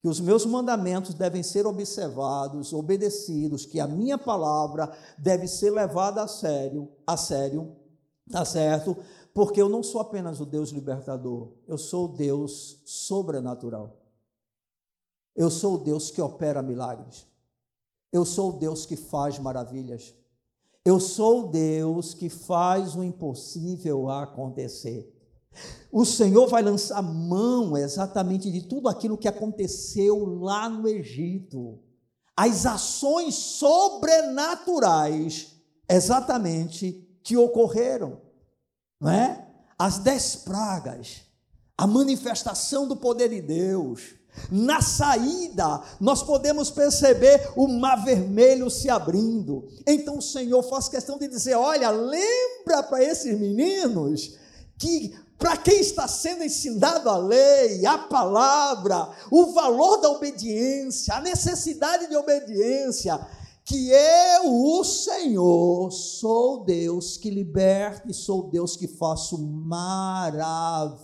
que 0.00 0.08
os 0.08 0.20
meus 0.20 0.46
mandamentos 0.46 1.14
devem 1.14 1.42
ser 1.42 1.66
observados, 1.66 2.72
obedecidos, 2.72 3.66
que 3.66 3.80
a 3.80 3.86
minha 3.86 4.18
palavra 4.18 4.92
deve 5.18 5.48
ser 5.48 5.70
levada 5.70 6.22
a 6.22 6.28
sério, 6.28 6.88
a 7.06 7.16
sério 7.16 7.82
Tá 8.30 8.44
certo? 8.44 8.96
Porque 9.34 9.60
eu 9.60 9.68
não 9.68 9.82
sou 9.82 10.00
apenas 10.00 10.40
o 10.40 10.46
Deus 10.46 10.70
libertador, 10.70 11.52
eu 11.66 11.78
sou 11.78 12.06
o 12.06 12.16
Deus 12.16 12.80
sobrenatural. 12.84 13.96
Eu 15.34 15.50
sou 15.50 15.76
o 15.76 15.78
Deus 15.78 16.10
que 16.10 16.20
opera 16.20 16.62
milagres. 16.62 17.26
Eu 18.12 18.26
sou 18.26 18.50
o 18.50 18.58
Deus 18.58 18.84
que 18.84 18.96
faz 18.96 19.38
maravilhas. 19.38 20.14
Eu 20.84 21.00
sou 21.00 21.44
o 21.44 21.48
Deus 21.48 22.12
que 22.12 22.28
faz 22.28 22.94
o 22.94 23.02
impossível 23.02 24.10
acontecer. 24.10 25.10
O 25.90 26.04
Senhor 26.04 26.46
vai 26.48 26.62
lançar 26.62 27.02
mão 27.02 27.76
exatamente 27.76 28.50
de 28.50 28.62
tudo 28.62 28.88
aquilo 28.88 29.16
que 29.16 29.28
aconteceu 29.28 30.24
lá 30.40 30.68
no 30.68 30.88
Egito. 30.88 31.78
As 32.36 32.66
ações 32.66 33.34
sobrenaturais 33.34 35.54
exatamente 35.88 37.08
que 37.22 37.36
ocorreram, 37.36 38.20
não 39.02 39.10
é? 39.10 39.44
As 39.76 39.98
dez 39.98 40.36
pragas, 40.36 41.22
a 41.76 41.88
manifestação 41.88 42.86
do 42.86 42.96
poder 42.96 43.28
de 43.28 43.40
Deus, 43.42 44.14
na 44.50 44.80
saída, 44.80 45.82
nós 46.00 46.22
podemos 46.22 46.70
perceber 46.70 47.52
o 47.56 47.66
mar 47.66 48.02
vermelho 48.04 48.70
se 48.70 48.88
abrindo. 48.88 49.68
Então 49.86 50.18
o 50.18 50.22
Senhor 50.22 50.62
faz 50.62 50.88
questão 50.88 51.18
de 51.18 51.26
dizer: 51.26 51.54
olha, 51.56 51.90
lembra 51.90 52.82
para 52.84 53.02
esses 53.02 53.38
meninos 53.38 54.38
que 54.78 55.14
para 55.36 55.56
quem 55.56 55.80
está 55.80 56.06
sendo 56.06 56.44
ensinado 56.44 57.10
a 57.10 57.16
lei, 57.16 57.84
a 57.84 57.98
palavra, 57.98 59.10
o 59.28 59.46
valor 59.52 59.96
da 59.96 60.08
obediência, 60.08 61.14
a 61.14 61.20
necessidade 61.20 62.08
de 62.08 62.14
obediência, 62.14 63.20
que 63.64 63.90
eu, 63.90 64.52
o 64.52 64.84
Senhor, 64.84 65.90
sou 65.92 66.64
Deus 66.64 67.16
que 67.16 67.30
liberta 67.30 68.10
e 68.10 68.14
sou 68.14 68.50
Deus 68.50 68.76
que 68.76 68.88
faço 68.88 69.38
maravilhas. 69.38 71.02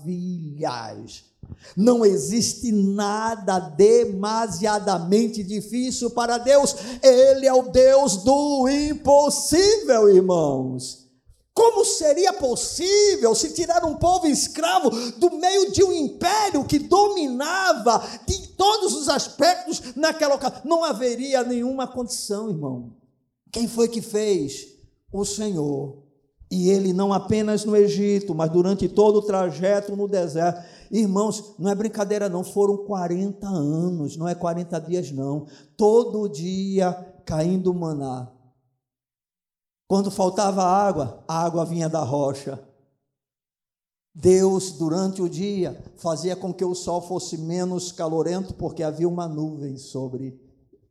Não 1.76 2.04
existe 2.04 2.70
nada 2.72 3.58
demasiadamente 3.58 5.42
difícil 5.42 6.10
para 6.10 6.36
Deus. 6.38 6.76
Ele 7.02 7.46
é 7.46 7.52
o 7.52 7.70
Deus 7.70 8.18
do 8.18 8.68
impossível, 8.68 10.08
irmãos. 10.08 11.07
Como 11.58 11.84
seria 11.84 12.32
possível 12.32 13.34
se 13.34 13.52
tirar 13.52 13.84
um 13.84 13.96
povo 13.96 14.28
escravo 14.28 14.90
do 15.18 15.32
meio 15.32 15.72
de 15.72 15.82
um 15.82 15.90
império 15.90 16.64
que 16.64 16.78
dominava 16.78 18.00
de 18.24 18.50
todos 18.50 18.94
os 18.94 19.08
aspectos 19.08 19.82
naquela 19.96 20.36
ocasião? 20.36 20.62
Não 20.64 20.84
haveria 20.84 21.42
nenhuma 21.42 21.88
condição, 21.88 22.48
irmão. 22.48 22.92
Quem 23.50 23.66
foi 23.66 23.88
que 23.88 24.00
fez? 24.00 24.68
O 25.12 25.24
Senhor. 25.24 26.04
E 26.48 26.70
ele 26.70 26.92
não 26.92 27.12
apenas 27.12 27.64
no 27.64 27.76
Egito, 27.76 28.36
mas 28.36 28.52
durante 28.52 28.88
todo 28.88 29.16
o 29.16 29.22
trajeto 29.22 29.96
no 29.96 30.06
deserto. 30.06 30.64
Irmãos, 30.92 31.56
não 31.58 31.68
é 31.68 31.74
brincadeira, 31.74 32.28
não. 32.28 32.44
Foram 32.44 32.76
40 32.76 33.48
anos, 33.48 34.16
não 34.16 34.28
é 34.28 34.34
40 34.36 34.78
dias, 34.82 35.10
não. 35.10 35.48
Todo 35.76 36.28
dia 36.28 36.92
caindo 37.24 37.74
maná. 37.74 38.37
Quando 39.88 40.10
faltava 40.10 40.62
água, 40.62 41.24
a 41.26 41.42
água 41.42 41.64
vinha 41.64 41.88
da 41.88 42.02
rocha. 42.02 42.62
Deus, 44.14 44.72
durante 44.72 45.22
o 45.22 45.28
dia, 45.28 45.82
fazia 45.96 46.36
com 46.36 46.52
que 46.52 46.64
o 46.64 46.74
sol 46.74 47.00
fosse 47.00 47.38
menos 47.38 47.90
calorento, 47.90 48.52
porque 48.52 48.82
havia 48.82 49.08
uma 49.08 49.26
nuvem 49.26 49.78
sobre 49.78 50.38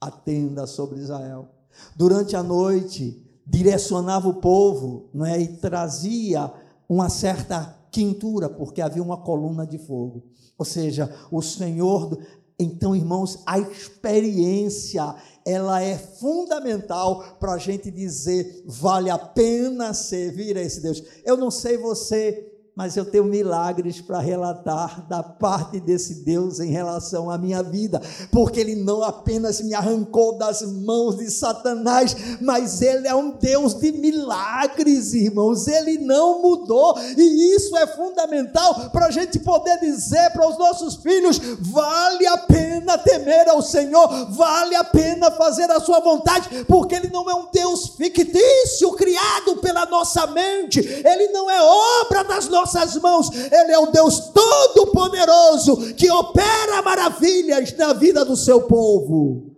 a 0.01 0.09
tenda, 0.09 0.65
sobre 0.65 0.99
Israel. 0.99 1.47
Durante 1.95 2.35
a 2.35 2.41
noite, 2.41 3.23
direcionava 3.45 4.27
o 4.29 4.35
povo 4.35 5.09
é? 5.25 5.41
e 5.41 5.47
trazia 5.57 6.51
uma 6.89 7.09
certa 7.09 7.77
quintura, 7.91 8.49
porque 8.49 8.81
havia 8.81 9.03
uma 9.03 9.17
coluna 9.17 9.67
de 9.67 9.77
fogo. 9.77 10.23
Ou 10.57 10.65
seja, 10.65 11.13
o 11.31 11.41
Senhor. 11.41 12.17
Então, 12.59 12.95
irmãos, 12.95 13.43
a 13.45 13.59
experiência 13.59 15.15
ela 15.47 15.81
é 15.81 15.97
fundamental 15.97 17.37
para 17.39 17.53
a 17.53 17.57
gente 17.57 17.89
dizer 17.89 18.63
vale 18.65 19.09
a 19.09 19.17
pena 19.17 19.93
servir 19.93 20.57
a 20.57 20.61
esse 20.61 20.81
Deus. 20.81 21.01
Eu 21.23 21.37
não 21.37 21.49
sei 21.49 21.77
você 21.77 22.57
mas 22.78 22.95
eu 22.95 23.03
tenho 23.03 23.23
milagres 23.23 23.99
para 23.99 24.19
relatar 24.19 25.01
da 25.07 25.23
parte 25.23 25.80
desse 25.80 26.23
Deus 26.23 26.59
em 26.59 26.69
relação 26.69 27.28
à 27.28 27.36
minha 27.36 27.63
vida, 27.63 27.99
porque 28.32 28.59
Ele 28.59 28.75
não 28.75 29.01
apenas 29.01 29.59
me 29.61 29.73
arrancou 29.73 30.38
das 30.38 30.61
mãos 30.61 31.17
de 31.17 31.28
Satanás, 31.32 32.15
mas 32.39 32.84
Ele 32.84 33.07
é 33.07 33.15
um 33.15 33.32
Deus 33.32 33.73
de 33.73 33.91
milagres, 33.91 35.15
irmãos. 35.15 35.67
Ele 35.67 35.97
não 35.97 36.39
mudou, 36.39 36.95
e 37.17 37.55
isso 37.55 37.75
é 37.75 37.88
fundamental 37.88 38.91
para 38.91 39.07
a 39.07 39.11
gente 39.11 39.39
poder 39.39 39.80
dizer 39.80 40.30
para 40.30 40.47
os 40.47 40.59
nossos 40.59 40.97
filhos: 40.97 41.41
vale 41.59 42.28
a 42.28 42.38
pena 42.38 42.95
temer 42.99 43.49
ao 43.49 43.63
Senhor, 43.63 44.07
vale 44.30 44.75
a 44.75 44.84
pena 44.84 45.32
fazer 45.32 45.71
a 45.71 45.80
Sua 45.80 45.99
vontade, 45.99 46.63
porque 46.65 46.93
Ele 46.93 47.09
não 47.09 47.28
é 47.28 47.34
um 47.34 47.47
Deus 47.51 47.95
fictício 47.95 48.91
criado 48.91 49.57
pela 49.61 49.88
nossa 49.88 50.28
mente, 50.28 50.80
Ele 50.80 51.30
não 51.30 51.49
é 51.49 51.59
obra 51.59 52.23
das 52.23 52.47
nossas 52.47 52.66
nossas 52.68 52.95
mãos. 53.01 53.30
Ele 53.32 53.72
é 53.72 53.80
o 53.80 53.91
Deus 53.91 54.30
Todo-Poderoso 54.30 55.93
que 55.95 56.09
opera 56.11 56.82
maravilhas 56.82 57.76
na 57.78 57.93
vida 57.93 58.26
do 58.26 58.36
seu 58.36 58.68
povo. 58.68 59.55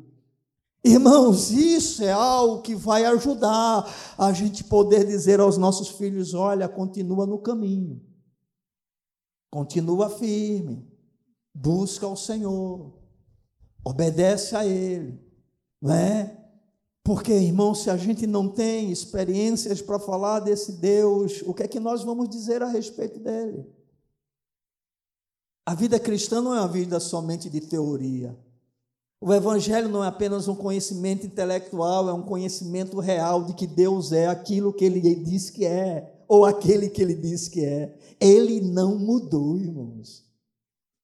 Irmãos, 0.84 1.52
isso 1.52 2.04
é 2.04 2.12
algo 2.12 2.62
que 2.62 2.74
vai 2.74 3.04
ajudar 3.06 3.86
a 4.18 4.32
gente 4.32 4.64
poder 4.64 5.06
dizer 5.06 5.40
aos 5.40 5.58
nossos 5.58 5.90
filhos: 5.90 6.34
olha, 6.34 6.70
continua 6.70 7.26
no 7.26 7.40
caminho, 7.40 8.02
continua 9.52 10.10
firme, 10.10 10.88
busca 11.54 12.08
o 12.08 12.16
Senhor, 12.16 12.94
obedece 13.84 14.56
a 14.56 14.66
Ele, 14.66 15.20
não 15.82 15.94
é? 15.94 16.39
Porque, 17.10 17.34
irmão, 17.34 17.74
se 17.74 17.90
a 17.90 17.98
gente 17.98 18.28
não 18.28 18.48
tem 18.48 18.92
experiências 18.92 19.82
para 19.82 19.98
falar 19.98 20.42
desse 20.42 20.74
Deus, 20.74 21.42
o 21.44 21.56
que 21.56 21.64
é 21.64 21.68
que 21.68 21.80
nós 21.80 22.04
vamos 22.04 22.30
dizer 22.30 22.62
a 22.62 22.68
respeito 22.68 23.20
dele? 23.20 23.66
A 25.66 25.74
vida 25.74 26.00
cristã 26.00 26.40
não 26.40 26.54
é 26.54 26.60
uma 26.60 26.68
vida 26.68 27.00
somente 27.00 27.50
de 27.50 27.62
teoria. 27.62 28.38
O 29.20 29.34
Evangelho 29.34 29.90
não 29.90 30.04
é 30.04 30.08
apenas 30.08 30.48
um 30.48 30.54
conhecimento 30.54 31.26
intelectual, 31.26 32.08
é 32.10 32.14
um 32.14 32.22
conhecimento 32.22 33.00
real 33.00 33.44
de 33.44 33.56
que 33.56 33.66
Deus 33.66 34.12
é 34.12 34.28
aquilo 34.28 34.72
que 34.72 34.86
ele 34.86 35.02
diz 35.16 35.50
que 35.50 35.66
é, 35.66 36.24
ou 36.28 36.46
aquele 36.46 36.90
que 36.90 37.02
ele 37.02 37.16
diz 37.16 37.48
que 37.48 37.66
é. 37.66 37.98
Ele 38.22 38.62
não 38.62 39.00
mudou, 39.00 39.58
irmãos. 39.58 40.24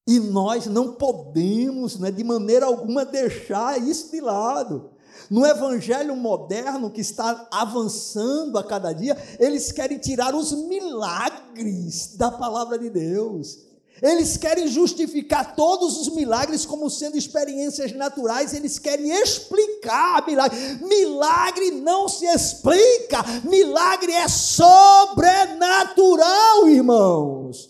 E 0.08 0.20
nós 0.20 0.68
não 0.68 0.94
podemos, 0.94 1.98
né, 1.98 2.12
de 2.12 2.24
maneira 2.24 2.68
alguma, 2.68 3.04
deixar 3.04 3.82
isso 3.82 4.12
de 4.12 4.22
lado. 4.22 4.92
No 5.30 5.46
evangelho 5.46 6.16
moderno 6.16 6.90
que 6.90 7.02
está 7.02 7.48
avançando 7.52 8.58
a 8.58 8.64
cada 8.64 8.94
dia, 8.94 9.18
eles 9.40 9.72
querem 9.72 9.98
tirar 9.98 10.36
os 10.36 10.52
milagres 10.52 12.16
da 12.16 12.32
palavra 12.32 12.78
de 12.78 12.90
Deus. 12.90 13.60
Eles 14.02 14.36
querem 14.36 14.68
justificar 14.68 15.56
todos 15.56 15.98
os 15.98 16.14
milagres 16.14 16.66
como 16.66 16.90
sendo 16.90 17.18
experiências 17.18 17.94
naturais, 17.94 18.54
eles 18.54 18.78
querem 18.78 19.10
explicar 19.10 20.28
milagre. 20.28 20.58
Milagre 20.82 21.72
não 21.72 22.10
se 22.10 22.26
explica, 22.26 23.24
milagre 23.46 24.12
é 24.12 24.28
sobrenatural, 24.28 26.68
irmãos. 26.68 27.70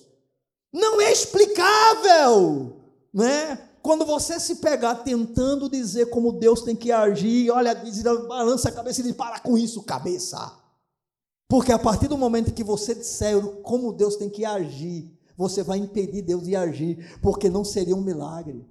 Não 0.74 1.00
é 1.00 1.12
explicável, 1.12 2.74
né? 3.14 3.65
Quando 3.86 4.04
você 4.04 4.40
se 4.40 4.56
pegar 4.56 4.96
tentando 5.04 5.70
dizer 5.70 6.10
como 6.10 6.32
Deus 6.32 6.64
tem 6.64 6.76
que 6.76 6.92
agir, 6.92 7.52
olha, 7.52 7.80
balança 8.28 8.70
a 8.70 8.72
cabeça 8.72 9.00
e 9.00 9.04
diz: 9.04 9.14
para 9.16 9.40
com 9.40 9.56
isso, 9.56 9.84
cabeça. 9.84 10.58
Porque 11.48 11.72
a 11.72 11.78
partir 11.78 12.08
do 12.08 12.18
momento 12.18 12.52
que 12.52 12.64
você 12.64 12.96
disser 12.96 13.40
como 13.62 13.94
Deus 13.94 14.16
tem 14.16 14.28
que 14.28 14.44
agir, 14.44 15.16
você 15.38 15.62
vai 15.62 15.78
impedir 15.78 16.24
Deus 16.24 16.46
de 16.46 16.56
agir, 16.56 17.16
porque 17.22 17.48
não 17.48 17.64
seria 17.64 17.96
um 17.96 18.02
milagre. 18.02 18.68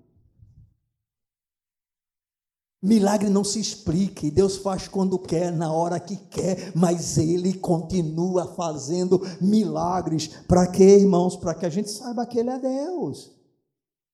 Milagre 2.82 3.30
não 3.30 3.44
se 3.44 3.60
explica, 3.60 4.28
Deus 4.32 4.56
faz 4.56 4.88
quando 4.88 5.16
quer, 5.16 5.52
na 5.52 5.72
hora 5.72 6.00
que 6.00 6.16
quer, 6.16 6.72
mas 6.74 7.18
Ele 7.18 7.54
continua 7.54 8.52
fazendo 8.54 9.22
milagres. 9.40 10.26
Para 10.48 10.66
quê, 10.66 10.96
irmãos? 10.96 11.36
Para 11.36 11.54
que 11.54 11.64
a 11.64 11.70
gente 11.70 11.88
saiba 11.88 12.26
que 12.26 12.36
Ele 12.36 12.50
é 12.50 12.58
Deus. 12.58 13.43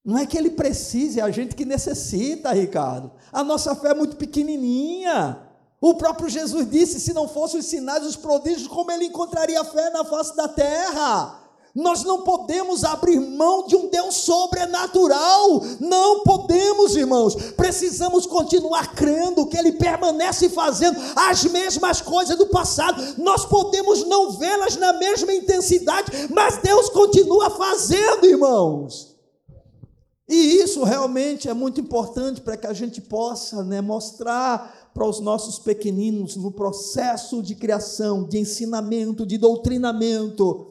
Não 0.03 0.17
é 0.17 0.25
que 0.25 0.37
ele 0.37 0.49
precise, 0.51 1.19
é 1.19 1.23
a 1.23 1.29
gente 1.29 1.55
que 1.55 1.63
necessita, 1.63 2.51
Ricardo. 2.51 3.11
A 3.31 3.43
nossa 3.43 3.75
fé 3.75 3.89
é 3.89 3.93
muito 3.93 4.15
pequenininha. 4.15 5.37
O 5.79 5.93
próprio 5.95 6.29
Jesus 6.29 6.69
disse: 6.69 6.99
se 6.99 7.13
não 7.13 7.27
fossem 7.27 7.59
os 7.59 7.67
sinais, 7.67 8.05
os 8.05 8.15
prodígios, 8.15 8.67
como 8.67 8.91
ele 8.91 9.05
encontraria 9.05 9.63
fé 9.63 9.89
na 9.91 10.03
face 10.03 10.35
da 10.35 10.47
terra? 10.47 11.39
Nós 11.73 12.03
não 12.03 12.23
podemos 12.23 12.83
abrir 12.83 13.17
mão 13.19 13.65
de 13.65 13.77
um 13.77 13.87
Deus 13.87 14.15
sobrenatural. 14.15 15.63
Não 15.79 16.21
podemos, 16.21 16.97
irmãos. 16.97 17.33
Precisamos 17.55 18.25
continuar 18.25 18.93
crendo 18.93 19.45
que 19.45 19.57
Ele 19.57 19.71
permanece 19.71 20.49
fazendo 20.49 20.99
as 21.15 21.45
mesmas 21.45 22.01
coisas 22.01 22.37
do 22.37 22.47
passado. 22.47 23.01
Nós 23.17 23.45
podemos 23.45 24.05
não 24.05 24.31
vê-las 24.31 24.75
na 24.75 24.91
mesma 24.93 25.33
intensidade, 25.33 26.11
mas 26.29 26.57
Deus 26.57 26.89
continua 26.89 27.49
fazendo, 27.51 28.25
irmãos. 28.25 29.10
E 30.31 30.61
isso 30.61 30.85
realmente 30.85 31.49
é 31.49 31.53
muito 31.53 31.81
importante 31.81 32.39
para 32.39 32.55
que 32.55 32.65
a 32.65 32.71
gente 32.71 33.01
possa 33.01 33.65
né, 33.65 33.81
mostrar 33.81 34.89
para 34.93 35.05
os 35.05 35.19
nossos 35.19 35.59
pequeninos 35.59 36.37
no 36.37 36.53
processo 36.53 37.43
de 37.43 37.53
criação, 37.53 38.23
de 38.23 38.37
ensinamento, 38.37 39.25
de 39.25 39.37
doutrinamento 39.37 40.67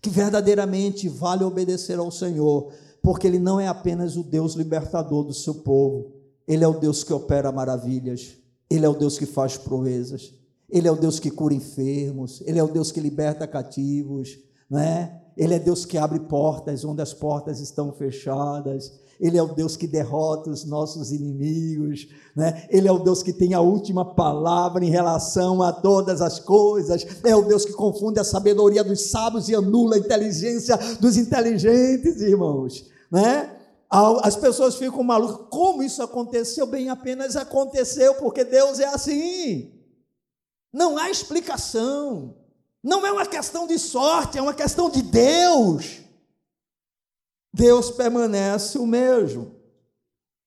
que 0.00 0.08
verdadeiramente 0.08 1.08
vale 1.08 1.42
obedecer 1.42 1.98
ao 1.98 2.12
Senhor, 2.12 2.72
porque 3.02 3.26
Ele 3.26 3.40
não 3.40 3.58
é 3.58 3.66
apenas 3.66 4.16
o 4.16 4.22
Deus 4.22 4.54
libertador 4.54 5.24
do 5.24 5.34
seu 5.34 5.56
povo, 5.56 6.12
Ele 6.46 6.62
é 6.62 6.68
o 6.68 6.78
Deus 6.78 7.02
que 7.02 7.12
opera 7.12 7.50
maravilhas, 7.50 8.36
Ele 8.70 8.86
é 8.86 8.88
o 8.88 8.94
Deus 8.94 9.18
que 9.18 9.26
faz 9.26 9.56
proezas, 9.56 10.32
Ele 10.70 10.86
é 10.86 10.92
o 10.92 10.96
Deus 10.96 11.18
que 11.18 11.28
cura 11.28 11.52
enfermos, 11.52 12.40
Ele 12.42 12.60
é 12.60 12.62
o 12.62 12.68
Deus 12.68 12.92
que 12.92 13.00
liberta 13.00 13.48
cativos, 13.48 14.38
não 14.70 14.78
é? 14.78 15.25
Ele 15.36 15.54
é 15.54 15.58
Deus 15.58 15.84
que 15.84 15.98
abre 15.98 16.20
portas 16.20 16.84
onde 16.84 17.02
as 17.02 17.12
portas 17.12 17.60
estão 17.60 17.92
fechadas. 17.92 18.92
Ele 19.20 19.38
é 19.38 19.42
o 19.42 19.54
Deus 19.54 19.76
que 19.76 19.86
derrota 19.86 20.50
os 20.50 20.64
nossos 20.64 21.10
inimigos, 21.10 22.08
né? 22.34 22.66
Ele 22.70 22.86
é 22.86 22.92
o 22.92 22.98
Deus 22.98 23.22
que 23.22 23.32
tem 23.32 23.54
a 23.54 23.60
última 23.60 24.14
palavra 24.14 24.84
em 24.84 24.90
relação 24.90 25.62
a 25.62 25.72
todas 25.72 26.20
as 26.20 26.38
coisas. 26.38 27.06
É 27.24 27.34
o 27.34 27.42
Deus 27.42 27.64
que 27.64 27.72
confunde 27.72 28.20
a 28.20 28.24
sabedoria 28.24 28.84
dos 28.84 29.10
sábios 29.10 29.48
e 29.48 29.54
anula 29.54 29.96
a 29.96 29.98
inteligência 29.98 30.76
dos 31.00 31.16
inteligentes, 31.16 32.20
irmãos, 32.20 32.86
né? 33.10 33.52
As 33.88 34.36
pessoas 34.36 34.76
ficam 34.76 35.02
malucas. 35.02 35.46
Como 35.48 35.82
isso 35.82 36.02
aconteceu? 36.02 36.66
Bem, 36.66 36.88
apenas 36.88 37.36
aconteceu 37.36 38.14
porque 38.16 38.44
Deus 38.44 38.80
é 38.80 38.86
assim. 38.86 39.72
Não 40.72 40.98
há 40.98 41.10
explicação. 41.10 42.34
Não 42.86 43.04
é 43.04 43.10
uma 43.10 43.26
questão 43.26 43.66
de 43.66 43.80
sorte, 43.80 44.38
é 44.38 44.40
uma 44.40 44.54
questão 44.54 44.88
de 44.88 45.02
Deus. 45.02 46.02
Deus 47.52 47.90
permanece 47.90 48.78
o 48.78 48.86
mesmo. 48.86 49.56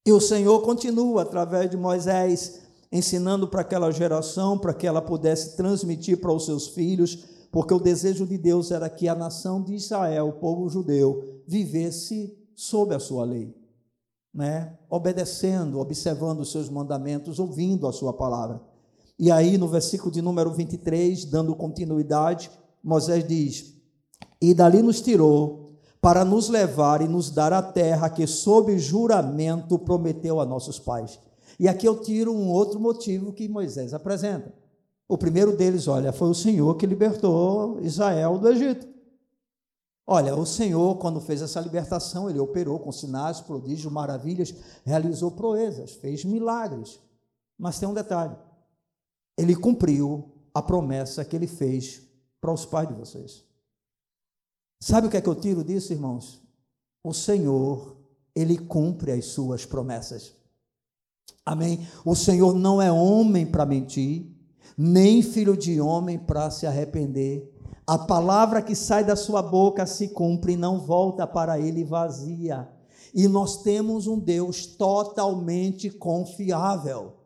E 0.06 0.14
o 0.14 0.22
Senhor 0.22 0.62
continua, 0.62 1.24
através 1.24 1.70
de 1.70 1.76
Moisés, 1.76 2.62
ensinando 2.90 3.46
para 3.46 3.60
aquela 3.60 3.92
geração, 3.92 4.58
para 4.58 4.74
que 4.74 4.88
ela 4.88 5.02
pudesse 5.02 5.58
transmitir 5.58 6.22
para 6.22 6.32
os 6.32 6.46
seus 6.46 6.70
filhos, 6.70 7.26
porque 7.52 7.74
o 7.74 7.80
desejo 7.80 8.26
de 8.26 8.38
Deus 8.38 8.72
era 8.72 8.90
que 8.90 9.10
a 9.10 9.16
nação 9.16 9.62
de 9.62 9.76
Israel, 9.76 10.30
o 10.30 10.40
povo 10.40 10.70
judeu, 10.70 11.42
vivesse 11.46 12.34
sob 12.56 12.96
a 12.96 13.00
sua 13.00 13.26
lei, 13.26 13.54
né? 14.34 14.80
obedecendo, 14.90 15.78
observando 15.78 16.40
os 16.40 16.54
seus 16.54 16.70
mandamentos, 16.70 17.38
ouvindo 17.38 17.86
a 17.86 17.92
sua 17.92 18.14
palavra. 18.14 18.69
E 19.20 19.30
aí, 19.30 19.58
no 19.58 19.68
versículo 19.68 20.10
de 20.10 20.22
número 20.22 20.50
23, 20.50 21.26
dando 21.26 21.54
continuidade, 21.54 22.50
Moisés 22.82 23.28
diz: 23.28 23.76
E 24.42 24.54
dali 24.54 24.82
nos 24.82 25.02
tirou 25.02 25.74
para 26.02 26.24
nos 26.24 26.48
levar 26.48 27.02
e 27.02 27.08
nos 27.08 27.30
dar 27.30 27.52
a 27.52 27.62
terra 27.62 28.10
que, 28.10 28.26
sob 28.26 28.78
juramento, 28.80 29.78
prometeu 29.78 30.40
a 30.40 30.46
nossos 30.46 30.80
pais. 30.80 31.20
E 31.60 31.68
aqui 31.68 31.86
eu 31.86 32.00
tiro 32.00 32.34
um 32.34 32.50
outro 32.50 32.80
motivo 32.80 33.34
que 33.34 33.50
Moisés 33.50 33.94
apresenta. 33.94 34.54
O 35.06 35.18
primeiro 35.18 35.58
deles, 35.58 35.90
olha, 35.90 36.14
foi 36.14 36.30
o 36.30 36.34
Senhor 36.34 36.76
que 36.76 36.86
libertou 36.86 37.82
Israel 37.82 38.38
do 38.38 38.48
Egito. 38.48 38.88
Olha, 40.08 40.34
o 40.36 40.46
Senhor, 40.46 40.98
quando 40.98 41.20
fez 41.20 41.42
essa 41.42 41.60
libertação, 41.60 42.30
ele 42.30 42.40
operou 42.40 42.80
com 42.80 42.92
sinais, 42.92 43.42
prodígios, 43.42 43.92
maravilhas, 43.92 44.56
realizou 44.86 45.32
proezas, 45.32 45.92
fez 45.96 46.24
milagres. 46.24 47.00
Mas 47.58 47.78
tem 47.78 47.90
um 47.90 47.94
detalhe: 47.94 48.36
ele 49.40 49.56
cumpriu 49.56 50.30
a 50.54 50.62
promessa 50.62 51.24
que 51.24 51.34
ele 51.34 51.48
fez 51.48 52.02
para 52.42 52.52
os 52.52 52.66
pais 52.66 52.90
de 52.90 52.94
vocês. 52.94 53.46
Sabe 54.82 55.08
o 55.08 55.10
que 55.10 55.16
é 55.16 55.22
que 55.22 55.30
eu 55.30 55.36
tiro 55.36 55.64
disso, 55.64 55.94
irmãos? 55.94 56.42
O 57.02 57.14
Senhor, 57.14 57.96
ele 58.36 58.58
cumpre 58.58 59.14
as 59.14 59.28
suas 59.28 59.66
promessas. 59.66 60.36
Amém? 61.46 61.88
O 62.04 62.16
Senhor 62.16 62.54
não 62.54 62.82
é 62.82 62.92
homem 62.92 63.46
para 63.46 63.66
mentir, 63.66 64.30
nem 64.78 65.22
filho 65.22 65.56
de 65.56 65.80
homem 65.80 66.20
para 66.20 66.52
se 66.52 66.68
arrepender. 66.68 67.50
A 67.88 67.98
palavra 67.98 68.62
que 68.62 68.76
sai 68.76 69.06
da 69.06 69.16
sua 69.16 69.42
boca 69.42 69.86
se 69.86 70.10
cumpre 70.10 70.54
e 70.54 70.58
não 70.58 70.82
volta 70.82 71.26
para 71.26 71.58
ele 71.58 71.86
vazia. 71.86 72.70
E 73.14 73.26
nós 73.28 73.64
temos 73.64 74.06
um 74.06 74.20
Deus 74.20 74.66
totalmente 74.66 75.90
confiável. 75.90 77.19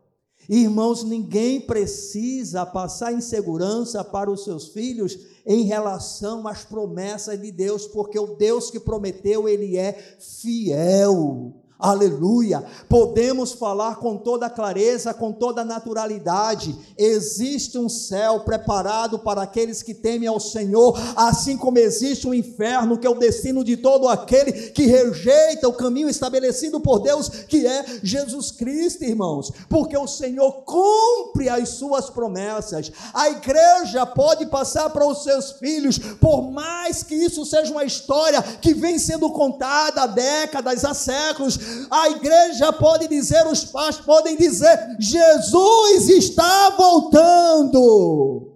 Irmãos, 0.48 1.02
ninguém 1.02 1.60
precisa 1.60 2.66
passar 2.66 3.12
insegurança 3.12 4.04
para 4.04 4.30
os 4.30 4.44
seus 4.44 4.68
filhos 4.68 5.18
em 5.46 5.64
relação 5.64 6.46
às 6.46 6.64
promessas 6.64 7.40
de 7.40 7.50
Deus, 7.50 7.86
porque 7.86 8.18
o 8.18 8.36
Deus 8.36 8.70
que 8.70 8.80
prometeu, 8.80 9.48
ele 9.48 9.76
é 9.76 9.92
fiel. 10.18 11.63
Aleluia! 11.76 12.64
Podemos 12.88 13.50
falar 13.50 13.96
com 13.96 14.16
toda 14.16 14.48
clareza, 14.48 15.12
com 15.12 15.32
toda 15.32 15.64
naturalidade. 15.64 16.74
Existe 16.96 17.76
um 17.76 17.88
céu 17.88 18.40
preparado 18.40 19.18
para 19.18 19.42
aqueles 19.42 19.82
que 19.82 19.92
temem 19.92 20.28
ao 20.28 20.38
Senhor, 20.38 20.96
assim 21.16 21.56
como 21.56 21.78
existe 21.78 22.28
um 22.28 22.34
inferno, 22.34 22.96
que 22.96 23.06
é 23.06 23.10
o 23.10 23.18
destino 23.18 23.64
de 23.64 23.76
todo 23.76 24.06
aquele 24.06 24.52
que 24.70 24.86
rejeita 24.86 25.68
o 25.68 25.72
caminho 25.72 26.08
estabelecido 26.08 26.78
por 26.78 27.00
Deus, 27.00 27.28
que 27.28 27.66
é 27.66 27.84
Jesus 28.04 28.52
Cristo, 28.52 29.02
irmãos. 29.02 29.50
Porque 29.68 29.98
o 29.98 30.06
Senhor 30.06 30.62
cumpre 30.62 31.48
as 31.48 31.70
suas 31.70 32.08
promessas. 32.08 32.92
A 33.12 33.30
igreja 33.30 34.06
pode 34.06 34.46
passar 34.46 34.90
para 34.90 35.06
os 35.06 35.24
seus 35.24 35.50
filhos, 35.52 35.98
por 35.98 36.52
mais 36.52 37.02
que 37.02 37.16
isso 37.16 37.44
seja 37.44 37.72
uma 37.72 37.84
história 37.84 38.40
que 38.40 38.72
vem 38.72 38.96
sendo 38.96 39.28
contada 39.30 40.02
há 40.02 40.06
décadas, 40.06 40.84
há 40.84 40.94
séculos 40.94 41.63
a 41.90 42.10
igreja 42.10 42.72
pode 42.72 43.08
dizer, 43.08 43.46
os 43.46 43.64
pais 43.64 43.96
podem 43.96 44.36
dizer: 44.36 44.96
Jesus 44.98 46.08
está 46.08 46.70
voltando. 46.70 48.52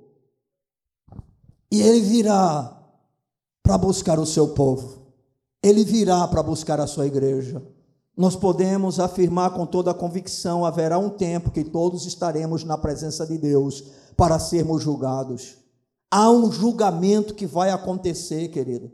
E 1.71 1.83
ele 1.83 2.01
virá 2.01 2.77
para 3.63 3.77
buscar 3.77 4.19
o 4.19 4.27
seu 4.27 4.49
povo. 4.49 4.99
Ele 5.63 5.85
virá 5.85 6.27
para 6.29 6.43
buscar 6.43 6.81
a 6.81 6.87
sua 6.87 7.07
igreja. 7.07 7.63
Nós 8.17 8.35
podemos 8.35 8.99
afirmar 8.99 9.51
com 9.51 9.67
toda 9.67 9.91
a 9.91 9.95
convicção: 9.95 10.65
haverá 10.65 10.99
um 10.99 11.11
tempo 11.11 11.51
que 11.51 11.63
todos 11.63 12.07
estaremos 12.07 12.65
na 12.65 12.77
presença 12.77 13.27
de 13.27 13.39
Deus 13.39 13.85
para 14.17 14.39
sermos 14.39 14.83
julgados. 14.83 15.57
Há 16.11 16.31
um 16.31 16.51
julgamento 16.51 17.35
que 17.35 17.47
vai 17.47 17.71
acontecer, 17.71 18.49
querido. 18.49 18.91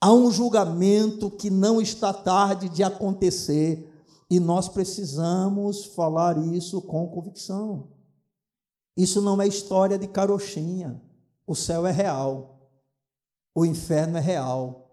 Há 0.00 0.12
um 0.12 0.30
julgamento 0.30 1.30
que 1.30 1.50
não 1.50 1.80
está 1.80 2.12
tarde 2.12 2.68
de 2.68 2.82
acontecer 2.82 3.86
e 4.30 4.40
nós 4.40 4.68
precisamos 4.68 5.84
falar 5.84 6.38
isso 6.38 6.80
com 6.80 7.06
convicção. 7.08 7.88
Isso 8.96 9.20
não 9.20 9.40
é 9.42 9.46
história 9.46 9.98
de 9.98 10.08
carochinha. 10.08 11.00
O 11.46 11.54
céu 11.54 11.86
é 11.86 11.90
real. 11.90 12.70
O 13.54 13.66
inferno 13.66 14.16
é 14.16 14.20
real. 14.20 14.90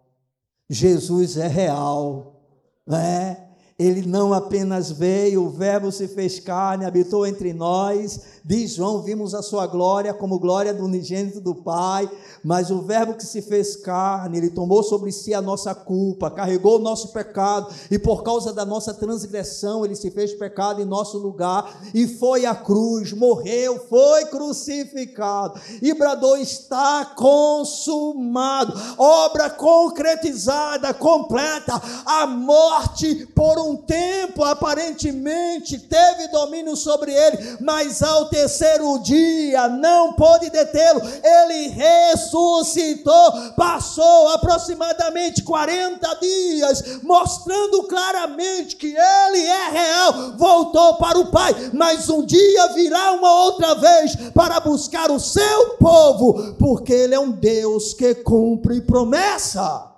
Jesus 0.70 1.38
é 1.38 1.48
real, 1.48 2.42
né? 2.86 3.47
Ele 3.80 4.08
não 4.08 4.34
apenas 4.34 4.90
veio, 4.90 5.46
o 5.46 5.52
Verbo 5.52 5.92
se 5.92 6.08
fez 6.08 6.40
carne, 6.40 6.84
habitou 6.84 7.28
entre 7.28 7.54
nós. 7.54 8.22
Diz 8.44 8.72
João: 8.72 9.04
vimos 9.04 9.36
a 9.36 9.44
sua 9.44 9.68
glória 9.68 10.16
como 10.16 10.40
glória 10.40 10.74
do 10.74 10.86
unigênito 10.86 11.40
do 11.40 11.54
Pai. 11.54 12.10
Mas 12.44 12.72
o 12.72 12.82
Verbo 12.82 13.14
que 13.14 13.26
se 13.26 13.40
fez 13.40 13.76
carne, 13.76 14.40
ele 14.40 14.50
tomou 14.50 14.82
sobre 14.82 15.12
si 15.12 15.32
a 15.32 15.42
nossa 15.44 15.76
culpa, 15.76 16.32
carregou 16.32 16.78
o 16.78 16.82
nosso 16.82 17.10
pecado, 17.10 17.72
e 17.92 18.00
por 18.00 18.24
causa 18.24 18.52
da 18.52 18.66
nossa 18.66 18.96
transgressão, 18.96 19.86
ele 19.86 19.96
se 19.96 20.10
fez 20.10 20.34
pecado 20.34 20.82
em 20.82 20.86
nosso 20.86 21.20
lugar, 21.20 21.80
e 21.94 22.08
foi 22.08 22.48
à 22.48 22.56
cruz, 22.56 23.14
morreu, 23.14 23.80
foi 23.88 24.26
crucificado, 24.26 25.60
e 25.84 25.94
bradou: 25.94 26.36
está 26.38 27.06
consumado, 27.16 28.74
obra 28.98 29.52
concretizada, 29.52 30.96
completa, 30.96 31.80
a 32.06 32.26
morte 32.26 33.28
por 33.36 33.60
um 33.60 33.67
um 33.68 33.76
tempo 33.76 34.44
aparentemente 34.44 35.78
teve 35.78 36.28
domínio 36.30 36.76
sobre 36.76 37.14
ele, 37.14 37.58
mas 37.60 38.02
ao 38.02 38.30
terceiro 38.30 38.98
dia, 39.00 39.68
não 39.68 40.14
pôde 40.14 40.50
detê-lo, 40.50 41.02
ele 41.24 41.68
ressuscitou, 41.70 43.54
passou 43.56 44.30
aproximadamente 44.30 45.44
40 45.44 46.14
dias, 46.16 47.02
mostrando 47.04 47.84
claramente 47.84 48.76
que 48.76 48.88
ele 48.88 49.46
é 49.46 49.70
real, 49.70 50.38
voltou 50.38 50.96
para 50.96 51.20
o 51.20 51.32
Pai, 51.32 51.54
mas 51.74 52.10
um 52.10 52.26
dia 52.26 52.68
virá 52.74 53.12
uma 53.12 53.44
outra 53.46 53.76
vez 53.76 54.16
para 54.34 54.60
buscar 54.60 55.12
o 55.12 55.20
seu 55.20 55.76
povo, 55.78 56.56
porque 56.58 56.94
ele 56.94 57.16
é 57.16 57.20
um 57.20 57.32
Deus 57.32 57.94
que 57.94 58.16
cumpre 58.16 58.82
promessa. 58.82 59.92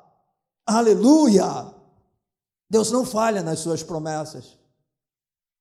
Aleluia! 0.65 1.78
Deus 2.69 2.91
não 2.91 3.05
falha 3.05 3.41
nas 3.41 3.59
suas 3.59 3.81
promessas. 3.81 4.57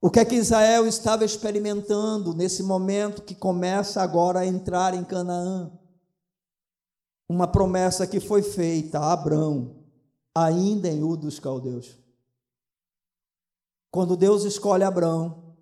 O 0.01 0.11
que 0.11 0.21
é 0.21 0.25
que 0.25 0.37
Israel 0.37 0.87
estava 0.87 1.25
experimentando 1.25 2.35
nesse 2.35 2.63
momento 2.63 3.23
que 3.23 3.35
começa 3.35 4.01
agora 4.01 4.41
a 4.41 4.47
entrar 4.47 4.95
em 4.95 5.03
Canaã? 5.03 5.73
Uma 7.29 7.49
promessa 7.49 8.07
que 8.07 8.21
foi 8.21 8.43
feita 8.43 9.01
a 9.01 9.13
Abraão, 9.13 9.85
ainda 10.35 10.89
em 10.89 11.03
U 11.03 11.17
dos 11.17 11.41
Caldeus. 11.41 11.99
Quando 13.91 14.17
Deus 14.17 14.45
escolhe 14.45 14.85
Abraão, 14.85 15.57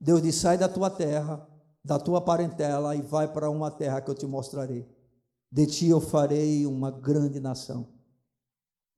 Deus 0.00 0.22
diz: 0.22 0.36
sai 0.36 0.56
da 0.56 0.68
tua 0.68 0.88
terra, 0.88 1.46
da 1.84 1.98
tua 1.98 2.20
parentela 2.20 2.96
e 2.96 3.02
vai 3.02 3.28
para 3.28 3.50
uma 3.50 3.70
terra 3.70 4.00
que 4.00 4.10
eu 4.10 4.14
te 4.14 4.26
mostrarei. 4.26 4.88
De 5.52 5.66
ti 5.66 5.88
eu 5.88 6.00
farei 6.00 6.66
uma 6.66 6.90
grande 6.90 7.40
nação. 7.40 7.99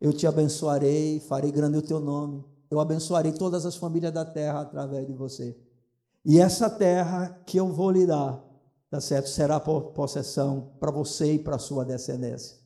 Eu 0.03 0.13
te 0.13 0.27
abençoarei, 0.27 1.19
farei 1.21 1.51
grande 1.51 1.79
o 1.79 1.83
teu 1.83 1.99
nome 1.99 2.45
eu 2.73 2.81
abençoarei 2.81 3.33
todas 3.33 3.67
as 3.67 3.77
famílias 3.77 4.15
da 4.15 4.25
terra 4.25 4.63
através 4.63 5.07
de 5.07 5.13
você. 5.13 5.55
E 6.25 6.41
essa 6.41 6.71
terra 6.71 7.39
que 7.45 7.59
eu 7.59 7.71
vou 7.71 7.91
lhe 7.91 8.07
dar, 8.07 8.43
tá 8.89 8.99
certo? 8.99 9.29
Será 9.29 9.61
possessão 9.61 10.73
para 10.81 10.91
você 10.91 11.35
e 11.35 11.39
para 11.39 11.59
sua 11.59 11.85
descendência. 11.85 12.57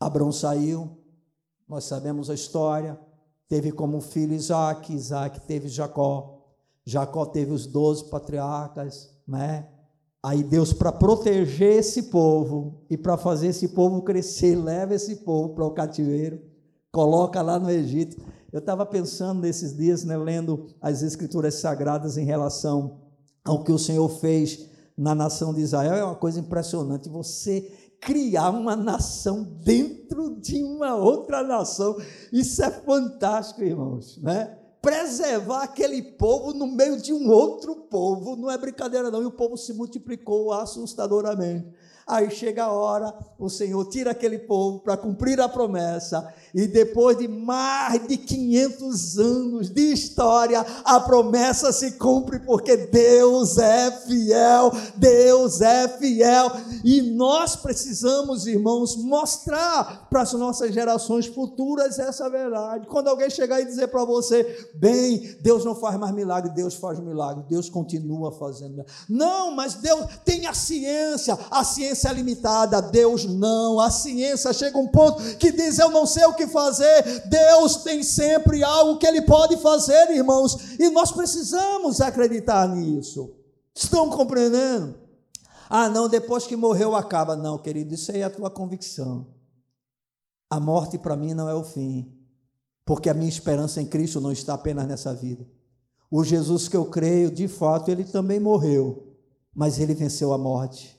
Abraão 0.00 0.32
saiu, 0.32 0.96
nós 1.68 1.84
sabemos 1.84 2.30
a 2.30 2.34
história, 2.34 2.98
teve 3.46 3.70
como 3.70 4.00
filho 4.00 4.32
Isaac, 4.32 4.94
Isaac 4.94 5.40
teve 5.42 5.68
Jacó, 5.68 6.42
Jacó 6.86 7.26
teve 7.26 7.52
os 7.52 7.66
doze 7.66 8.08
patriarcas, 8.08 9.14
né? 9.26 9.68
Aí 10.28 10.42
Deus, 10.42 10.74
para 10.74 10.92
proteger 10.92 11.78
esse 11.78 12.02
povo 12.02 12.82
e 12.90 12.98
para 12.98 13.16
fazer 13.16 13.46
esse 13.46 13.68
povo 13.68 14.02
crescer, 14.02 14.56
leva 14.56 14.94
esse 14.94 15.16
povo 15.16 15.54
para 15.54 15.64
o 15.64 15.70
cativeiro, 15.70 16.38
coloca 16.92 17.40
lá 17.40 17.58
no 17.58 17.70
Egito. 17.70 18.22
Eu 18.52 18.58
estava 18.58 18.84
pensando 18.84 19.40
nesses 19.40 19.74
dias, 19.74 20.04
né, 20.04 20.18
lendo 20.18 20.66
as 20.82 21.00
escrituras 21.00 21.54
sagradas 21.54 22.18
em 22.18 22.26
relação 22.26 23.00
ao 23.42 23.64
que 23.64 23.72
o 23.72 23.78
Senhor 23.78 24.06
fez 24.20 24.68
na 24.94 25.14
nação 25.14 25.54
de 25.54 25.62
Israel. 25.62 25.94
É 25.94 26.04
uma 26.04 26.14
coisa 26.14 26.40
impressionante 26.40 27.08
você 27.08 27.72
criar 27.98 28.50
uma 28.50 28.76
nação 28.76 29.44
dentro 29.64 30.38
de 30.42 30.62
uma 30.62 30.94
outra 30.94 31.42
nação. 31.42 31.96
Isso 32.30 32.62
é 32.62 32.70
fantástico, 32.70 33.62
irmãos, 33.62 34.20
né? 34.22 34.57
Preservar 34.80 35.64
aquele 35.64 36.02
povo 36.02 36.52
no 36.52 36.66
meio 36.66 37.00
de 37.00 37.12
um 37.12 37.30
outro 37.30 37.74
povo, 37.74 38.36
não 38.36 38.50
é 38.50 38.56
brincadeira 38.56 39.10
não, 39.10 39.22
e 39.22 39.26
o 39.26 39.30
povo 39.30 39.56
se 39.56 39.72
multiplicou 39.72 40.52
assustadoramente. 40.52 41.66
Aí 42.08 42.30
chega 42.30 42.64
a 42.64 42.72
hora, 42.72 43.14
o 43.38 43.50
Senhor 43.50 43.84
tira 43.90 44.12
aquele 44.12 44.38
povo 44.38 44.78
para 44.78 44.96
cumprir 44.96 45.38
a 45.42 45.48
promessa, 45.48 46.26
e 46.54 46.66
depois 46.66 47.18
de 47.18 47.28
mais 47.28 48.08
de 48.08 48.16
500 48.16 49.18
anos 49.18 49.68
de 49.68 49.92
história, 49.92 50.64
a 50.86 50.98
promessa 51.00 51.70
se 51.70 51.92
cumpre, 51.98 52.38
porque 52.38 52.78
Deus 52.78 53.58
é 53.58 53.90
fiel, 53.90 54.72
Deus 54.96 55.60
é 55.60 55.86
fiel, 55.86 56.50
e 56.82 57.02
nós 57.02 57.56
precisamos, 57.56 58.46
irmãos, 58.46 58.96
mostrar 58.96 60.08
para 60.08 60.22
as 60.22 60.32
nossas 60.32 60.72
gerações 60.72 61.26
futuras 61.26 61.98
essa 61.98 62.30
verdade. 62.30 62.86
Quando 62.86 63.08
alguém 63.08 63.28
chegar 63.28 63.60
e 63.60 63.66
dizer 63.66 63.88
para 63.88 64.06
você, 64.06 64.70
bem, 64.76 65.36
Deus 65.42 65.62
não 65.62 65.74
faz 65.74 65.98
mais 65.98 66.14
milagre, 66.14 66.50
Deus 66.54 66.74
faz 66.74 66.98
milagre, 66.98 67.44
Deus 67.50 67.68
continua 67.68 68.32
fazendo. 68.32 68.82
Não, 69.10 69.54
mas 69.54 69.74
Deus 69.74 70.06
tem 70.24 70.46
a 70.46 70.54
ciência, 70.54 71.38
a 71.50 71.62
ciência 71.62 71.97
ciência 71.98 72.08
é 72.08 72.12
limitada, 72.12 72.80
Deus 72.80 73.24
não. 73.24 73.80
A 73.80 73.90
ciência 73.90 74.52
chega 74.52 74.78
a 74.78 74.80
um 74.80 74.86
ponto 74.86 75.22
que 75.36 75.50
diz: 75.50 75.78
Eu 75.78 75.90
não 75.90 76.06
sei 76.06 76.24
o 76.24 76.34
que 76.34 76.46
fazer. 76.46 77.26
Deus 77.28 77.76
tem 77.78 78.02
sempre 78.02 78.62
algo 78.62 78.98
que 78.98 79.06
Ele 79.06 79.22
pode 79.22 79.56
fazer, 79.58 80.10
irmãos, 80.10 80.78
e 80.78 80.88
nós 80.90 81.10
precisamos 81.10 82.00
acreditar 82.00 82.68
nisso. 82.68 83.34
Estão 83.74 84.08
compreendendo? 84.08 84.94
Ah, 85.68 85.88
não, 85.88 86.08
depois 86.08 86.46
que 86.46 86.56
morreu 86.56 86.94
acaba. 86.94 87.36
Não, 87.36 87.58
querido, 87.58 87.94
isso 87.94 88.10
aí 88.12 88.20
é 88.20 88.24
a 88.24 88.30
tua 88.30 88.50
convicção. 88.50 89.26
A 90.48 90.58
morte 90.58 90.96
para 90.96 91.16
mim 91.16 91.34
não 91.34 91.48
é 91.48 91.54
o 91.54 91.62
fim, 91.62 92.10
porque 92.86 93.10
a 93.10 93.14
minha 93.14 93.28
esperança 93.28 93.82
em 93.82 93.86
Cristo 93.86 94.20
não 94.20 94.32
está 94.32 94.54
apenas 94.54 94.86
nessa 94.86 95.12
vida. 95.12 95.46
O 96.10 96.24
Jesus 96.24 96.68
que 96.68 96.76
eu 96.76 96.86
creio, 96.86 97.30
de 97.30 97.46
fato, 97.46 97.90
ele 97.90 98.02
também 98.02 98.40
morreu, 98.40 99.14
mas 99.54 99.78
ele 99.78 99.92
venceu 99.92 100.32
a 100.32 100.38
morte. 100.38 100.97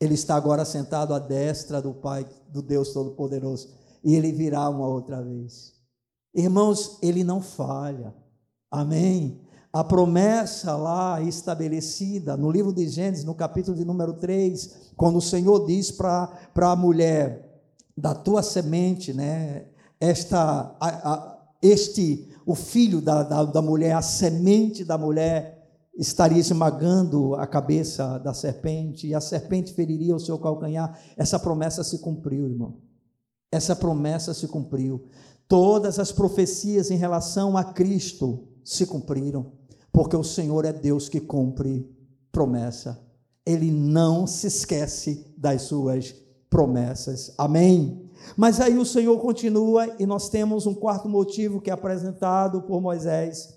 Ele 0.00 0.14
está 0.14 0.34
agora 0.36 0.64
sentado 0.64 1.14
à 1.14 1.18
destra 1.18 1.80
do 1.80 1.94
Pai, 1.94 2.26
do 2.48 2.60
Deus 2.60 2.92
Todo-Poderoso, 2.92 3.70
e 4.04 4.14
ele 4.14 4.30
virá 4.32 4.68
uma 4.68 4.86
outra 4.86 5.22
vez. 5.22 5.72
Irmãos, 6.34 6.98
ele 7.02 7.24
não 7.24 7.40
falha. 7.40 8.14
Amém. 8.70 9.40
A 9.72 9.82
promessa 9.82 10.76
lá 10.76 11.20
estabelecida 11.22 12.36
no 12.36 12.50
livro 12.50 12.72
de 12.72 12.88
Gênesis, 12.88 13.24
no 13.24 13.34
capítulo 13.34 13.76
de 13.76 13.84
número 13.84 14.14
3, 14.14 14.92
quando 14.96 15.16
o 15.16 15.22
Senhor 15.22 15.66
diz 15.66 15.90
para 15.90 16.30
a 16.54 16.76
mulher, 16.76 17.46
da 17.96 18.14
tua 18.14 18.42
semente, 18.42 19.12
né? 19.14 19.66
Esta, 19.98 20.76
a, 20.78 21.12
a, 21.12 21.38
este, 21.62 22.28
o 22.44 22.54
filho 22.54 23.00
da, 23.00 23.22
da, 23.22 23.44
da 23.44 23.62
mulher, 23.62 23.92
a 23.92 24.02
semente 24.02 24.84
da 24.84 24.98
mulher, 24.98 25.55
estaria 25.98 26.38
esmagando 26.38 27.34
a 27.34 27.46
cabeça 27.46 28.18
da 28.18 28.34
serpente 28.34 29.06
e 29.06 29.14
a 29.14 29.20
serpente 29.20 29.72
feriria 29.72 30.14
o 30.14 30.20
seu 30.20 30.38
calcanhar. 30.38 30.98
Essa 31.16 31.38
promessa 31.38 31.82
se 31.82 31.98
cumpriu, 31.98 32.48
irmão. 32.48 32.76
Essa 33.50 33.74
promessa 33.74 34.34
se 34.34 34.46
cumpriu. 34.48 35.04
Todas 35.48 35.98
as 35.98 36.12
profecias 36.12 36.90
em 36.90 36.96
relação 36.96 37.56
a 37.56 37.64
Cristo 37.64 38.48
se 38.64 38.84
cumpriram, 38.84 39.52
porque 39.92 40.16
o 40.16 40.24
Senhor 40.24 40.64
é 40.64 40.72
Deus 40.72 41.08
que 41.08 41.20
cumpre 41.20 41.88
promessa. 42.30 43.00
Ele 43.44 43.70
não 43.70 44.26
se 44.26 44.48
esquece 44.48 45.32
das 45.38 45.62
suas 45.62 46.14
promessas. 46.50 47.32
Amém. 47.38 48.10
Mas 48.36 48.60
aí 48.60 48.76
o 48.76 48.84
Senhor 48.84 49.18
continua 49.20 49.94
e 49.98 50.04
nós 50.04 50.28
temos 50.28 50.66
um 50.66 50.74
quarto 50.74 51.08
motivo 51.08 51.60
que 51.60 51.70
é 51.70 51.72
apresentado 51.72 52.62
por 52.62 52.80
Moisés 52.80 53.55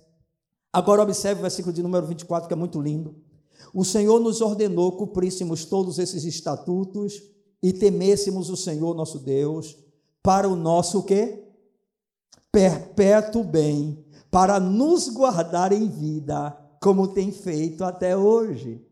Agora 0.72 1.01
observe 1.01 1.39
o 1.39 1.41
versículo 1.41 1.74
de 1.74 1.82
número 1.82 2.05
24, 2.05 2.47
que 2.47 2.53
é 2.53 2.57
muito 2.57 2.80
lindo. 2.80 3.15
O 3.74 3.84
Senhor 3.84 4.20
nos 4.20 4.41
ordenou 4.41 4.91
cumpríssemos 4.93 5.65
todos 5.65 5.99
esses 5.99 6.24
estatutos 6.24 7.22
e 7.61 7.74
temêssemos 7.74 8.49
o 8.49 8.55
Senhor 8.55 8.95
nosso 8.95 9.20
Deus 9.20 9.78
para 10.22 10.47
o 10.47 10.55
nosso 10.55 11.03
quê? 11.03 11.43
Perpétuo 12.51 13.43
bem, 13.43 14.03
para 14.32 14.59
nos 14.59 15.09
guardar 15.09 15.72
em 15.72 15.88
vida, 15.88 16.55
como 16.82 17.09
tem 17.09 17.32
feito 17.32 17.84
até 17.84 18.15
hoje. 18.15 18.86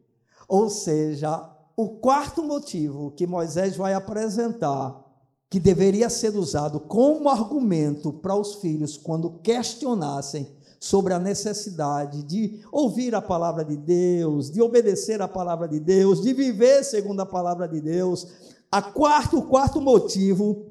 Ou 0.47 0.69
seja, 0.69 1.49
o 1.75 1.89
quarto 1.89 2.43
motivo 2.43 3.11
que 3.11 3.27
Moisés 3.27 3.75
vai 3.75 3.93
apresentar, 3.93 5.03
que 5.49 5.59
deveria 5.59 6.09
ser 6.09 6.35
usado 6.35 6.79
como 6.79 7.29
argumento 7.29 8.11
para 8.11 8.35
os 8.35 8.55
filhos 8.55 8.97
quando 8.97 9.39
questionassem 9.39 10.56
sobre 10.79 11.13
a 11.13 11.19
necessidade 11.19 12.23
de 12.23 12.61
ouvir 12.71 13.15
a 13.15 13.21
palavra 13.21 13.63
de 13.65 13.75
Deus, 13.75 14.51
de 14.51 14.61
obedecer 14.61 15.21
a 15.21 15.27
palavra 15.27 15.67
de 15.67 15.79
Deus, 15.79 16.21
de 16.21 16.33
viver 16.33 16.83
segundo 16.83 17.21
a 17.21 17.25
palavra 17.25 17.67
de 17.67 17.81
Deus. 17.81 18.27
A 18.71 18.81
quarto, 18.81 19.39
o 19.39 19.47
quarto 19.47 19.81
motivo 19.81 20.67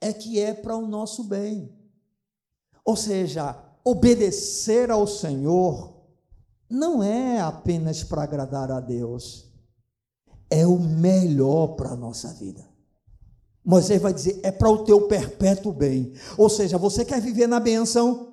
é 0.00 0.12
que 0.12 0.40
é 0.40 0.54
para 0.54 0.76
o 0.76 0.86
nosso 0.86 1.24
bem. 1.24 1.72
Ou 2.84 2.96
seja, 2.96 3.56
obedecer 3.84 4.90
ao 4.90 5.06
Senhor 5.06 5.98
não 6.70 7.02
é 7.02 7.40
apenas 7.40 8.04
para 8.04 8.22
agradar 8.22 8.70
a 8.70 8.80
Deus, 8.80 9.50
é 10.50 10.66
o 10.66 10.78
melhor 10.78 11.68
para 11.68 11.90
a 11.90 11.96
nossa 11.96 12.32
vida. 12.34 12.68
Moisés 13.64 14.00
vai 14.00 14.14
dizer: 14.14 14.40
é 14.42 14.50
para 14.50 14.70
o 14.70 14.84
teu 14.84 15.02
perpétuo 15.08 15.72
bem. 15.72 16.14
Ou 16.36 16.48
seja, 16.48 16.78
você 16.78 17.04
quer 17.04 17.20
viver 17.20 17.46
na 17.46 17.60
benção, 17.60 18.27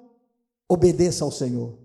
obedeça 0.69 1.23
ao 1.23 1.31
Senhor. 1.31 1.77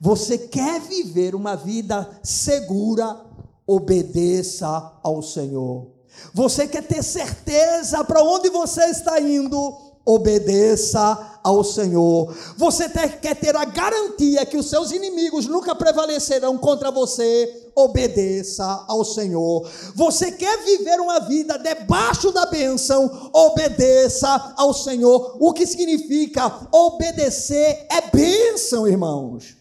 Você 0.00 0.36
quer 0.36 0.80
viver 0.80 1.34
uma 1.34 1.56
vida 1.56 2.20
segura, 2.22 3.24
obedeça 3.66 4.98
ao 5.02 5.22
Senhor. 5.22 5.94
Você 6.32 6.66
quer 6.66 6.82
ter 6.82 7.02
certeza 7.02 8.04
para 8.04 8.22
onde 8.22 8.48
você 8.48 8.84
está 8.86 9.20
indo, 9.20 9.85
obedeça 10.06 11.38
ao 11.42 11.64
Senhor. 11.64 12.34
Você 12.56 12.88
quer 12.88 13.34
ter 13.34 13.56
a 13.56 13.64
garantia 13.64 14.46
que 14.46 14.56
os 14.56 14.70
seus 14.70 14.92
inimigos 14.92 15.46
nunca 15.46 15.74
prevalecerão 15.74 16.56
contra 16.56 16.90
você? 16.92 17.70
Obedeça 17.74 18.84
ao 18.88 19.04
Senhor. 19.04 19.68
Você 19.94 20.30
quer 20.30 20.64
viver 20.64 21.00
uma 21.00 21.18
vida 21.20 21.58
debaixo 21.58 22.30
da 22.32 22.46
bênção? 22.46 23.30
Obedeça 23.32 24.54
ao 24.56 24.72
Senhor. 24.72 25.36
O 25.40 25.52
que 25.52 25.66
significa 25.66 26.68
obedecer 26.72 27.86
é 27.90 28.00
bênção, 28.10 28.86
irmãos. 28.86 29.56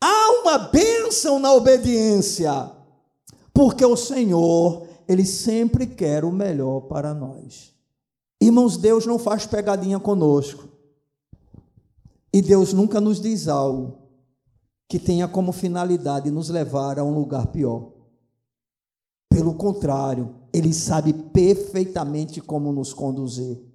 Há 0.00 0.40
uma 0.40 0.58
bênção 0.58 1.40
na 1.40 1.52
obediência, 1.52 2.70
porque 3.52 3.84
o 3.84 3.96
Senhor, 3.96 4.86
Ele 5.08 5.26
sempre 5.26 5.88
quer 5.88 6.24
o 6.24 6.30
melhor 6.30 6.82
para 6.82 7.12
nós. 7.12 7.77
Irmãos, 8.40 8.76
Deus 8.76 9.04
não 9.04 9.18
faz 9.18 9.46
pegadinha 9.46 9.98
conosco. 9.98 10.68
E 12.32 12.40
Deus 12.40 12.72
nunca 12.72 13.00
nos 13.00 13.20
diz 13.20 13.48
algo 13.48 13.98
que 14.88 14.98
tenha 14.98 15.28
como 15.28 15.52
finalidade 15.52 16.30
nos 16.30 16.48
levar 16.48 16.98
a 16.98 17.04
um 17.04 17.14
lugar 17.14 17.48
pior. 17.48 17.92
Pelo 19.28 19.54
contrário, 19.54 20.34
Ele 20.52 20.72
sabe 20.72 21.12
perfeitamente 21.12 22.40
como 22.40 22.72
nos 22.72 22.94
conduzir. 22.94 23.67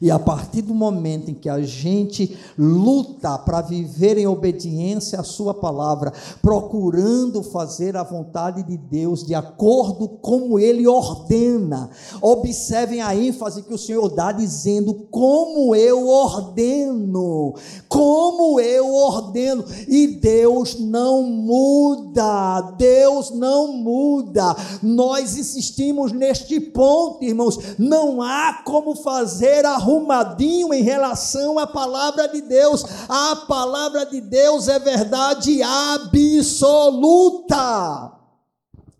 E 0.00 0.10
a 0.10 0.18
partir 0.18 0.62
do 0.62 0.74
momento 0.74 1.30
em 1.30 1.34
que 1.34 1.48
a 1.48 1.60
gente 1.60 2.36
luta 2.56 3.36
para 3.38 3.60
viver 3.60 4.16
em 4.16 4.26
obediência 4.26 5.18
à 5.18 5.24
Sua 5.24 5.52
palavra, 5.52 6.12
procurando 6.40 7.42
fazer 7.42 7.96
a 7.96 8.04
vontade 8.04 8.62
de 8.62 8.76
Deus 8.76 9.24
de 9.24 9.34
acordo 9.34 10.08
como 10.08 10.58
Ele 10.58 10.86
ordena, 10.86 11.90
observem 12.22 13.00
a 13.00 13.14
ênfase 13.14 13.62
que 13.62 13.74
o 13.74 13.78
Senhor 13.78 14.08
dá, 14.08 14.30
dizendo: 14.30 14.94
como 15.10 15.74
eu 15.74 16.08
ordeno, 16.08 17.54
como 17.88 18.60
eu 18.60 18.94
ordeno, 18.94 19.64
e 19.88 20.06
Deus 20.06 20.78
não 20.78 21.24
muda, 21.24 22.60
Deus 22.78 23.30
não 23.30 23.72
muda. 23.72 24.54
Nós 24.82 25.36
insistimos 25.36 26.12
neste 26.12 26.60
ponto, 26.60 27.24
irmãos, 27.24 27.58
não 27.78 28.22
há 28.22 28.62
como 28.64 28.94
fazer 28.94 29.66
arrumadinho 29.78 30.74
em 30.74 30.82
relação 30.82 31.58
à 31.58 31.66
palavra 31.66 32.28
de 32.28 32.42
Deus. 32.42 32.84
A 33.08 33.36
palavra 33.46 34.04
de 34.04 34.20
Deus 34.20 34.68
é 34.68 34.78
verdade 34.78 35.62
absoluta. 35.62 37.56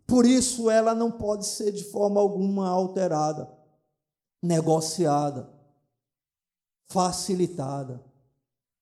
Por 0.07 0.25
isso 0.25 0.71
ela 0.71 0.95
não 0.95 1.11
pode 1.11 1.45
ser 1.47 1.71
de 1.73 1.85
forma 1.85 2.19
alguma 2.19 2.69
alterada, 2.69 3.51
negociada, 4.43 5.51
facilitada. 6.89 8.03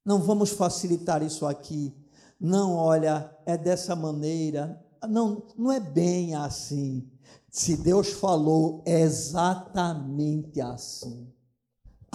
Não 0.05 0.21
vamos 0.21 0.51
facilitar 0.51 1.23
isso 1.25 1.45
aqui. 1.45 1.93
Não, 2.39 2.77
olha, 2.77 3.37
é 3.45 3.57
dessa 3.59 3.97
maneira. 3.97 4.81
Não, 5.09 5.43
não 5.59 5.73
é 5.73 5.81
bem 5.81 6.37
assim. 6.37 7.11
Se 7.51 7.77
Deus 7.77 8.13
falou, 8.13 8.83
é 8.87 9.01
exatamente 9.01 10.61
assim. 10.61 11.27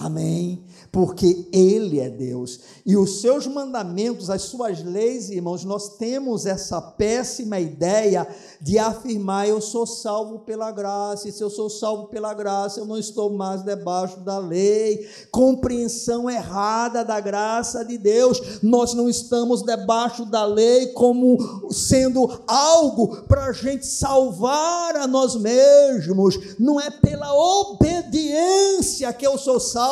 Amém? 0.02 0.64
Porque 0.90 1.48
Ele 1.52 2.00
é 2.00 2.10
Deus. 2.10 2.58
E 2.84 2.96
os 2.96 3.20
seus 3.20 3.46
mandamentos, 3.46 4.30
as 4.30 4.42
suas 4.42 4.82
leis, 4.82 5.30
irmãos, 5.30 5.64
nós 5.64 5.96
temos 5.96 6.44
essa 6.44 6.82
péssima 6.82 7.60
ideia 7.60 8.26
de 8.60 8.80
afirmar: 8.80 9.48
eu 9.48 9.60
sou 9.60 9.86
salvo 9.86 10.40
pela 10.40 10.72
graça, 10.72 11.28
e 11.28 11.32
se 11.32 11.40
eu 11.40 11.48
sou 11.48 11.70
salvo 11.70 12.08
pela 12.08 12.34
graça, 12.34 12.80
eu 12.80 12.84
não 12.84 12.98
estou 12.98 13.30
mais 13.30 13.62
debaixo 13.62 14.18
da 14.20 14.38
lei. 14.38 15.06
Compreensão 15.30 16.28
errada 16.28 17.04
da 17.04 17.20
graça 17.20 17.84
de 17.84 17.96
Deus. 17.96 18.60
Nós 18.60 18.92
não 18.92 19.08
estamos 19.08 19.62
debaixo 19.62 20.24
da 20.24 20.44
lei 20.44 20.88
como 20.88 21.70
sendo 21.70 22.28
algo 22.48 23.22
para 23.28 23.44
a 23.44 23.52
gente 23.52 23.86
salvar 23.86 24.96
a 24.96 25.06
nós 25.06 25.36
mesmos. 25.36 26.56
Não 26.58 26.80
é 26.80 26.90
pela 26.90 27.32
obediência 27.32 29.12
que 29.12 29.24
eu 29.24 29.38
sou 29.38 29.60
salvo, 29.60 29.91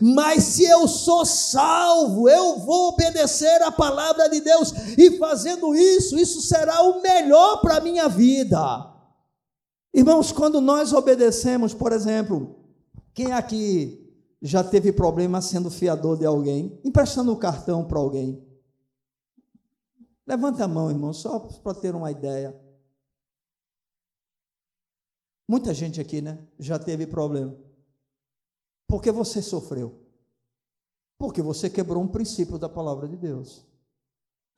mas 0.00 0.44
se 0.44 0.64
eu 0.64 0.86
sou 0.88 1.24
salvo, 1.24 2.28
eu 2.28 2.58
vou 2.58 2.90
obedecer 2.90 3.62
a 3.62 3.72
palavra 3.72 4.28
de 4.28 4.40
Deus, 4.40 4.72
e 4.96 5.18
fazendo 5.18 5.74
isso, 5.74 6.18
isso 6.18 6.40
será 6.40 6.82
o 6.82 7.00
melhor 7.00 7.60
para 7.60 7.76
a 7.76 7.80
minha 7.80 8.08
vida. 8.08 8.58
Irmãos, 9.92 10.30
quando 10.30 10.60
nós 10.60 10.92
obedecemos, 10.92 11.74
por 11.74 11.92
exemplo, 11.92 12.56
quem 13.12 13.32
aqui 13.32 13.96
já 14.40 14.62
teve 14.62 14.92
problema 14.92 15.40
sendo 15.42 15.70
fiador 15.70 16.16
de 16.16 16.24
alguém, 16.24 16.80
emprestando 16.84 17.32
o 17.32 17.36
cartão 17.36 17.84
para 17.84 17.98
alguém? 17.98 18.46
Levanta 20.26 20.64
a 20.64 20.68
mão, 20.68 20.90
irmão, 20.90 21.12
só 21.12 21.40
para 21.40 21.74
ter 21.74 21.94
uma 21.94 22.10
ideia. 22.10 22.58
Muita 25.48 25.74
gente 25.74 26.00
aqui, 26.00 26.20
né, 26.20 26.38
já 26.56 26.78
teve 26.78 27.04
problema. 27.04 27.58
Por 28.90 29.00
que 29.00 29.12
você 29.12 29.40
sofreu? 29.40 29.94
Porque 31.16 31.40
você 31.40 31.70
quebrou 31.70 32.02
um 32.02 32.08
princípio 32.08 32.58
da 32.58 32.68
palavra 32.68 33.06
de 33.06 33.16
Deus. 33.16 33.64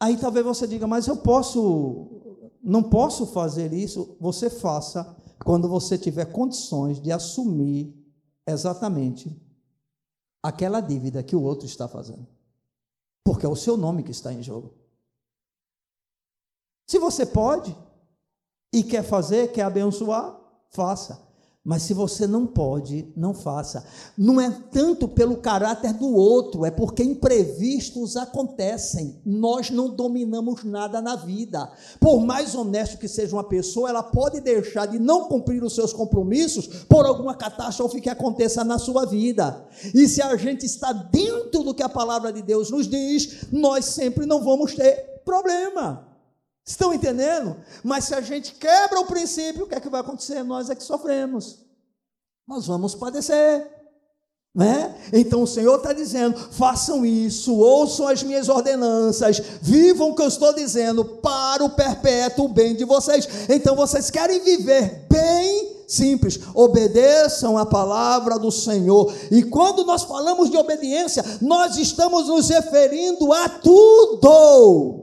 Aí 0.00 0.16
talvez 0.16 0.44
você 0.44 0.66
diga, 0.66 0.86
mas 0.86 1.06
eu 1.06 1.18
posso 1.18 2.22
não 2.62 2.82
posso 2.82 3.26
fazer 3.26 3.72
isso, 3.72 4.16
você 4.20 4.48
faça 4.48 5.16
quando 5.44 5.68
você 5.68 5.98
tiver 5.98 6.26
condições 6.26 7.00
de 7.00 7.10
assumir 7.10 7.92
exatamente 8.46 9.36
aquela 10.42 10.80
dívida 10.80 11.22
que 11.22 11.36
o 11.36 11.42
outro 11.42 11.66
está 11.66 11.86
fazendo. 11.86 12.26
Porque 13.24 13.44
é 13.44 13.48
o 13.48 13.56
seu 13.56 13.76
nome 13.76 14.02
que 14.02 14.12
está 14.12 14.32
em 14.32 14.42
jogo. 14.42 14.72
Se 16.86 16.98
você 16.98 17.26
pode 17.26 17.76
e 18.72 18.82
quer 18.82 19.02
fazer, 19.02 19.52
quer 19.52 19.62
abençoar, 19.62 20.40
faça. 20.70 21.31
Mas 21.64 21.82
se 21.82 21.94
você 21.94 22.26
não 22.26 22.44
pode, 22.44 23.12
não 23.16 23.32
faça. 23.32 23.86
Não 24.18 24.40
é 24.40 24.50
tanto 24.50 25.06
pelo 25.06 25.36
caráter 25.36 25.92
do 25.92 26.12
outro, 26.12 26.64
é 26.64 26.72
porque 26.72 27.04
imprevistos 27.04 28.16
acontecem. 28.16 29.20
Nós 29.24 29.70
não 29.70 29.88
dominamos 29.88 30.64
nada 30.64 31.00
na 31.00 31.14
vida. 31.14 31.70
Por 32.00 32.20
mais 32.20 32.56
honesto 32.56 32.98
que 32.98 33.06
seja 33.06 33.36
uma 33.36 33.44
pessoa, 33.44 33.88
ela 33.88 34.02
pode 34.02 34.40
deixar 34.40 34.86
de 34.86 34.98
não 34.98 35.28
cumprir 35.28 35.62
os 35.62 35.76
seus 35.76 35.92
compromissos 35.92 36.66
por 36.88 37.06
alguma 37.06 37.34
catástrofe 37.34 38.00
que 38.00 38.10
aconteça 38.10 38.64
na 38.64 38.76
sua 38.76 39.06
vida. 39.06 39.64
E 39.94 40.08
se 40.08 40.20
a 40.20 40.36
gente 40.36 40.66
está 40.66 40.92
dentro 40.92 41.62
do 41.62 41.72
que 41.72 41.82
a 41.84 41.88
palavra 41.88 42.32
de 42.32 42.42
Deus 42.42 42.72
nos 42.72 42.88
diz, 42.88 43.46
nós 43.52 43.84
sempre 43.84 44.26
não 44.26 44.42
vamos 44.42 44.74
ter 44.74 45.22
problema. 45.24 46.11
Estão 46.64 46.94
entendendo? 46.94 47.56
Mas 47.82 48.04
se 48.04 48.14
a 48.14 48.20
gente 48.20 48.54
quebra 48.54 49.00
o 49.00 49.06
princípio, 49.06 49.64
o 49.64 49.68
que 49.68 49.74
é 49.74 49.80
que 49.80 49.88
vai 49.88 50.00
acontecer? 50.00 50.42
Nós 50.42 50.70
é 50.70 50.74
que 50.74 50.82
sofremos. 50.82 51.58
Nós 52.46 52.66
vamos 52.66 52.94
padecer. 52.94 53.68
Né? 54.54 54.94
Então 55.14 55.42
o 55.42 55.46
Senhor 55.46 55.76
está 55.76 55.92
dizendo: 55.92 56.38
façam 56.52 57.06
isso, 57.06 57.56
ouçam 57.56 58.06
as 58.06 58.22
minhas 58.22 58.50
ordenanças, 58.50 59.42
vivam 59.62 60.10
o 60.10 60.14
que 60.14 60.20
eu 60.20 60.28
estou 60.28 60.52
dizendo 60.52 61.04
para 61.04 61.64
o 61.64 61.70
perpétuo 61.70 62.48
bem 62.48 62.76
de 62.76 62.84
vocês. 62.84 63.26
Então 63.48 63.74
vocês 63.74 64.10
querem 64.10 64.40
viver 64.40 65.06
bem 65.08 65.84
simples, 65.88 66.38
obedeçam 66.54 67.56
a 67.56 67.64
palavra 67.64 68.38
do 68.38 68.50
Senhor. 68.52 69.12
E 69.30 69.42
quando 69.42 69.84
nós 69.84 70.02
falamos 70.02 70.50
de 70.50 70.56
obediência, 70.56 71.24
nós 71.40 71.76
estamos 71.76 72.28
nos 72.28 72.50
referindo 72.50 73.32
a 73.32 73.48
tudo. 73.48 75.01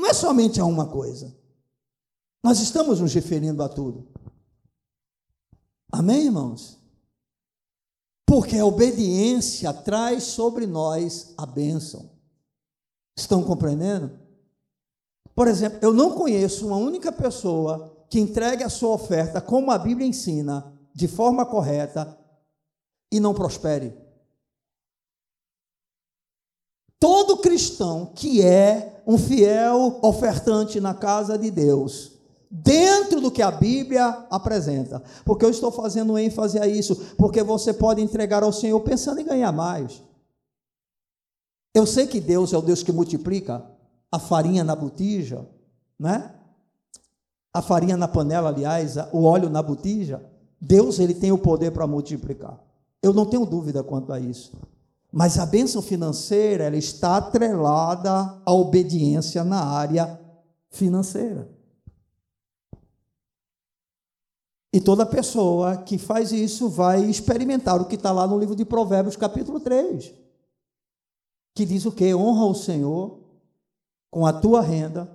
Não 0.00 0.08
é 0.08 0.14
somente 0.14 0.58
a 0.58 0.64
uma 0.64 0.86
coisa. 0.86 1.36
Nós 2.42 2.58
estamos 2.58 3.00
nos 3.00 3.12
referindo 3.12 3.62
a 3.62 3.68
tudo. 3.68 4.08
Amém, 5.92 6.24
irmãos? 6.24 6.80
Porque 8.24 8.56
a 8.56 8.64
obediência 8.64 9.70
traz 9.74 10.22
sobre 10.22 10.66
nós 10.66 11.34
a 11.36 11.44
bênção. 11.44 12.12
Estão 13.14 13.42
compreendendo? 13.42 14.18
Por 15.34 15.46
exemplo, 15.46 15.78
eu 15.82 15.92
não 15.92 16.12
conheço 16.12 16.66
uma 16.66 16.78
única 16.78 17.12
pessoa 17.12 17.94
que 18.08 18.18
entregue 18.18 18.64
a 18.64 18.70
sua 18.70 18.94
oferta 18.94 19.38
como 19.38 19.70
a 19.70 19.76
Bíblia 19.76 20.08
ensina, 20.08 20.72
de 20.94 21.06
forma 21.06 21.44
correta, 21.44 22.18
e 23.12 23.20
não 23.20 23.34
prospere. 23.34 23.94
Todo 27.00 27.38
cristão 27.38 28.12
que 28.14 28.42
é 28.42 29.02
um 29.06 29.16
fiel 29.16 29.98
ofertante 30.02 30.78
na 30.78 30.92
casa 30.92 31.38
de 31.38 31.50
Deus, 31.50 32.12
dentro 32.50 33.22
do 33.22 33.30
que 33.30 33.40
a 33.40 33.50
Bíblia 33.50 34.26
apresenta, 34.30 35.02
porque 35.24 35.44
eu 35.44 35.50
estou 35.50 35.72
fazendo 35.72 36.18
ênfase 36.18 36.58
a 36.58 36.66
isso, 36.66 36.94
porque 37.16 37.42
você 37.42 37.72
pode 37.72 38.02
entregar 38.02 38.42
ao 38.42 38.52
Senhor 38.52 38.78
pensando 38.80 39.18
em 39.18 39.24
ganhar 39.24 39.50
mais. 39.50 40.02
Eu 41.74 41.86
sei 41.86 42.06
que 42.06 42.20
Deus 42.20 42.52
é 42.52 42.58
o 42.58 42.62
Deus 42.62 42.82
que 42.82 42.92
multiplica 42.92 43.64
a 44.12 44.18
farinha 44.18 44.62
na 44.62 44.76
botija, 44.76 45.48
né? 45.98 46.34
A 47.54 47.62
farinha 47.62 47.96
na 47.96 48.08
panela, 48.08 48.50
aliás, 48.50 48.96
o 49.12 49.22
óleo 49.22 49.48
na 49.48 49.62
botija. 49.62 50.22
Deus 50.60 50.98
ele 50.98 51.14
tem 51.14 51.32
o 51.32 51.38
poder 51.38 51.70
para 51.70 51.86
multiplicar. 51.86 52.60
Eu 53.02 53.14
não 53.14 53.24
tenho 53.24 53.46
dúvida 53.46 53.82
quanto 53.82 54.12
a 54.12 54.20
isso. 54.20 54.52
Mas 55.12 55.38
a 55.38 55.46
bênção 55.46 55.82
financeira, 55.82 56.64
ela 56.64 56.76
está 56.76 57.16
atrelada 57.16 58.40
à 58.44 58.52
obediência 58.52 59.42
na 59.42 59.64
área 59.64 60.20
financeira. 60.70 61.48
E 64.72 64.80
toda 64.80 65.04
pessoa 65.04 65.78
que 65.78 65.98
faz 65.98 66.30
isso 66.30 66.68
vai 66.68 67.04
experimentar 67.04 67.80
o 67.80 67.86
que 67.86 67.96
está 67.96 68.12
lá 68.12 68.24
no 68.26 68.38
livro 68.38 68.54
de 68.54 68.64
Provérbios, 68.64 69.16
capítulo 69.16 69.58
3, 69.58 70.14
que 71.56 71.64
diz 71.64 71.84
o 71.86 71.92
que? 71.92 72.14
Honra 72.14 72.44
o 72.44 72.54
Senhor 72.54 73.18
com 74.12 74.24
a 74.24 74.32
tua 74.32 74.60
renda, 74.60 75.10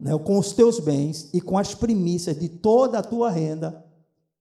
né, 0.00 0.16
com 0.18 0.38
os 0.38 0.52
teus 0.52 0.80
bens 0.80 1.28
e 1.34 1.40
com 1.40 1.58
as 1.58 1.74
primícias 1.74 2.38
de 2.38 2.48
toda 2.48 2.98
a 2.98 3.02
tua 3.02 3.30
renda, 3.30 3.84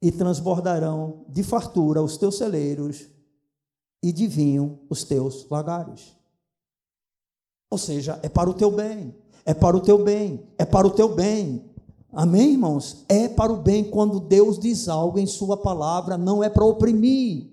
e 0.02 0.12
transbordarão 0.12 1.26
de 1.30 1.44
fartura 1.44 2.02
os 2.02 2.18
teus 2.18 2.38
celeiros 2.38 3.08
e 4.02 4.12
de 4.12 4.28
vinho 4.28 4.80
os 4.90 5.04
teus 5.04 5.48
lagares. 5.50 6.16
Ou 7.70 7.78
seja, 7.78 8.20
é 8.24 8.30
para 8.30 8.50
o 8.50 8.54
teu 8.54 8.72
bem, 8.72 9.16
é 9.46 9.54
para 9.54 9.78
o 9.78 9.82
teu 9.82 10.04
bem, 10.04 10.46
é 10.58 10.66
para 10.66 10.88
o 10.88 10.92
teu 10.92 11.10
bem. 11.14 11.70
Amém, 12.12 12.52
irmãos? 12.52 13.06
É 13.08 13.30
para 13.30 13.54
o 13.54 13.58
bem 13.58 13.84
quando 13.84 14.20
Deus 14.20 14.60
diz 14.60 14.90
algo 14.90 15.18
em 15.18 15.26
Sua 15.26 15.56
palavra, 15.56 16.18
não 16.18 16.44
é 16.44 16.50
para 16.50 16.66
oprimir. 16.66 17.50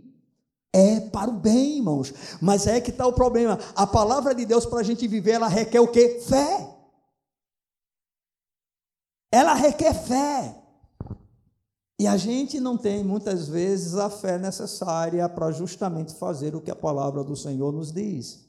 É 0.73 1.01
para 1.01 1.31
o 1.31 1.35
bem, 1.35 1.79
irmãos. 1.79 2.13
Mas 2.43 2.67
é 2.67 2.81
que 2.81 2.91
está 2.91 3.07
o 3.07 3.13
problema. 3.13 3.59
A 3.75 3.87
palavra 3.87 4.35
de 4.35 4.45
Deus 4.45 4.67
para 4.67 4.81
a 4.81 4.83
gente 4.83 5.07
viver, 5.07 5.33
ela 5.33 5.49
requer 5.49 5.81
o 5.81 5.89
quê? 5.89 6.21
Fé. 6.27 6.77
Ela 9.33 9.55
requer 9.55 9.95
fé. 9.95 10.68
E 11.99 12.07
a 12.07 12.17
gente 12.17 12.61
não 12.61 12.77
tem 12.77 13.03
muitas 13.03 13.49
vezes 13.49 13.97
a 13.97 14.09
fé 14.09 14.39
necessária 14.39 15.29
para 15.29 15.51
justamente 15.51 16.15
fazer 16.15 16.55
o 16.55 16.61
que 16.61 16.71
a 16.71 16.77
palavra 16.77 17.25
do 17.25 17.35
Senhor 17.35 17.73
nos 17.73 17.91
diz. 17.91 18.47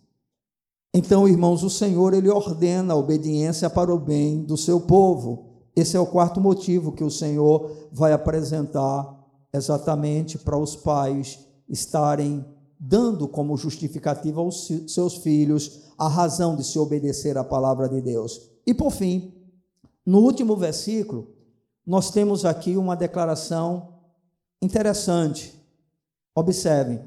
Então, 0.94 1.28
irmãos, 1.28 1.64
o 1.64 1.70
Senhor 1.70 2.14
ele 2.14 2.30
ordena 2.30 2.94
a 2.94 2.98
obediência 2.98 3.70
para 3.70 3.94
o 3.94 4.00
bem 4.00 4.44
do 4.44 4.56
seu 4.56 4.80
povo. 4.82 5.46
Esse 5.76 5.98
é 5.98 6.00
o 6.00 6.06
quarto 6.06 6.40
motivo 6.40 6.92
que 6.92 7.04
o 7.04 7.10
Senhor 7.10 7.90
vai 7.92 8.14
apresentar 8.14 9.18
exatamente 9.52 10.38
para 10.38 10.58
os 10.58 10.76
pais 10.76 11.40
estarem 11.68 12.46
dando 12.80 13.28
como 13.28 13.58
justificativa 13.58 14.42
aos 14.42 14.68
seus 14.88 15.16
filhos 15.18 15.82
a 15.98 16.08
razão 16.08 16.56
de 16.56 16.64
se 16.64 16.80
obedecer 16.80 17.38
à 17.38 17.44
palavra 17.44 17.90
de 17.90 18.00
Deus. 18.00 18.50
E 18.66 18.74
por 18.74 18.92
fim, 18.92 19.34
no 20.06 20.20
último 20.20 20.56
versículo, 20.56 21.28
nós 21.90 22.12
temos 22.12 22.46
aqui 22.46 22.78
uma 22.78 22.96
declaração 22.96 23.96
interessante. 24.62 25.60
Observem, 26.36 27.02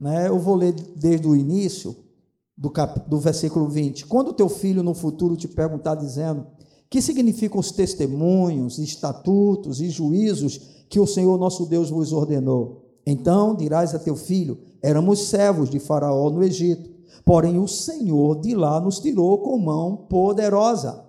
né? 0.00 0.26
eu 0.26 0.40
vou 0.40 0.56
ler 0.56 0.72
desde 0.72 1.28
o 1.28 1.36
início 1.36 1.94
do, 2.58 2.68
cap... 2.68 3.08
do 3.08 3.20
versículo 3.20 3.68
20. 3.68 4.06
Quando 4.06 4.32
teu 4.32 4.48
filho 4.48 4.82
no 4.82 4.92
futuro 4.92 5.36
te 5.36 5.46
perguntar, 5.46 5.94
dizendo: 5.94 6.48
Que 6.90 7.00
significam 7.00 7.60
os 7.60 7.70
testemunhos, 7.70 8.80
estatutos 8.80 9.80
e 9.80 9.88
juízos 9.88 10.58
que 10.90 10.98
o 10.98 11.06
Senhor 11.06 11.38
nosso 11.38 11.64
Deus 11.66 11.88
vos 11.88 12.12
ordenou? 12.12 12.98
Então 13.06 13.54
dirás 13.54 13.94
a 13.94 14.00
teu 14.00 14.16
filho: 14.16 14.58
Éramos 14.82 15.28
servos 15.28 15.70
de 15.70 15.78
Faraó 15.78 16.28
no 16.28 16.42
Egito, 16.42 16.90
porém 17.24 17.56
o 17.56 17.68
Senhor 17.68 18.40
de 18.40 18.52
lá 18.56 18.80
nos 18.80 18.98
tirou 18.98 19.38
com 19.38 19.56
mão 19.58 19.96
poderosa 19.96 21.03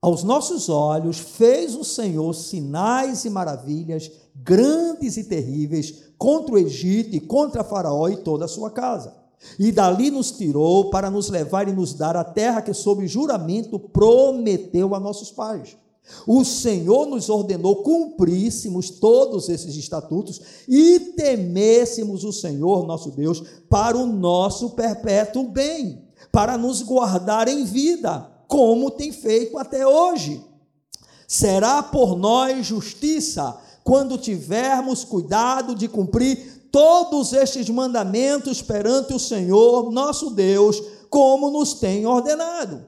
aos 0.00 0.22
nossos 0.22 0.68
olhos 0.68 1.18
fez 1.18 1.74
o 1.74 1.82
Senhor 1.82 2.32
sinais 2.32 3.24
e 3.24 3.30
maravilhas 3.30 4.10
grandes 4.34 5.16
e 5.16 5.24
terríveis 5.24 6.04
contra 6.16 6.54
o 6.54 6.58
Egito 6.58 7.16
e 7.16 7.20
contra 7.20 7.64
Faraó 7.64 8.08
e 8.08 8.16
toda 8.16 8.44
a 8.44 8.48
sua 8.48 8.70
casa. 8.70 9.16
E 9.58 9.70
dali 9.70 10.10
nos 10.10 10.32
tirou 10.32 10.90
para 10.90 11.10
nos 11.10 11.28
levar 11.28 11.68
e 11.68 11.72
nos 11.72 11.94
dar 11.94 12.16
a 12.16 12.24
terra 12.24 12.62
que, 12.62 12.72
sob 12.72 13.06
juramento, 13.06 13.78
prometeu 13.78 14.94
a 14.94 15.00
nossos 15.00 15.30
pais. 15.30 15.76
O 16.26 16.44
Senhor 16.44 17.06
nos 17.06 17.28
ordenou 17.28 17.82
cumpríssemos 17.82 18.88
todos 18.90 19.48
esses 19.48 19.76
estatutos 19.76 20.40
e 20.66 20.98
temêssemos 21.16 22.24
o 22.24 22.32
Senhor 22.32 22.86
nosso 22.86 23.10
Deus 23.10 23.42
para 23.68 23.96
o 23.96 24.06
nosso 24.06 24.70
perpétuo 24.70 25.48
bem, 25.48 26.02
para 26.32 26.56
nos 26.56 26.82
guardar 26.82 27.46
em 27.46 27.64
vida 27.64 28.37
como 28.48 28.90
tem 28.90 29.12
feito 29.12 29.56
até 29.58 29.86
hoje. 29.86 30.42
Será 31.28 31.82
por 31.82 32.16
nós 32.16 32.66
justiça 32.66 33.56
quando 33.84 34.18
tivermos 34.18 35.04
cuidado 35.04 35.74
de 35.74 35.86
cumprir 35.86 36.68
todos 36.72 37.32
estes 37.32 37.68
mandamentos 37.68 38.62
perante 38.62 39.14
o 39.14 39.18
Senhor 39.18 39.92
nosso 39.92 40.30
Deus, 40.30 40.80
como 41.10 41.50
nos 41.50 41.74
tem 41.74 42.06
ordenado. 42.06 42.86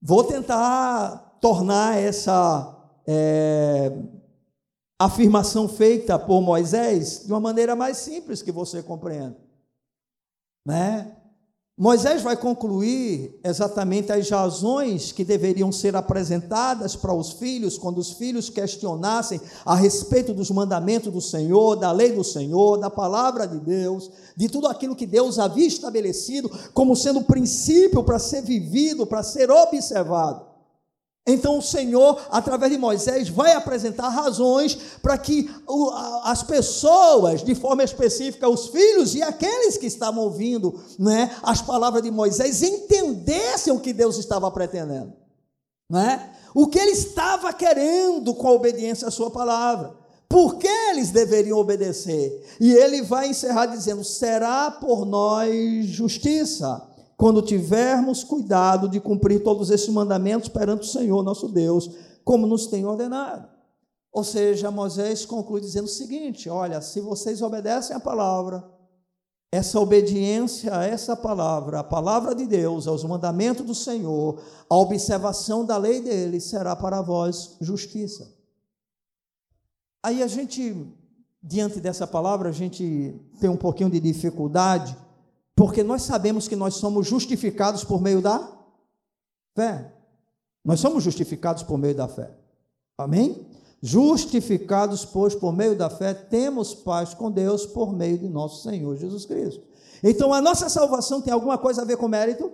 Vou 0.00 0.22
tentar 0.24 1.38
tornar 1.40 1.98
essa 1.98 2.76
é, 3.06 3.92
afirmação 4.98 5.68
feita 5.68 6.18
por 6.18 6.40
Moisés 6.40 7.24
de 7.26 7.32
uma 7.32 7.40
maneira 7.40 7.74
mais 7.74 7.96
simples 7.98 8.42
que 8.42 8.52
você 8.52 8.82
compreenda. 8.82 9.36
Né? 10.66 11.16
Moisés 11.76 12.22
vai 12.22 12.36
concluir 12.36 13.40
exatamente 13.42 14.12
as 14.12 14.30
razões 14.30 15.10
que 15.10 15.24
deveriam 15.24 15.72
ser 15.72 15.96
apresentadas 15.96 16.94
para 16.94 17.12
os 17.12 17.32
filhos, 17.32 17.76
quando 17.76 17.98
os 17.98 18.12
filhos 18.12 18.48
questionassem 18.48 19.40
a 19.64 19.74
respeito 19.74 20.32
dos 20.32 20.52
mandamentos 20.52 21.12
do 21.12 21.20
Senhor, 21.20 21.74
da 21.74 21.90
lei 21.90 22.12
do 22.12 22.22
Senhor, 22.22 22.76
da 22.76 22.88
palavra 22.88 23.44
de 23.44 23.58
Deus, 23.58 24.08
de 24.36 24.48
tudo 24.48 24.68
aquilo 24.68 24.94
que 24.94 25.04
Deus 25.04 25.36
havia 25.36 25.66
estabelecido 25.66 26.48
como 26.72 26.94
sendo 26.94 27.22
princípio 27.22 28.04
para 28.04 28.20
ser 28.20 28.42
vivido, 28.42 29.04
para 29.04 29.24
ser 29.24 29.50
observado. 29.50 30.53
Então 31.26 31.58
o 31.58 31.62
Senhor, 31.62 32.20
através 32.30 32.70
de 32.70 32.76
Moisés, 32.76 33.30
vai 33.30 33.54
apresentar 33.54 34.10
razões 34.10 34.76
para 35.00 35.16
que 35.16 35.50
as 36.22 36.42
pessoas, 36.42 37.42
de 37.42 37.54
forma 37.54 37.82
específica, 37.82 38.46
os 38.46 38.68
filhos 38.68 39.14
e 39.14 39.22
aqueles 39.22 39.78
que 39.78 39.86
estavam 39.86 40.22
ouvindo 40.22 40.78
né, 40.98 41.34
as 41.42 41.62
palavras 41.62 42.02
de 42.02 42.10
Moisés, 42.10 42.62
entendessem 42.62 43.72
o 43.72 43.80
que 43.80 43.94
Deus 43.94 44.18
estava 44.18 44.50
pretendendo. 44.50 45.14
Né? 45.88 46.30
O 46.54 46.66
que 46.66 46.78
ele 46.78 46.92
estava 46.92 47.52
querendo 47.54 48.34
com 48.34 48.48
a 48.48 48.52
obediência 48.52 49.08
à 49.08 49.10
sua 49.10 49.30
palavra. 49.30 49.94
Por 50.28 50.56
que 50.56 50.68
eles 50.68 51.10
deveriam 51.10 51.58
obedecer? 51.58 52.44
E 52.60 52.72
ele 52.72 53.02
vai 53.02 53.28
encerrar 53.28 53.66
dizendo: 53.66 54.02
será 54.04 54.70
por 54.70 55.06
nós 55.06 55.86
justiça 55.86 56.93
quando 57.24 57.40
tivermos 57.40 58.22
cuidado 58.22 58.86
de 58.86 59.00
cumprir 59.00 59.42
todos 59.42 59.70
esses 59.70 59.88
mandamentos 59.88 60.50
perante 60.50 60.82
o 60.82 60.92
Senhor 60.92 61.22
nosso 61.22 61.48
Deus, 61.48 61.88
como 62.22 62.46
nos 62.46 62.66
tem 62.66 62.84
ordenado. 62.84 63.48
Ou 64.12 64.22
seja, 64.22 64.70
Moisés 64.70 65.24
conclui 65.24 65.62
dizendo 65.62 65.86
o 65.86 65.88
seguinte: 65.88 66.50
olha, 66.50 66.82
se 66.82 67.00
vocês 67.00 67.40
obedecem 67.40 67.96
a 67.96 67.98
palavra, 67.98 68.62
essa 69.50 69.80
obediência 69.80 70.78
a 70.78 70.84
essa 70.84 71.16
palavra, 71.16 71.80
a 71.80 71.82
palavra 71.82 72.34
de 72.34 72.46
Deus, 72.46 72.86
aos 72.86 73.02
mandamentos 73.04 73.64
do 73.64 73.74
Senhor, 73.74 74.42
a 74.68 74.76
observação 74.76 75.64
da 75.64 75.78
lei 75.78 76.02
dele, 76.02 76.38
será 76.42 76.76
para 76.76 77.00
vós 77.00 77.56
justiça. 77.58 78.30
Aí 80.02 80.22
a 80.22 80.26
gente, 80.26 80.94
diante 81.42 81.80
dessa 81.80 82.06
palavra, 82.06 82.50
a 82.50 82.52
gente 82.52 83.18
tem 83.40 83.48
um 83.48 83.56
pouquinho 83.56 83.88
de 83.88 83.98
dificuldade, 83.98 84.94
porque 85.54 85.82
nós 85.82 86.02
sabemos 86.02 86.48
que 86.48 86.56
nós 86.56 86.74
somos 86.74 87.06
justificados 87.06 87.84
por 87.84 88.00
meio 88.00 88.20
da 88.20 88.50
fé. 89.54 89.92
Nós 90.64 90.80
somos 90.80 91.04
justificados 91.04 91.62
por 91.62 91.78
meio 91.78 91.94
da 91.94 92.08
fé. 92.08 92.34
Amém? 92.98 93.46
Justificados, 93.82 95.04
pois, 95.04 95.34
por 95.34 95.52
meio 95.52 95.76
da 95.76 95.90
fé, 95.90 96.14
temos 96.14 96.74
paz 96.74 97.12
com 97.12 97.30
Deus 97.30 97.66
por 97.66 97.92
meio 97.92 98.18
de 98.18 98.28
nosso 98.28 98.62
Senhor 98.62 98.96
Jesus 98.96 99.26
Cristo. 99.26 99.62
Então, 100.02 100.32
a 100.32 100.40
nossa 100.40 100.68
salvação 100.68 101.20
tem 101.20 101.32
alguma 101.32 101.58
coisa 101.58 101.82
a 101.82 101.84
ver 101.84 101.96
com 101.96 102.08
mérito? 102.08 102.50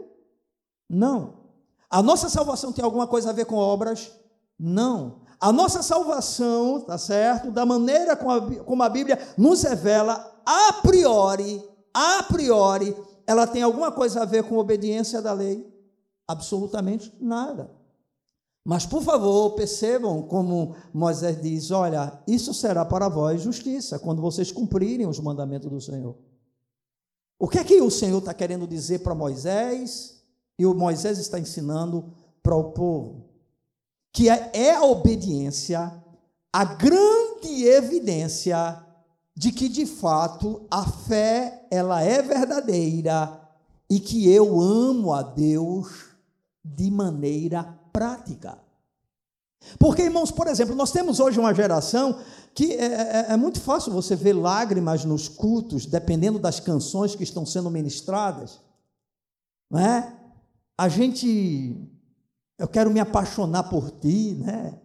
Não. 0.88 1.40
A 1.88 2.02
nossa 2.02 2.28
salvação 2.28 2.72
tem 2.72 2.84
alguma 2.84 3.06
coisa 3.06 3.30
a 3.30 3.32
ver 3.32 3.46
com 3.46 3.56
obras? 3.56 4.12
Não. 4.58 5.20
A 5.38 5.52
nossa 5.52 5.82
salvação, 5.82 6.80
tá 6.80 6.98
certo? 6.98 7.50
Da 7.50 7.64
maneira 7.64 8.16
como 8.16 8.82
a 8.82 8.88
Bíblia 8.88 9.18
nos 9.38 9.62
revela, 9.62 10.42
a 10.44 10.72
priori, 10.82 11.62
a 11.92 12.22
priori, 12.22 12.96
ela 13.26 13.46
tem 13.46 13.62
alguma 13.62 13.92
coisa 13.92 14.22
a 14.22 14.24
ver 14.24 14.44
com 14.44 14.58
obediência 14.58 15.20
da 15.20 15.32
lei? 15.32 15.66
Absolutamente 16.26 17.12
nada. 17.20 17.70
Mas, 18.64 18.86
por 18.86 19.02
favor, 19.02 19.52
percebam 19.52 20.22
como 20.22 20.76
Moisés 20.92 21.40
diz: 21.40 21.70
olha, 21.70 22.20
isso 22.26 22.52
será 22.52 22.84
para 22.84 23.08
vós 23.08 23.42
justiça, 23.42 23.98
quando 23.98 24.20
vocês 24.20 24.52
cumprirem 24.52 25.06
os 25.06 25.18
mandamentos 25.18 25.70
do 25.70 25.80
Senhor. 25.80 26.16
O 27.38 27.48
que 27.48 27.58
é 27.58 27.64
que 27.64 27.80
o 27.80 27.90
Senhor 27.90 28.18
está 28.18 28.34
querendo 28.34 28.66
dizer 28.66 29.00
para 29.00 29.14
Moisés 29.14 30.22
e 30.58 30.66
o 30.66 30.74
Moisés 30.74 31.18
está 31.18 31.38
ensinando 31.38 32.12
para 32.42 32.54
o 32.54 32.72
povo? 32.72 33.24
Que 34.12 34.28
é, 34.28 34.50
é 34.52 34.74
a 34.74 34.84
obediência 34.84 36.00
a 36.52 36.64
grande 36.64 37.64
evidência 37.64 38.84
de 39.40 39.50
que 39.52 39.70
de 39.70 39.86
fato 39.86 40.66
a 40.70 40.84
fé 40.84 41.66
ela 41.70 42.02
é 42.02 42.20
verdadeira 42.20 43.40
e 43.88 43.98
que 43.98 44.30
eu 44.30 44.60
amo 44.60 45.14
a 45.14 45.22
Deus 45.22 46.10
de 46.62 46.90
maneira 46.90 47.64
prática. 47.90 48.58
Porque, 49.78 50.02
irmãos, 50.02 50.30
por 50.30 50.46
exemplo, 50.46 50.74
nós 50.74 50.92
temos 50.92 51.20
hoje 51.20 51.40
uma 51.40 51.54
geração 51.54 52.20
que 52.54 52.74
é, 52.74 52.84
é, 52.84 53.26
é, 53.30 53.36
muito 53.38 53.58
fácil 53.62 53.94
você 53.94 54.14
ver 54.14 54.34
lágrimas 54.34 55.06
nos 55.06 55.26
cultos, 55.26 55.86
dependendo 55.86 56.38
das 56.38 56.60
canções 56.60 57.14
que 57.14 57.24
estão 57.24 57.46
sendo 57.46 57.70
ministradas. 57.70 58.60
Não 59.70 59.80
é? 59.80 60.18
A 60.76 60.86
gente, 60.86 61.80
eu 62.58 62.68
quero 62.68 62.90
me 62.90 63.00
apaixonar 63.00 63.70
por 63.70 63.90
ti, 63.90 64.34
né? 64.34 64.78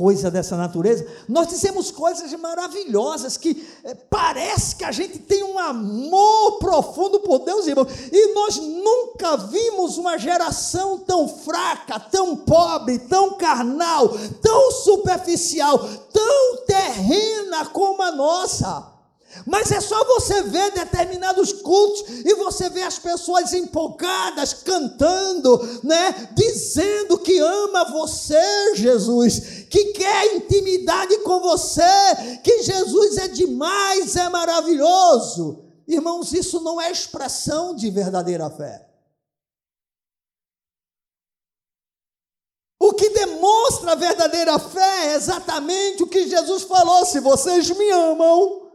Coisa 0.00 0.30
dessa 0.30 0.56
natureza, 0.56 1.06
nós 1.28 1.46
dizemos 1.48 1.90
coisas 1.90 2.32
maravilhosas 2.40 3.36
que 3.36 3.68
é, 3.84 3.94
parece 3.94 4.74
que 4.76 4.82
a 4.82 4.90
gente 4.90 5.18
tem 5.18 5.44
um 5.44 5.58
amor 5.58 6.58
profundo 6.58 7.20
por 7.20 7.40
Deus, 7.40 7.66
irmão, 7.66 7.86
e 8.10 8.32
nós 8.32 8.56
nunca 8.56 9.36
vimos 9.36 9.98
uma 9.98 10.16
geração 10.16 11.00
tão 11.00 11.28
fraca, 11.28 12.00
tão 12.00 12.34
pobre, 12.34 12.98
tão 12.98 13.34
carnal, 13.34 14.08
tão 14.40 14.70
superficial, 14.70 15.78
tão 16.10 16.64
terrena 16.66 17.66
como 17.66 18.02
a 18.02 18.10
nossa. 18.10 19.00
Mas 19.46 19.70
é 19.70 19.80
só 19.80 20.04
você 20.04 20.42
ver 20.42 20.72
determinados 20.72 21.52
cultos 21.52 22.04
e 22.24 22.34
você 22.34 22.68
vê 22.68 22.82
as 22.82 22.98
pessoas 22.98 23.52
empolgadas, 23.52 24.52
cantando, 24.52 25.80
né? 25.84 26.30
Dizendo 26.34 27.16
que 27.18 27.38
ama 27.38 27.84
você, 27.84 28.74
Jesus, 28.74 29.59
que 29.70 29.92
quer 29.92 30.34
intimidade 30.34 31.18
com 31.20 31.38
você, 31.38 31.80
que 32.42 32.62
Jesus 32.64 33.16
é 33.18 33.28
demais, 33.28 34.16
é 34.16 34.28
maravilhoso. 34.28 35.64
Irmãos, 35.86 36.32
isso 36.32 36.60
não 36.60 36.80
é 36.80 36.90
expressão 36.90 37.74
de 37.74 37.88
verdadeira 37.88 38.50
fé. 38.50 38.88
O 42.80 42.94
que 42.94 43.10
demonstra 43.10 43.92
a 43.92 43.94
verdadeira 43.94 44.58
fé 44.58 45.10
é 45.10 45.14
exatamente 45.14 46.02
o 46.02 46.08
que 46.08 46.26
Jesus 46.26 46.64
falou: 46.64 47.04
se 47.04 47.20
vocês 47.20 47.70
me 47.70 47.90
amam, 47.90 48.68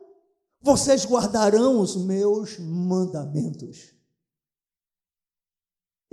vocês 0.61 1.05
guardarão 1.05 1.81
os 1.81 1.95
meus 1.95 2.57
mandamentos. 2.57 3.94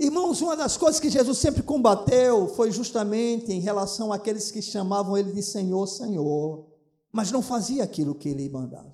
Irmãos, 0.03 0.41
uma 0.41 0.57
das 0.57 0.75
coisas 0.75 0.99
que 0.99 1.09
Jesus 1.09 1.37
sempre 1.37 1.63
combateu 1.63 2.49
foi 2.49 2.71
justamente 2.73 3.53
em 3.53 3.61
relação 3.61 4.11
àqueles 4.11 4.51
que 4.51 4.61
chamavam 4.61 5.17
ele 5.17 5.31
de 5.31 5.41
Senhor, 5.41 5.87
Senhor, 5.87 6.65
mas 7.09 7.31
não 7.31 7.41
fazia 7.41 7.85
aquilo 7.85 8.13
que 8.13 8.27
ele 8.27 8.49
mandava. 8.49 8.91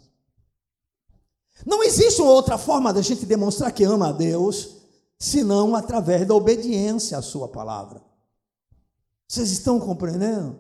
Não 1.66 1.84
existe 1.84 2.22
uma 2.22 2.30
outra 2.30 2.60
forma 2.60 2.94
da 2.94 3.02
gente 3.02 3.26
demonstrar 3.26 3.72
que 3.72 3.84
ama 3.84 4.10
a 4.10 4.12
Deus, 4.12 4.76
senão 5.18 5.76
através 5.76 6.28
da 6.28 6.36
obediência 6.36 7.18
à 7.18 7.24
sua 7.24 7.48
palavra. 7.48 8.04
Vocês 9.28 9.50
estão 9.50 9.80
compreendendo? 9.80 10.60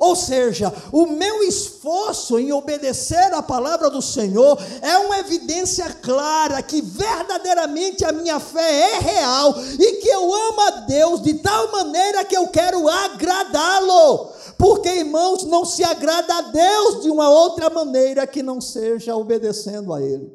Ou 0.00 0.16
seja, 0.16 0.72
o 0.90 1.06
meu 1.08 1.42
esforço 1.42 2.38
em 2.38 2.50
obedecer 2.52 3.34
à 3.34 3.42
palavra 3.42 3.90
do 3.90 4.00
Senhor 4.00 4.58
é 4.80 4.96
uma 4.96 5.18
evidência 5.18 5.92
clara 6.00 6.62
que 6.62 6.80
verdadeiramente 6.80 8.02
a 8.02 8.10
minha 8.10 8.40
fé 8.40 8.94
é 8.94 8.98
real 8.98 9.54
e 9.78 9.96
que 9.96 10.08
eu 10.08 10.34
amo 10.34 10.60
a 10.62 10.70
Deus 10.86 11.20
de 11.20 11.34
tal 11.34 11.70
maneira 11.70 12.24
que 12.24 12.34
eu 12.34 12.48
quero 12.48 12.88
agradá-lo. 12.88 14.30
Porque, 14.56 14.88
irmãos, 14.88 15.44
não 15.44 15.66
se 15.66 15.84
agrada 15.84 16.34
a 16.34 16.42
Deus 16.42 17.02
de 17.02 17.10
uma 17.10 17.28
outra 17.28 17.68
maneira 17.68 18.26
que 18.26 18.42
não 18.42 18.58
seja 18.58 19.14
obedecendo 19.14 19.92
a 19.92 20.00
Ele. 20.00 20.32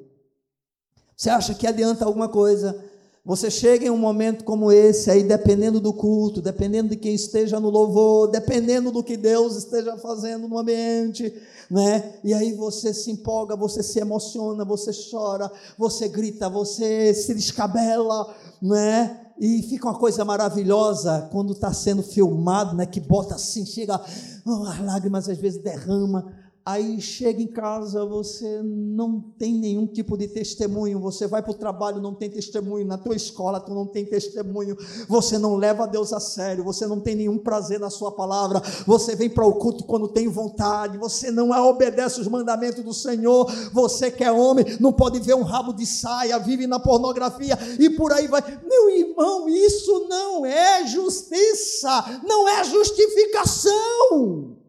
Você 1.18 1.32
acha 1.32 1.56
que 1.56 1.66
adianta 1.66 2.06
alguma 2.06 2.30
coisa? 2.30 2.86
Você 3.26 3.50
chega 3.50 3.88
em 3.88 3.90
um 3.90 3.98
momento 3.98 4.44
como 4.44 4.72
esse, 4.72 5.10
aí 5.10 5.24
dependendo 5.24 5.80
do 5.80 5.92
culto, 5.92 6.44
dependendo 6.44 6.90
de 6.90 6.96
quem 6.96 7.16
esteja 7.16 7.60
no 7.60 7.72
louvor, 7.72 8.28
dependendo 8.28 8.92
do 8.92 9.04
que 9.04 9.18
Deus 9.18 9.56
esteja 9.56 9.98
fazendo 9.98 10.48
no 10.48 10.60
ambiente, 10.60 11.34
né? 11.68 12.14
E 12.24 12.36
aí 12.36 12.54
você 12.54 12.94
se 12.94 13.10
empolga, 13.10 13.56
você 13.56 13.82
se 13.82 14.00
emociona, 14.00 14.64
você 14.64 14.92
chora, 15.10 15.52
você 15.76 16.08
grita, 16.08 16.48
você 16.48 17.16
se 17.16 17.34
descabela, 17.34 18.32
né? 18.62 19.20
E 19.40 19.64
fica 19.64 19.88
uma 19.88 19.98
coisa 19.98 20.24
maravilhosa 20.24 21.28
quando 21.32 21.54
está 21.54 21.74
sendo 21.74 22.04
filmado, 22.04 22.76
né? 22.76 22.86
Que 22.86 23.00
bota 23.00 23.34
assim, 23.34 23.66
chega, 23.66 24.00
oh, 24.46 24.68
as 24.68 24.86
lágrimas 24.86 25.28
às 25.28 25.40
vezes 25.40 25.64
derrama 25.64 26.45
Aí 26.68 27.00
chega 27.00 27.40
em 27.40 27.48
casa, 27.48 28.04
você 28.04 28.60
não 28.64 29.22
tem 29.38 29.54
nenhum 29.54 29.86
tipo 29.86 30.18
de 30.18 30.28
testemunho. 30.28 31.00
Você 31.00 31.28
vai 31.28 31.44
para 31.44 31.52
o 31.52 31.54
trabalho, 31.54 32.02
não 32.02 32.16
tem 32.16 32.28
testemunho. 32.28 32.88
Na 32.88 32.98
tua 32.98 33.16
escola, 33.16 33.60
tu 33.60 33.72
não 33.72 33.86
tem 33.86 34.04
testemunho. 34.04 34.76
Você 35.08 35.38
não 35.38 35.58
leva 35.58 35.86
Deus 35.86 36.12
a 36.12 36.20
sério. 36.20 36.64
Você 36.64 36.88
não 36.88 37.00
tem 37.00 37.14
nenhum 37.14 37.38
prazer 37.38 37.80
na 37.80 37.92
sua 37.92 38.12
palavra. 38.12 38.64
Você 38.88 39.16
vem 39.16 39.30
para 39.30 39.46
o 39.46 39.60
culto 39.60 39.84
quando 39.84 40.08
tem 40.08 40.28
vontade. 40.28 40.98
Você 40.98 41.30
não 41.30 41.52
obedece 41.52 42.20
os 42.20 42.28
mandamentos 42.28 42.84
do 42.84 42.96
Senhor. 42.96 43.46
Você 43.72 44.10
que 44.10 44.24
é 44.24 44.32
homem, 44.32 44.66
não 44.80 44.92
pode 44.92 45.20
ver 45.20 45.36
um 45.36 45.44
rabo 45.44 45.72
de 45.72 45.86
saia, 45.86 46.40
vive 46.40 46.66
na 46.66 46.80
pornografia 46.80 47.60
e 47.80 47.92
por 47.92 48.12
aí 48.12 48.28
vai. 48.28 48.42
Meu 48.68 48.90
irmão, 48.90 49.48
isso 49.48 50.08
não 50.10 50.44
é 50.44 50.88
justiça, 50.88 52.22
não 52.28 52.50
é 52.50 52.64
justificação. 52.64 54.65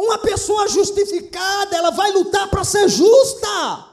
Uma 0.00 0.16
pessoa 0.16 0.66
justificada, 0.66 1.76
ela 1.76 1.90
vai 1.90 2.10
lutar 2.10 2.48
para 2.48 2.64
ser 2.64 2.88
justa. 2.88 3.86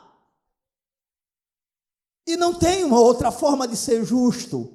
E 2.25 2.37
não 2.37 2.53
tem 2.53 2.85
uma 2.85 2.97
outra 2.97 3.29
forma 3.29 3.67
de 3.67 3.75
ser 3.75 4.05
justo 4.05 4.73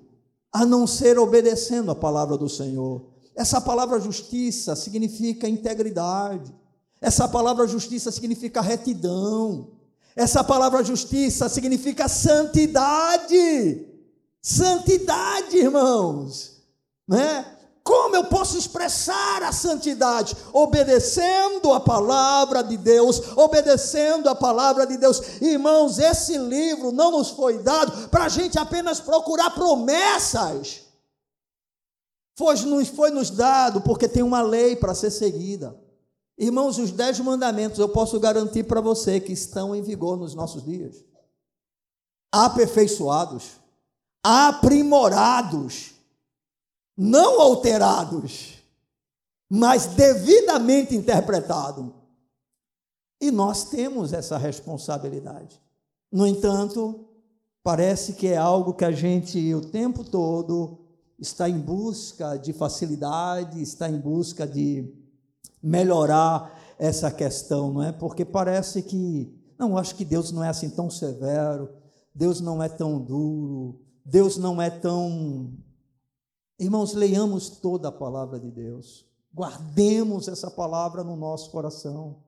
a 0.52 0.66
não 0.66 0.86
ser 0.86 1.18
obedecendo 1.18 1.90
a 1.90 1.94
palavra 1.94 2.36
do 2.36 2.50
Senhor. 2.50 3.06
Essa 3.34 3.62
palavra 3.62 3.98
justiça 3.98 4.76
significa 4.76 5.48
integridade. 5.48 6.54
Essa 7.00 7.26
palavra 7.26 7.66
justiça 7.66 8.12
significa 8.12 8.60
retidão. 8.60 9.70
Essa 10.14 10.44
palavra 10.44 10.84
justiça 10.84 11.48
significa 11.48 12.08
santidade. 12.08 13.86
Santidade, 14.42 15.56
irmãos. 15.56 16.62
Né? 17.08 17.51
Como 17.84 18.14
eu 18.14 18.24
posso 18.24 18.56
expressar 18.56 19.42
a 19.42 19.50
santidade? 19.50 20.36
Obedecendo 20.52 21.72
a 21.72 21.80
palavra 21.80 22.62
de 22.62 22.76
Deus, 22.76 23.36
obedecendo 23.36 24.28
a 24.28 24.34
palavra 24.34 24.86
de 24.86 24.96
Deus. 24.96 25.20
Irmãos, 25.40 25.98
esse 25.98 26.38
livro 26.38 26.92
não 26.92 27.10
nos 27.10 27.30
foi 27.30 27.58
dado 27.58 28.08
para 28.08 28.24
a 28.24 28.28
gente 28.28 28.56
apenas 28.56 29.00
procurar 29.00 29.50
promessas. 29.50 30.82
Foi, 32.38 32.54
nos, 32.60 32.88
foi 32.88 33.10
nos 33.10 33.30
dado 33.30 33.80
porque 33.80 34.08
tem 34.08 34.22
uma 34.22 34.42
lei 34.42 34.76
para 34.76 34.94
ser 34.94 35.10
seguida. 35.10 35.76
Irmãos, 36.38 36.78
os 36.78 36.92
dez 36.92 37.18
mandamentos 37.18 37.78
eu 37.78 37.88
posso 37.88 38.18
garantir 38.20 38.62
para 38.62 38.80
você 38.80 39.18
que 39.18 39.32
estão 39.32 39.74
em 39.74 39.82
vigor 39.82 40.16
nos 40.16 40.34
nossos 40.34 40.64
dias. 40.64 41.04
Aperfeiçoados, 42.32 43.50
aprimorados 44.24 45.92
não 46.96 47.40
alterados, 47.40 48.54
mas 49.48 49.86
devidamente 49.86 50.94
interpretados. 50.94 51.86
E 53.20 53.30
nós 53.30 53.64
temos 53.64 54.12
essa 54.12 54.36
responsabilidade. 54.36 55.60
No 56.10 56.26
entanto, 56.26 57.08
parece 57.62 58.14
que 58.14 58.26
é 58.26 58.36
algo 58.36 58.74
que 58.74 58.84
a 58.84 58.92
gente 58.92 59.54
o 59.54 59.60
tempo 59.60 60.04
todo 60.04 60.78
está 61.18 61.48
em 61.48 61.58
busca 61.58 62.36
de 62.36 62.52
facilidade, 62.52 63.62
está 63.62 63.88
em 63.88 63.98
busca 63.98 64.46
de 64.46 64.92
melhorar 65.62 66.60
essa 66.78 67.10
questão, 67.10 67.72
não 67.72 67.82
é? 67.82 67.92
Porque 67.92 68.24
parece 68.24 68.82
que, 68.82 69.32
não, 69.56 69.78
acho 69.78 69.94
que 69.94 70.04
Deus 70.04 70.32
não 70.32 70.42
é 70.42 70.48
assim 70.48 70.68
tão 70.68 70.90
severo, 70.90 71.70
Deus 72.12 72.40
não 72.40 72.60
é 72.60 72.68
tão 72.68 72.98
duro, 72.98 73.80
Deus 74.04 74.36
não 74.36 74.60
é 74.60 74.68
tão 74.68 75.52
Irmãos, 76.58 76.92
leiamos 76.92 77.48
toda 77.48 77.88
a 77.88 77.92
palavra 77.92 78.38
de 78.38 78.50
Deus, 78.50 79.06
guardemos 79.32 80.28
essa 80.28 80.50
palavra 80.50 81.02
no 81.02 81.16
nosso 81.16 81.50
coração. 81.50 82.22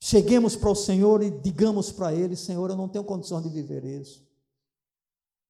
Cheguemos 0.00 0.56
para 0.56 0.70
o 0.70 0.74
Senhor 0.74 1.22
e 1.22 1.30
digamos 1.30 1.92
para 1.92 2.12
Ele: 2.12 2.36
Senhor, 2.36 2.70
eu 2.70 2.76
não 2.76 2.88
tenho 2.88 3.04
condição 3.04 3.40
de 3.40 3.48
viver 3.48 3.84
isso. 3.84 4.26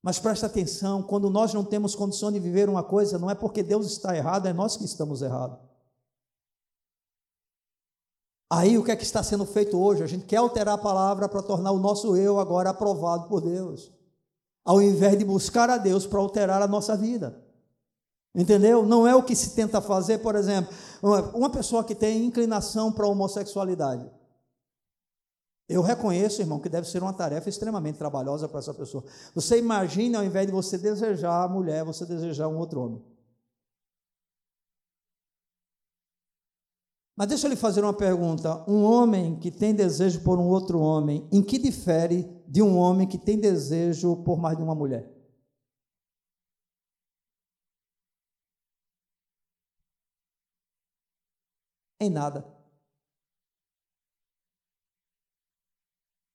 Mas 0.03 0.19
presta 0.19 0.47
atenção: 0.47 1.03
quando 1.03 1.31
nós 1.31 1.55
não 1.55 1.65
temos 1.65 1.95
condição 1.95 2.31
de 2.31 2.39
viver 2.39 2.69
uma 2.69 2.83
coisa, 2.83 3.19
não 3.19 3.31
é 3.31 3.35
porque 3.35 3.63
Deus 3.63 3.87
está 3.87 4.17
errado, 4.17 4.47
é 4.47 4.53
nós 4.53 4.77
que 4.77 4.85
estamos 4.85 5.23
errados. 5.23 5.59
Aí 8.49 8.79
o 8.79 8.85
que 8.85 8.93
é 8.93 8.97
que 8.97 9.03
está 9.03 9.23
sendo 9.23 9.45
feito 9.45 9.77
hoje? 9.77 10.05
A 10.05 10.07
gente 10.07 10.25
quer 10.25 10.37
alterar 10.37 10.75
a 10.75 10.79
palavra 10.79 11.29
para 11.29 11.43
tornar 11.43 11.73
o 11.73 11.81
nosso 11.81 12.17
eu 12.17 12.39
agora 12.39 12.71
aprovado 12.71 13.29
por 13.29 13.41
Deus 13.41 13.96
ao 14.67 14.83
invés 14.83 15.17
de 15.17 15.25
buscar 15.25 15.71
a 15.71 15.79
Deus 15.79 16.07
para 16.07 16.19
alterar 16.19 16.61
a 16.61 16.67
nossa 16.67 16.97
vida. 16.97 17.41
Entendeu? 18.35 18.85
Não 18.85 19.07
é 19.07 19.15
o 19.15 19.23
que 19.23 19.35
se 19.35 19.55
tenta 19.55 19.81
fazer, 19.81 20.19
por 20.19 20.35
exemplo, 20.35 20.75
Uma 21.33 21.49
pessoa 21.49 21.85
que 21.85 21.95
tem 21.95 22.27
inclinação 22.27 22.93
para 22.93 23.07
a 23.07 23.09
homossexualidade. 23.09 24.11
Eu 25.69 25.83
reconheço, 25.83 26.43
irmão, 26.43 26.61
que 26.61 26.69
deve 26.69 26.89
ser 26.89 27.03
uma 27.03 27.13
tarefa 27.13 27.49
extremamente 27.49 27.97
trabalhosa 27.97 28.49
para 28.49 28.59
essa 28.59 28.75
pessoa. 28.75 29.05
Você 29.35 29.59
imagina, 29.59 30.19
ao 30.19 30.25
invés 30.25 30.47
de 30.47 30.53
você 30.53 30.77
desejar 30.77 31.45
a 31.45 31.49
mulher, 31.49 31.85
você 31.85 32.05
desejar 32.05 32.49
um 32.49 32.59
outro 32.59 32.81
homem. 32.81 33.03
Mas 37.17 37.29
deixa 37.29 37.47
eu 37.47 37.51
lhe 37.51 37.57
fazer 37.57 37.83
uma 37.83 37.95
pergunta. 37.95 38.63
Um 38.69 38.83
homem 38.85 39.39
que 39.39 39.51
tem 39.51 39.75
desejo 39.75 40.21
por 40.23 40.39
um 40.39 40.47
outro 40.47 40.79
homem, 40.79 41.27
em 41.33 41.43
que 41.43 41.59
difere 41.59 42.36
de 42.49 42.63
um 42.63 42.77
homem 42.79 43.09
que 43.09 43.19
tem 43.19 43.39
desejo 43.39 44.23
por 44.25 44.39
mais 44.39 44.57
de 44.57 44.63
uma 44.63 44.75
mulher? 44.75 45.11
Em 52.01 52.11
nada. 52.11 52.45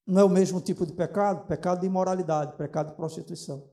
Não 0.06 0.22
é 0.22 0.24
o 0.24 0.30
mesmo 0.30 0.60
tipo 0.60 0.86
de 0.86 0.94
pecado? 0.94 1.48
Pecado 1.48 1.82
de 1.82 1.88
imoralidade, 1.88 2.58
pecado 2.58 2.90
de 2.90 2.96
prostituição. 2.96 3.70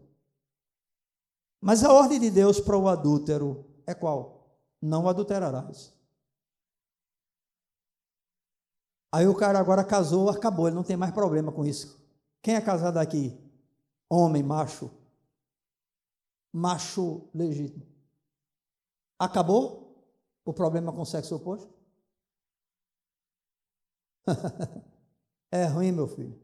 Mas 1.61 1.83
a 1.83 1.93
ordem 1.93 2.21
de 2.21 2.31
Deus 2.31 2.61
para 2.61 2.79
o 2.79 2.89
adúltero 2.89 3.65
é 3.87 3.95
qual? 3.95 4.57
Não 4.81 5.09
adulterarás. 5.09 5.93
Aí 9.11 9.27
o 9.27 9.35
cara 9.35 9.59
agora 9.59 9.83
casou, 9.83 10.29
acabou, 10.29 10.69
ele 10.69 10.77
não 10.77 10.85
tem 10.85 10.97
mais 10.97 11.13
problema 11.13 11.51
com 11.51 11.65
isso. 11.65 11.98
Quem 12.43 12.55
é 12.55 12.61
casado 12.61 12.99
aqui? 12.99 13.37
Homem, 14.09 14.43
macho. 14.43 14.91
Macho 16.53 17.29
legítimo. 17.35 17.87
Acabou 19.19 19.89
o 20.45 20.53
problema 20.53 20.93
com 20.93 21.03
o 21.03 21.07
sexo 21.07 21.37
oposto? 21.37 21.73
É 25.51 25.65
ruim, 25.65 25.93
meu 25.93 26.07
filho. 26.07 26.39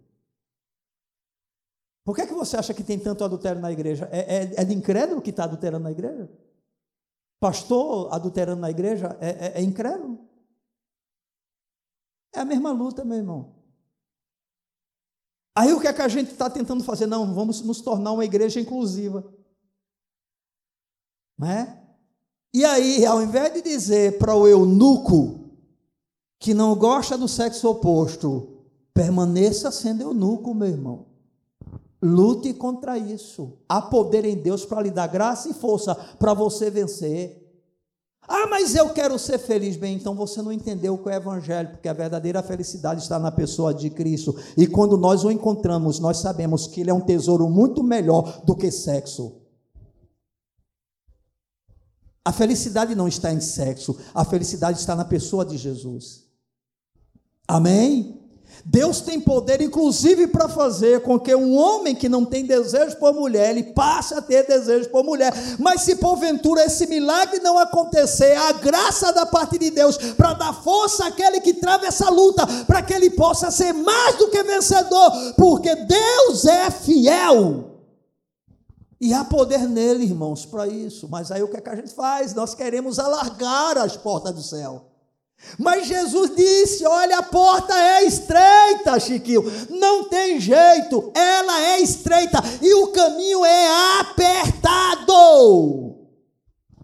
Por 2.05 2.15
que, 2.15 2.23
é 2.23 2.27
que 2.27 2.33
você 2.33 2.57
acha 2.57 2.73
que 2.73 2.83
tem 2.83 2.99
tanto 2.99 3.23
adultério 3.23 3.61
na 3.61 3.71
igreja? 3.71 4.09
É, 4.11 4.21
é, 4.21 4.61
é 4.63 4.65
de 4.65 4.73
incrédulo 4.73 5.21
que 5.21 5.29
está 5.29 5.45
adulterando 5.45 5.85
na 5.85 5.91
igreja? 5.91 6.27
Pastor 7.39 8.13
adulterando 8.15 8.63
na 8.63 8.71
igreja 8.71 9.17
é, 9.21 9.29
é, 9.29 9.61
é 9.61 9.63
incrédulo? 9.63 10.27
É 12.35 12.41
a 12.41 12.45
mesma 12.45 12.73
luta, 12.73 13.05
meu 13.05 13.19
irmão. 13.19 13.55
Aí 15.57 15.73
o 15.73 15.81
que 15.81 15.87
é 15.87 15.93
que 15.93 16.03
a 16.03 16.09
gente 16.09 16.33
está 16.33 16.51
tentando 16.51 16.83
fazer? 16.83 17.07
Não, 17.07 17.33
vamos 17.35 17.63
nos 17.63 17.81
tornar 17.81 18.13
uma 18.13 18.25
igreja 18.25 18.61
inclusiva. 18.61 19.25
Não 21.39 21.49
é? 21.49 21.81
E 22.53 22.65
aí, 22.65 23.05
ao 23.05 23.23
invés 23.23 23.53
de 23.53 23.63
dizer 23.63 24.19
para 24.19 24.35
o 24.35 24.47
eunuco 24.47 25.41
que 26.39 26.55
não 26.55 26.75
gosta 26.75 27.17
do 27.17 27.29
sexo 27.29 27.69
oposto, 27.69 28.55
Permaneça 28.95 29.73
sendo 29.73 30.03
eunuco, 30.03 30.55
meu 30.55 30.69
irmão. 30.69 31.07
Lute 32.01 32.55
contra 32.55 32.97
isso. 32.97 33.59
Há 33.69 33.83
poder 33.83 34.25
em 34.25 34.37
Deus 34.37 34.65
para 34.65 34.83
lhe 34.83 34.91
dar 34.91 35.09
graça 35.09 35.49
e 35.49 35.53
força 35.53 35.97
para 35.97 36.33
você 36.33 36.71
vencer. 36.71 37.44
Ah, 38.27 38.47
mas 38.49 38.75
eu 38.75 38.91
quero 38.91 39.19
ser 39.19 39.39
feliz. 39.39 39.77
Bem, 39.77 39.97
então 39.97 40.15
você 40.15 40.41
não 40.41 40.53
entendeu 40.53 40.95
o 40.95 40.99
que 40.99 41.09
é 41.11 41.13
o 41.13 41.17
Evangelho, 41.17 41.71
porque 41.71 41.89
a 41.89 41.93
verdadeira 41.93 42.43
felicidade 42.43 43.03
está 43.03 43.19
na 43.19 43.31
pessoa 43.31 43.75
de 43.75 43.91
Cristo. 43.91 44.35
E 44.57 44.67
quando 44.67 44.97
nós 44.97 45.25
o 45.25 45.31
encontramos, 45.31 45.99
nós 45.99 46.19
sabemos 46.19 46.67
que 46.67 46.81
Ele 46.81 46.91
é 46.91 46.95
um 46.95 47.01
tesouro 47.01 47.49
muito 47.49 47.83
melhor 47.83 48.43
do 48.45 48.57
que 48.57 48.71
sexo. 48.71 49.41
A 52.25 52.33
felicidade 52.33 52.95
não 52.95 53.07
está 53.07 53.33
em 53.33 53.41
sexo, 53.41 53.99
a 54.15 54.25
felicidade 54.25 54.79
está 54.79 54.97
na 54.97 55.05
pessoa 55.05 55.45
de 55.45 55.59
Jesus. 55.59 56.25
Amém? 57.47 58.24
Deus 58.67 59.03
tem 59.03 59.21
poder, 59.21 59.61
inclusive, 59.61 60.27
para 60.27 60.49
fazer 60.49 61.03
com 61.03 61.21
que 61.21 61.35
um 61.35 61.55
homem 61.55 61.95
que 61.95 62.09
não 62.09 62.25
tem 62.25 62.47
desejo 62.47 62.97
por 62.97 63.13
mulher, 63.13 63.51
ele 63.51 63.63
passe 63.63 64.15
a 64.15 64.23
ter 64.23 64.47
desejo 64.47 64.89
por 64.89 65.05
mulher. 65.05 65.33
Mas 65.59 65.83
se 65.83 65.97
porventura 65.97 66.65
esse 66.65 66.87
milagre 66.87 67.41
não 67.41 67.59
acontecer, 67.59 68.35
a 68.35 68.53
graça 68.53 69.13
da 69.13 69.27
parte 69.27 69.59
de 69.59 69.71
Deus 69.71 69.99
para 69.99 70.33
dar 70.33 70.55
força 70.55 71.07
àquele 71.07 71.41
que 71.41 71.53
trava 71.53 71.87
essa 71.87 72.09
luta, 72.09 72.47
para 72.67 72.81
que 72.81 72.95
ele 72.95 73.11
possa 73.11 73.51
ser 73.51 73.75
mais 73.75 74.17
do 74.17 74.31
que 74.31 74.43
vencedor, 74.43 75.13
porque 75.37 75.75
Deus 75.75 76.47
é 76.47 76.71
fiel. 76.71 77.71
E 78.99 79.13
há 79.13 79.23
poder 79.23 79.69
nele, 79.69 80.05
irmãos, 80.05 80.47
para 80.47 80.67
isso. 80.67 81.07
Mas 81.11 81.31
aí 81.31 81.43
o 81.43 81.49
que, 81.49 81.59
é 81.59 81.61
que 81.61 81.69
a 81.69 81.77
gente 81.77 81.93
faz? 81.93 82.33
Nós 82.33 82.55
queremos 82.55 82.99
alargar 82.99 83.77
as 83.77 83.95
portas 83.95 84.33
do 84.33 84.43
céu. 84.43 84.94
Mas 85.59 85.87
Jesus 85.87 86.35
disse: 86.35 86.87
Olha, 86.87 87.19
a 87.19 87.23
porta 87.23 87.75
é 87.75 88.05
estreita, 88.05 88.99
Chiquinho, 88.99 89.45
não 89.71 90.09
tem 90.09 90.41
jeito, 90.41 91.13
ela 91.15 91.61
é 91.61 91.81
estreita 91.81 92.39
e 92.61 92.75
o 92.75 92.89
caminho 92.89 93.45
é 93.45 94.01
apertado. 94.01 95.15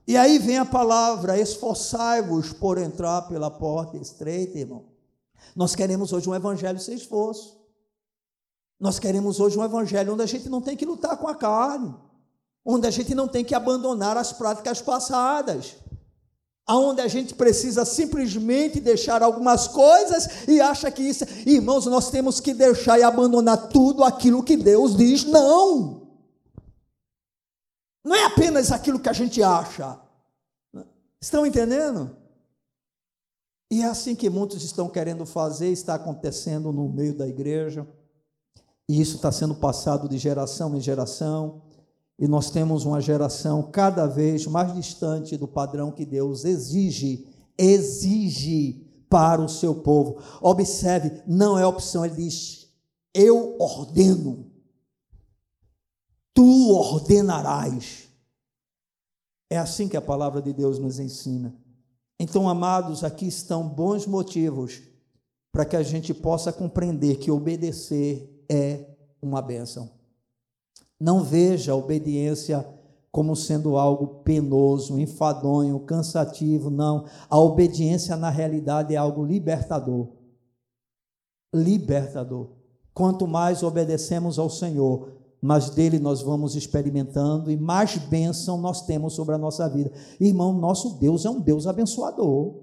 E 0.06 0.16
aí 0.16 0.38
vem 0.38 0.58
a 0.58 0.64
palavra: 0.64 1.38
esforçai-vos 1.38 2.52
por 2.52 2.78
entrar 2.78 3.22
pela 3.22 3.50
porta 3.50 3.96
estreita, 3.96 4.58
irmão. 4.58 4.84
Nós 5.54 5.74
queremos 5.74 6.12
hoje 6.12 6.28
um 6.28 6.34
evangelho 6.34 6.78
sem 6.78 6.94
esforço. 6.94 7.58
Nós 8.78 8.98
queremos 8.98 9.40
hoje 9.40 9.58
um 9.58 9.64
evangelho 9.64 10.14
onde 10.14 10.22
a 10.22 10.26
gente 10.26 10.48
não 10.48 10.60
tem 10.62 10.76
que 10.76 10.86
lutar 10.86 11.16
com 11.16 11.28
a 11.28 11.34
carne, 11.34 11.94
onde 12.64 12.86
a 12.86 12.90
gente 12.90 13.14
não 13.14 13.28
tem 13.28 13.44
que 13.44 13.54
abandonar 13.54 14.16
as 14.16 14.32
práticas 14.32 14.80
passadas 14.80 15.76
aonde 16.70 17.00
a 17.00 17.08
gente 17.08 17.34
precisa 17.34 17.84
simplesmente 17.84 18.78
deixar 18.78 19.24
algumas 19.24 19.66
coisas 19.66 20.46
e 20.46 20.60
acha 20.60 20.88
que 20.88 21.02
isso, 21.02 21.24
irmãos, 21.44 21.84
nós 21.86 22.10
temos 22.10 22.38
que 22.38 22.54
deixar 22.54 22.96
e 22.96 23.02
abandonar 23.02 23.66
tudo 23.70 24.04
aquilo 24.04 24.44
que 24.44 24.56
Deus 24.56 24.96
diz, 24.96 25.24
não. 25.24 26.06
Não 28.04 28.14
é 28.14 28.24
apenas 28.24 28.70
aquilo 28.70 29.00
que 29.00 29.08
a 29.08 29.12
gente 29.12 29.42
acha. 29.42 29.98
Estão 31.20 31.44
entendendo? 31.44 32.16
E 33.68 33.82
é 33.82 33.86
assim 33.86 34.14
que 34.14 34.30
muitos 34.30 34.62
estão 34.62 34.88
querendo 34.88 35.26
fazer, 35.26 35.70
está 35.70 35.96
acontecendo 35.96 36.72
no 36.72 36.88
meio 36.88 37.18
da 37.18 37.26
igreja, 37.26 37.84
e 38.88 39.00
isso 39.00 39.16
está 39.16 39.32
sendo 39.32 39.56
passado 39.56 40.08
de 40.08 40.18
geração 40.18 40.76
em 40.76 40.80
geração. 40.80 41.62
E 42.20 42.28
nós 42.28 42.50
temos 42.50 42.84
uma 42.84 43.00
geração 43.00 43.62
cada 43.62 44.06
vez 44.06 44.46
mais 44.46 44.74
distante 44.74 45.38
do 45.38 45.48
padrão 45.48 45.90
que 45.90 46.04
Deus 46.04 46.44
exige, 46.44 47.26
exige 47.56 48.86
para 49.08 49.40
o 49.40 49.48
seu 49.48 49.74
povo. 49.76 50.22
Observe, 50.42 51.22
não 51.26 51.58
é 51.58 51.66
opção, 51.66 52.04
ele 52.04 52.16
diz: 52.16 52.68
Eu 53.14 53.56
ordeno, 53.58 54.52
tu 56.34 56.74
ordenarás. 56.74 58.10
É 59.48 59.56
assim 59.56 59.88
que 59.88 59.96
a 59.96 60.02
palavra 60.02 60.42
de 60.42 60.52
Deus 60.52 60.78
nos 60.78 60.98
ensina. 60.98 61.56
Então, 62.20 62.50
amados, 62.50 63.02
aqui 63.02 63.26
estão 63.26 63.66
bons 63.66 64.06
motivos 64.06 64.82
para 65.50 65.64
que 65.64 65.74
a 65.74 65.82
gente 65.82 66.12
possa 66.12 66.52
compreender 66.52 67.16
que 67.16 67.30
obedecer 67.30 68.44
é 68.46 68.84
uma 69.22 69.40
bênção. 69.40 69.99
Não 71.00 71.24
veja 71.24 71.72
a 71.72 71.76
obediência 71.76 72.66
como 73.10 73.34
sendo 73.34 73.76
algo 73.76 74.22
penoso, 74.22 74.98
enfadonho, 74.98 75.80
cansativo, 75.80 76.70
não. 76.70 77.06
A 77.28 77.38
obediência, 77.38 78.16
na 78.16 78.30
realidade, 78.30 78.94
é 78.94 78.98
algo 78.98 79.24
libertador. 79.24 80.08
Libertador. 81.52 82.50
Quanto 82.94 83.26
mais 83.26 83.62
obedecemos 83.62 84.38
ao 84.38 84.50
Senhor, 84.50 85.12
mais 85.40 85.70
dele 85.70 85.98
nós 85.98 86.20
vamos 86.20 86.54
experimentando 86.54 87.50
e 87.50 87.56
mais 87.56 87.96
bênção 87.96 88.58
nós 88.58 88.82
temos 88.82 89.14
sobre 89.14 89.34
a 89.34 89.38
nossa 89.38 89.68
vida. 89.68 89.90
Irmão, 90.20 90.52
nosso 90.52 90.98
Deus 90.98 91.24
é 91.24 91.30
um 91.30 91.40
Deus 91.40 91.66
abençoador. 91.66 92.60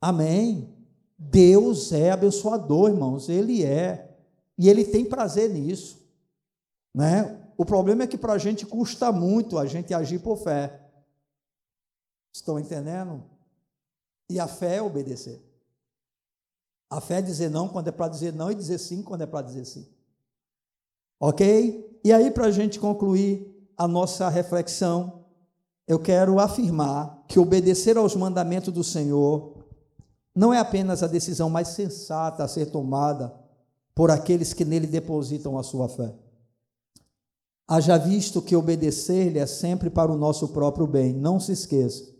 Amém. 0.00 0.68
Deus 1.16 1.92
é 1.92 2.10
abençoador, 2.10 2.90
irmãos, 2.90 3.28
ele 3.28 3.64
é. 3.64 4.10
E 4.58 4.68
ele 4.68 4.84
tem 4.84 5.04
prazer 5.04 5.50
nisso. 5.50 6.01
Né? 6.94 7.40
O 7.56 7.64
problema 7.64 8.02
é 8.02 8.06
que 8.06 8.18
para 8.18 8.32
a 8.32 8.38
gente 8.38 8.66
custa 8.66 9.10
muito 9.12 9.58
a 9.58 9.66
gente 9.66 9.94
agir 9.94 10.18
por 10.18 10.36
fé. 10.38 10.80
Estão 12.32 12.58
entendendo? 12.58 13.22
E 14.28 14.40
a 14.40 14.46
fé 14.46 14.76
é 14.76 14.82
obedecer. 14.82 15.40
A 16.90 17.00
fé 17.00 17.18
é 17.18 17.22
dizer 17.22 17.50
não 17.50 17.68
quando 17.68 17.88
é 17.88 17.92
para 17.92 18.08
dizer 18.08 18.32
não 18.32 18.50
e 18.50 18.54
dizer 18.54 18.78
sim 18.78 19.02
quando 19.02 19.22
é 19.22 19.26
para 19.26 19.46
dizer 19.46 19.64
sim. 19.64 19.86
Ok? 21.18 22.00
E 22.04 22.12
aí, 22.12 22.30
para 22.30 22.46
a 22.46 22.50
gente 22.50 22.80
concluir 22.80 23.70
a 23.76 23.86
nossa 23.86 24.28
reflexão, 24.28 25.24
eu 25.86 25.98
quero 25.98 26.40
afirmar 26.40 27.24
que 27.28 27.38
obedecer 27.38 27.96
aos 27.96 28.16
mandamentos 28.16 28.72
do 28.72 28.82
Senhor 28.82 29.64
não 30.34 30.52
é 30.52 30.58
apenas 30.58 31.02
a 31.02 31.06
decisão 31.06 31.48
mais 31.48 31.68
sensata 31.68 32.42
a 32.42 32.48
ser 32.48 32.66
tomada 32.66 33.32
por 33.94 34.10
aqueles 34.10 34.52
que 34.52 34.64
nele 34.64 34.86
depositam 34.86 35.58
a 35.58 35.62
sua 35.62 35.88
fé. 35.88 36.12
Haja 37.66 37.96
visto 37.96 38.42
que 38.42 38.56
obedecer-lhe 38.56 39.38
é 39.38 39.46
sempre 39.46 39.88
para 39.88 40.12
o 40.12 40.16
nosso 40.16 40.48
próprio 40.48 40.86
bem. 40.86 41.12
Não 41.12 41.38
se 41.38 41.52
esqueça. 41.52 42.12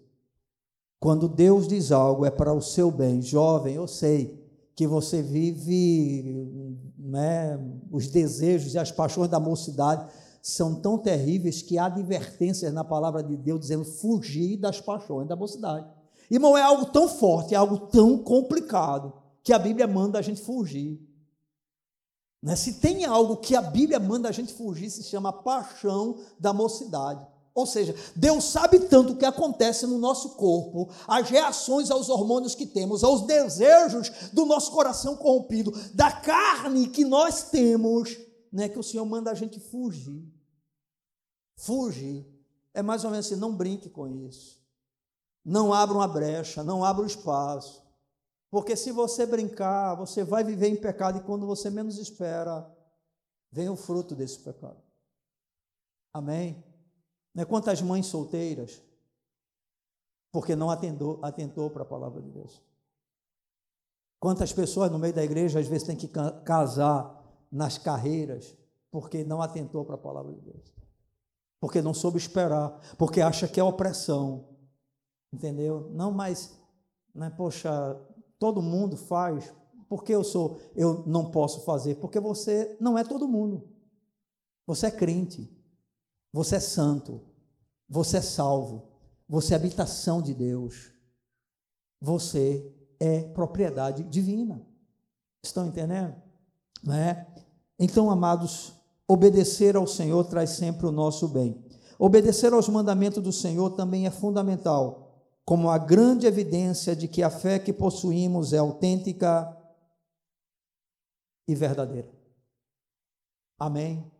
Quando 1.01 1.29
Deus 1.29 1.67
diz 1.67 1.91
algo, 1.91 2.25
é 2.25 2.31
para 2.31 2.55
o 2.55 2.63
seu 2.63 2.91
bem. 2.91 3.21
Jovem, 3.21 3.75
eu 3.75 3.89
sei 3.89 4.41
que 4.75 4.87
você 4.87 5.21
vive 5.21 6.79
né, 6.97 7.59
os 7.91 8.07
desejos 8.07 8.75
e 8.75 8.79
as 8.79 8.91
paixões 8.91 9.29
da 9.29 9.41
mocidade 9.41 10.07
são 10.41 10.75
tão 10.75 10.99
terríveis 10.99 11.63
que 11.63 11.79
há 11.79 11.87
advertências 11.87 12.73
na 12.73 12.83
palavra 12.83 13.23
de 13.23 13.37
Deus 13.37 13.61
dizendo 13.61 13.85
fugir 13.85 14.57
das 14.57 14.81
paixões 14.81 15.29
da 15.29 15.37
mocidade. 15.37 15.87
Irmão, 16.31 16.57
é 16.57 16.63
algo 16.63 16.87
tão 16.87 17.09
forte, 17.09 17.55
é 17.55 17.57
algo 17.57 17.79
tão 17.79 18.17
complicado 18.19 19.13
que 19.43 19.53
a 19.53 19.59
Bíblia 19.59 19.87
manda 19.87 20.19
a 20.19 20.23
gente 20.23 20.41
fugir. 20.41 21.01
Né? 22.43 22.57
Se 22.57 22.75
tem 22.75 23.05
algo 23.05 23.37
que 23.37 23.55
a 23.55 23.63
Bíblia 23.63 24.01
manda 24.01 24.29
a 24.29 24.33
gente 24.33 24.53
fugir, 24.53 24.91
se 24.91 25.05
chama 25.05 25.33
paixão 25.33 26.19
da 26.39 26.53
mocidade. 26.53 27.25
Ou 27.55 27.67
seja, 27.67 27.95
Deus 28.17 28.45
sabe 28.45 28.81
tanto 28.81 29.13
o 29.13 29.17
que 29.17 29.27
acontece 29.27 29.87
no 29.87 29.99
nosso 29.99 30.31
corpo, 30.31 30.89
as 31.07 31.29
reações 31.29 31.91
aos 31.91 32.09
hormônios 32.09 32.55
que 32.55 32.67
temos, 32.67 33.05
aos 33.05 33.27
desejos 33.27 34.11
do 34.33 34.47
nosso 34.47 34.73
coração 34.73 35.17
corrompido, 35.17 35.71
da 35.95 36.11
carne 36.11 36.89
que 36.89 37.05
nós 37.05 37.51
temos, 37.51 38.17
né, 38.51 38.71
que 38.71 38.79
o 38.79 38.83
Senhor 38.83 39.05
manda 39.05 39.31
a 39.31 39.35
gente 39.35 39.61
fugir. 39.61 40.27
Fugir. 41.59 42.27
É 42.73 42.83
mais 42.83 43.05
ou 43.05 43.11
menos 43.11 43.27
assim, 43.27 43.37
não 43.37 43.55
brinque 43.55 43.91
com 43.91 44.09
isso. 44.09 44.59
Não 45.45 45.75
abra 45.75 45.95
uma 45.95 46.09
brecha, 46.09 46.65
não 46.65 46.83
abra 46.83 47.03
um 47.03 47.07
espaço. 47.07 47.82
Porque 48.53 48.77
se 48.77 48.93
você 48.93 49.25
brincar, 49.25 49.95
você 49.95 50.23
vai 50.23 50.45
viver 50.45 50.69
em 50.69 50.77
pecado 50.77 51.17
e 51.17 51.23
quando 51.23 51.47
você 51.47 51.71
menos 51.71 51.97
espera, 51.97 52.71
vem 53.51 53.71
o 53.71 53.77
fruto 53.77 54.15
desse 54.15 54.39
pecado. 54.41 54.77
Amém? 56.13 56.63
Né? 57.35 57.47
Quantas 57.47 57.81
mães 57.81 58.05
solteiras, 58.05 58.83
porque 60.31 60.55
não 60.55 60.69
atendou, 60.69 61.19
atentou 61.25 61.71
para 61.71 61.83
a 61.83 61.87
palavra 61.87 62.21
de 62.21 62.29
Deus. 62.29 62.63
Quantas 64.21 64.53
pessoas 64.53 64.93
no 64.93 64.99
meio 64.99 65.15
da 65.15 65.25
igreja 65.25 65.59
às 65.59 65.67
vezes 65.67 65.87
têm 65.87 65.97
que 65.97 66.09
casar 66.45 67.25
nas 67.51 67.79
carreiras, 67.79 68.55
porque 68.91 69.25
não 69.25 69.41
atentou 69.41 69.83
para 69.83 69.95
a 69.95 69.99
palavra 69.99 70.31
de 70.31 70.43
Deus. 70.43 70.75
Porque 71.59 71.81
não 71.81 71.95
soube 71.95 72.19
esperar, 72.19 72.79
porque 72.99 73.23
acha 73.23 73.49
que 73.49 73.59
é 73.59 73.65
opressão. 73.65 74.47
Entendeu? 75.33 75.89
Não, 75.93 76.13
mas, 76.13 76.55
né, 77.15 77.31
poxa, 77.31 77.99
todo 78.43 78.61
mundo 78.61 78.97
faz, 78.97 79.55
porque 79.89 80.13
eu 80.13 80.25
sou, 80.25 80.59
eu 80.75 81.05
não 81.07 81.31
posso 81.31 81.61
fazer? 81.61 81.95
Porque 82.01 82.19
você 82.19 82.77
não 82.81 82.99
é 82.99 83.05
todo 83.05 83.29
mundo. 83.29 83.69
Você 84.67 84.87
é 84.87 84.91
crente. 84.91 85.49
Você 86.33 86.57
é 86.57 86.61
santo, 86.61 87.21
você 87.87 88.17
é 88.17 88.23
salvo, 88.23 88.89
você 89.29 89.53
é 89.53 89.57
habitação 89.57 90.23
de 90.23 90.33
Deus, 90.33 90.91
você 92.01 92.75
é 92.99 93.21
propriedade 93.21 94.03
divina. 94.05 94.67
Estão 95.45 95.67
entendendo? 95.67 96.15
Não 96.83 96.95
é? 96.95 97.27
Então, 97.79 98.11
amados, 98.11 98.73
obedecer 99.07 99.77
ao 99.77 99.87
Senhor 99.87 100.25
traz 100.25 100.51
sempre 100.51 100.87
o 100.87 100.93
nosso 100.93 101.29
bem. 101.29 101.63
Obedecer 101.99 102.55
aos 102.55 102.69
mandamentos 102.69 103.23
do 103.23 103.33
Senhor 103.33 103.71
também 103.73 104.07
é 104.07 104.11
fundamental, 104.11 105.02
como 105.45 105.71
a 105.71 105.79
grande 105.79 106.27
evidência 106.27 106.95
de 106.95 107.09
que 107.09 107.23
a 107.23 107.31
fé 107.31 107.59
que 107.59 107.73
possuímos 107.73 108.53
é 108.53 108.59
autêntica 108.59 109.57
e 111.49 111.55
verdadeira. 111.55 112.11
Amém? 113.59 114.11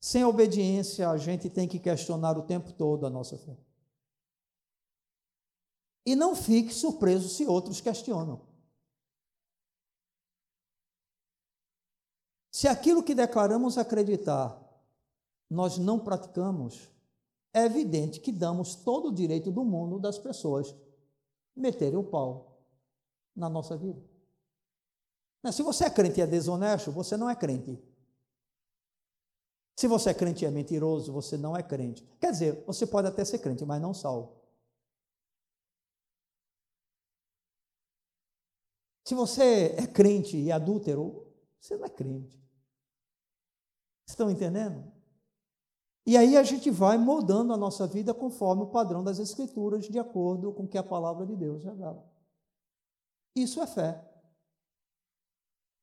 Sem 0.00 0.24
obediência, 0.24 1.10
a 1.10 1.16
gente 1.16 1.50
tem 1.50 1.66
que 1.66 1.78
questionar 1.78 2.38
o 2.38 2.46
tempo 2.46 2.72
todo 2.72 3.06
a 3.06 3.10
nossa 3.10 3.36
fé. 3.36 3.56
E 6.06 6.14
não 6.14 6.34
fique 6.34 6.72
surpreso 6.72 7.28
se 7.28 7.44
outros 7.44 7.80
questionam. 7.80 8.46
Se 12.50 12.66
aquilo 12.66 13.02
que 13.02 13.14
declaramos 13.14 13.76
acreditar 13.76 14.68
nós 15.50 15.78
não 15.78 15.98
praticamos, 15.98 16.90
é 17.52 17.64
evidente 17.64 18.20
que 18.20 18.32
damos 18.32 18.74
todo 18.74 19.08
o 19.08 19.14
direito 19.14 19.50
do 19.50 19.64
mundo 19.64 19.98
das 19.98 20.18
pessoas 20.18 20.74
meterem 21.56 21.98
o 21.98 22.04
pau 22.04 22.62
na 23.34 23.48
nossa 23.48 23.76
vida. 23.76 24.00
Se 25.52 25.62
você 25.62 25.84
é 25.84 25.90
crente 25.90 26.20
e 26.20 26.22
é 26.22 26.26
desonesto, 26.26 26.92
você 26.92 27.16
não 27.16 27.30
é 27.30 27.34
crente. 27.34 27.82
Se 29.76 29.86
você 29.86 30.10
é 30.10 30.14
crente 30.14 30.44
e 30.44 30.46
é 30.46 30.50
mentiroso, 30.50 31.12
você 31.12 31.36
não 31.36 31.56
é 31.56 31.62
crente. 31.62 32.04
Quer 32.20 32.32
dizer, 32.32 32.64
você 32.66 32.86
pode 32.86 33.06
até 33.06 33.24
ser 33.24 33.38
crente, 33.38 33.64
mas 33.64 33.80
não 33.80 33.94
salvo. 33.94 34.36
Se 39.04 39.14
você 39.14 39.74
é 39.78 39.86
crente 39.86 40.36
e 40.36 40.52
adúltero, 40.52 41.32
você 41.58 41.76
não 41.76 41.86
é 41.86 41.88
crente. 41.88 42.38
Estão 44.06 44.30
entendendo? 44.30 44.97
E 46.08 46.16
aí 46.16 46.38
a 46.38 46.42
gente 46.42 46.70
vai 46.70 46.96
moldando 46.96 47.52
a 47.52 47.56
nossa 47.58 47.86
vida 47.86 48.14
conforme 48.14 48.62
o 48.62 48.68
padrão 48.68 49.04
das 49.04 49.18
Escrituras, 49.18 49.84
de 49.84 49.98
acordo 49.98 50.50
com 50.54 50.62
o 50.62 50.66
que 50.66 50.78
a 50.78 50.82
palavra 50.82 51.26
de 51.26 51.36
Deus 51.36 51.62
revela. 51.62 52.02
Isso 53.36 53.60
é 53.60 53.66
fé. 53.66 54.02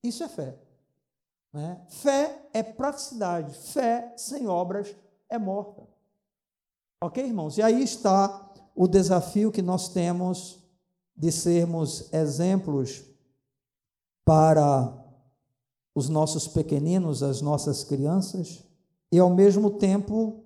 Isso 0.03 0.23
é 0.23 0.27
fé. 0.27 0.57
Né? 1.53 1.79
Fé 1.89 2.41
é 2.53 2.63
praticidade, 2.63 3.53
fé 3.53 4.15
sem 4.17 4.47
obras 4.47 4.95
é 5.29 5.37
morta. 5.37 5.87
Ok, 7.03 7.23
irmãos? 7.23 7.59
E 7.59 7.61
aí 7.61 7.83
está 7.83 8.51
o 8.73 8.87
desafio 8.87 9.51
que 9.51 9.61
nós 9.61 9.89
temos 9.89 10.57
de 11.15 11.31
sermos 11.31 12.11
exemplos 12.11 13.03
para 14.25 14.91
os 15.93 16.09
nossos 16.09 16.47
pequeninos, 16.47 17.21
as 17.21 17.41
nossas 17.41 17.83
crianças, 17.83 18.65
e 19.15 19.19
ao 19.19 19.29
mesmo 19.29 19.71
tempo 19.71 20.43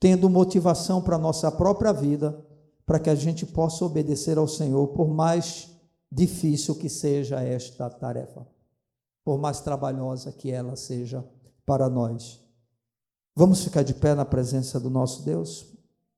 tendo 0.00 0.28
motivação 0.28 1.02
para 1.02 1.16
a 1.16 1.18
nossa 1.18 1.50
própria 1.50 1.92
vida, 1.92 2.38
para 2.84 2.98
que 2.98 3.10
a 3.10 3.14
gente 3.14 3.46
possa 3.46 3.84
obedecer 3.84 4.38
ao 4.38 4.46
Senhor, 4.46 4.88
por 4.88 5.08
mais 5.08 5.70
difícil 6.10 6.74
que 6.74 6.88
seja 6.88 7.40
esta 7.40 7.88
tarefa 7.88 8.46
por 9.24 9.38
mais 9.38 9.60
trabalhosa 9.60 10.30
que 10.30 10.50
ela 10.50 10.76
seja 10.76 11.24
para 11.64 11.88
nós. 11.88 12.40
Vamos 13.34 13.64
ficar 13.64 13.82
de 13.82 13.94
pé 13.94 14.14
na 14.14 14.24
presença 14.24 14.78
do 14.78 14.90
nosso 14.90 15.24
Deus? 15.24 15.73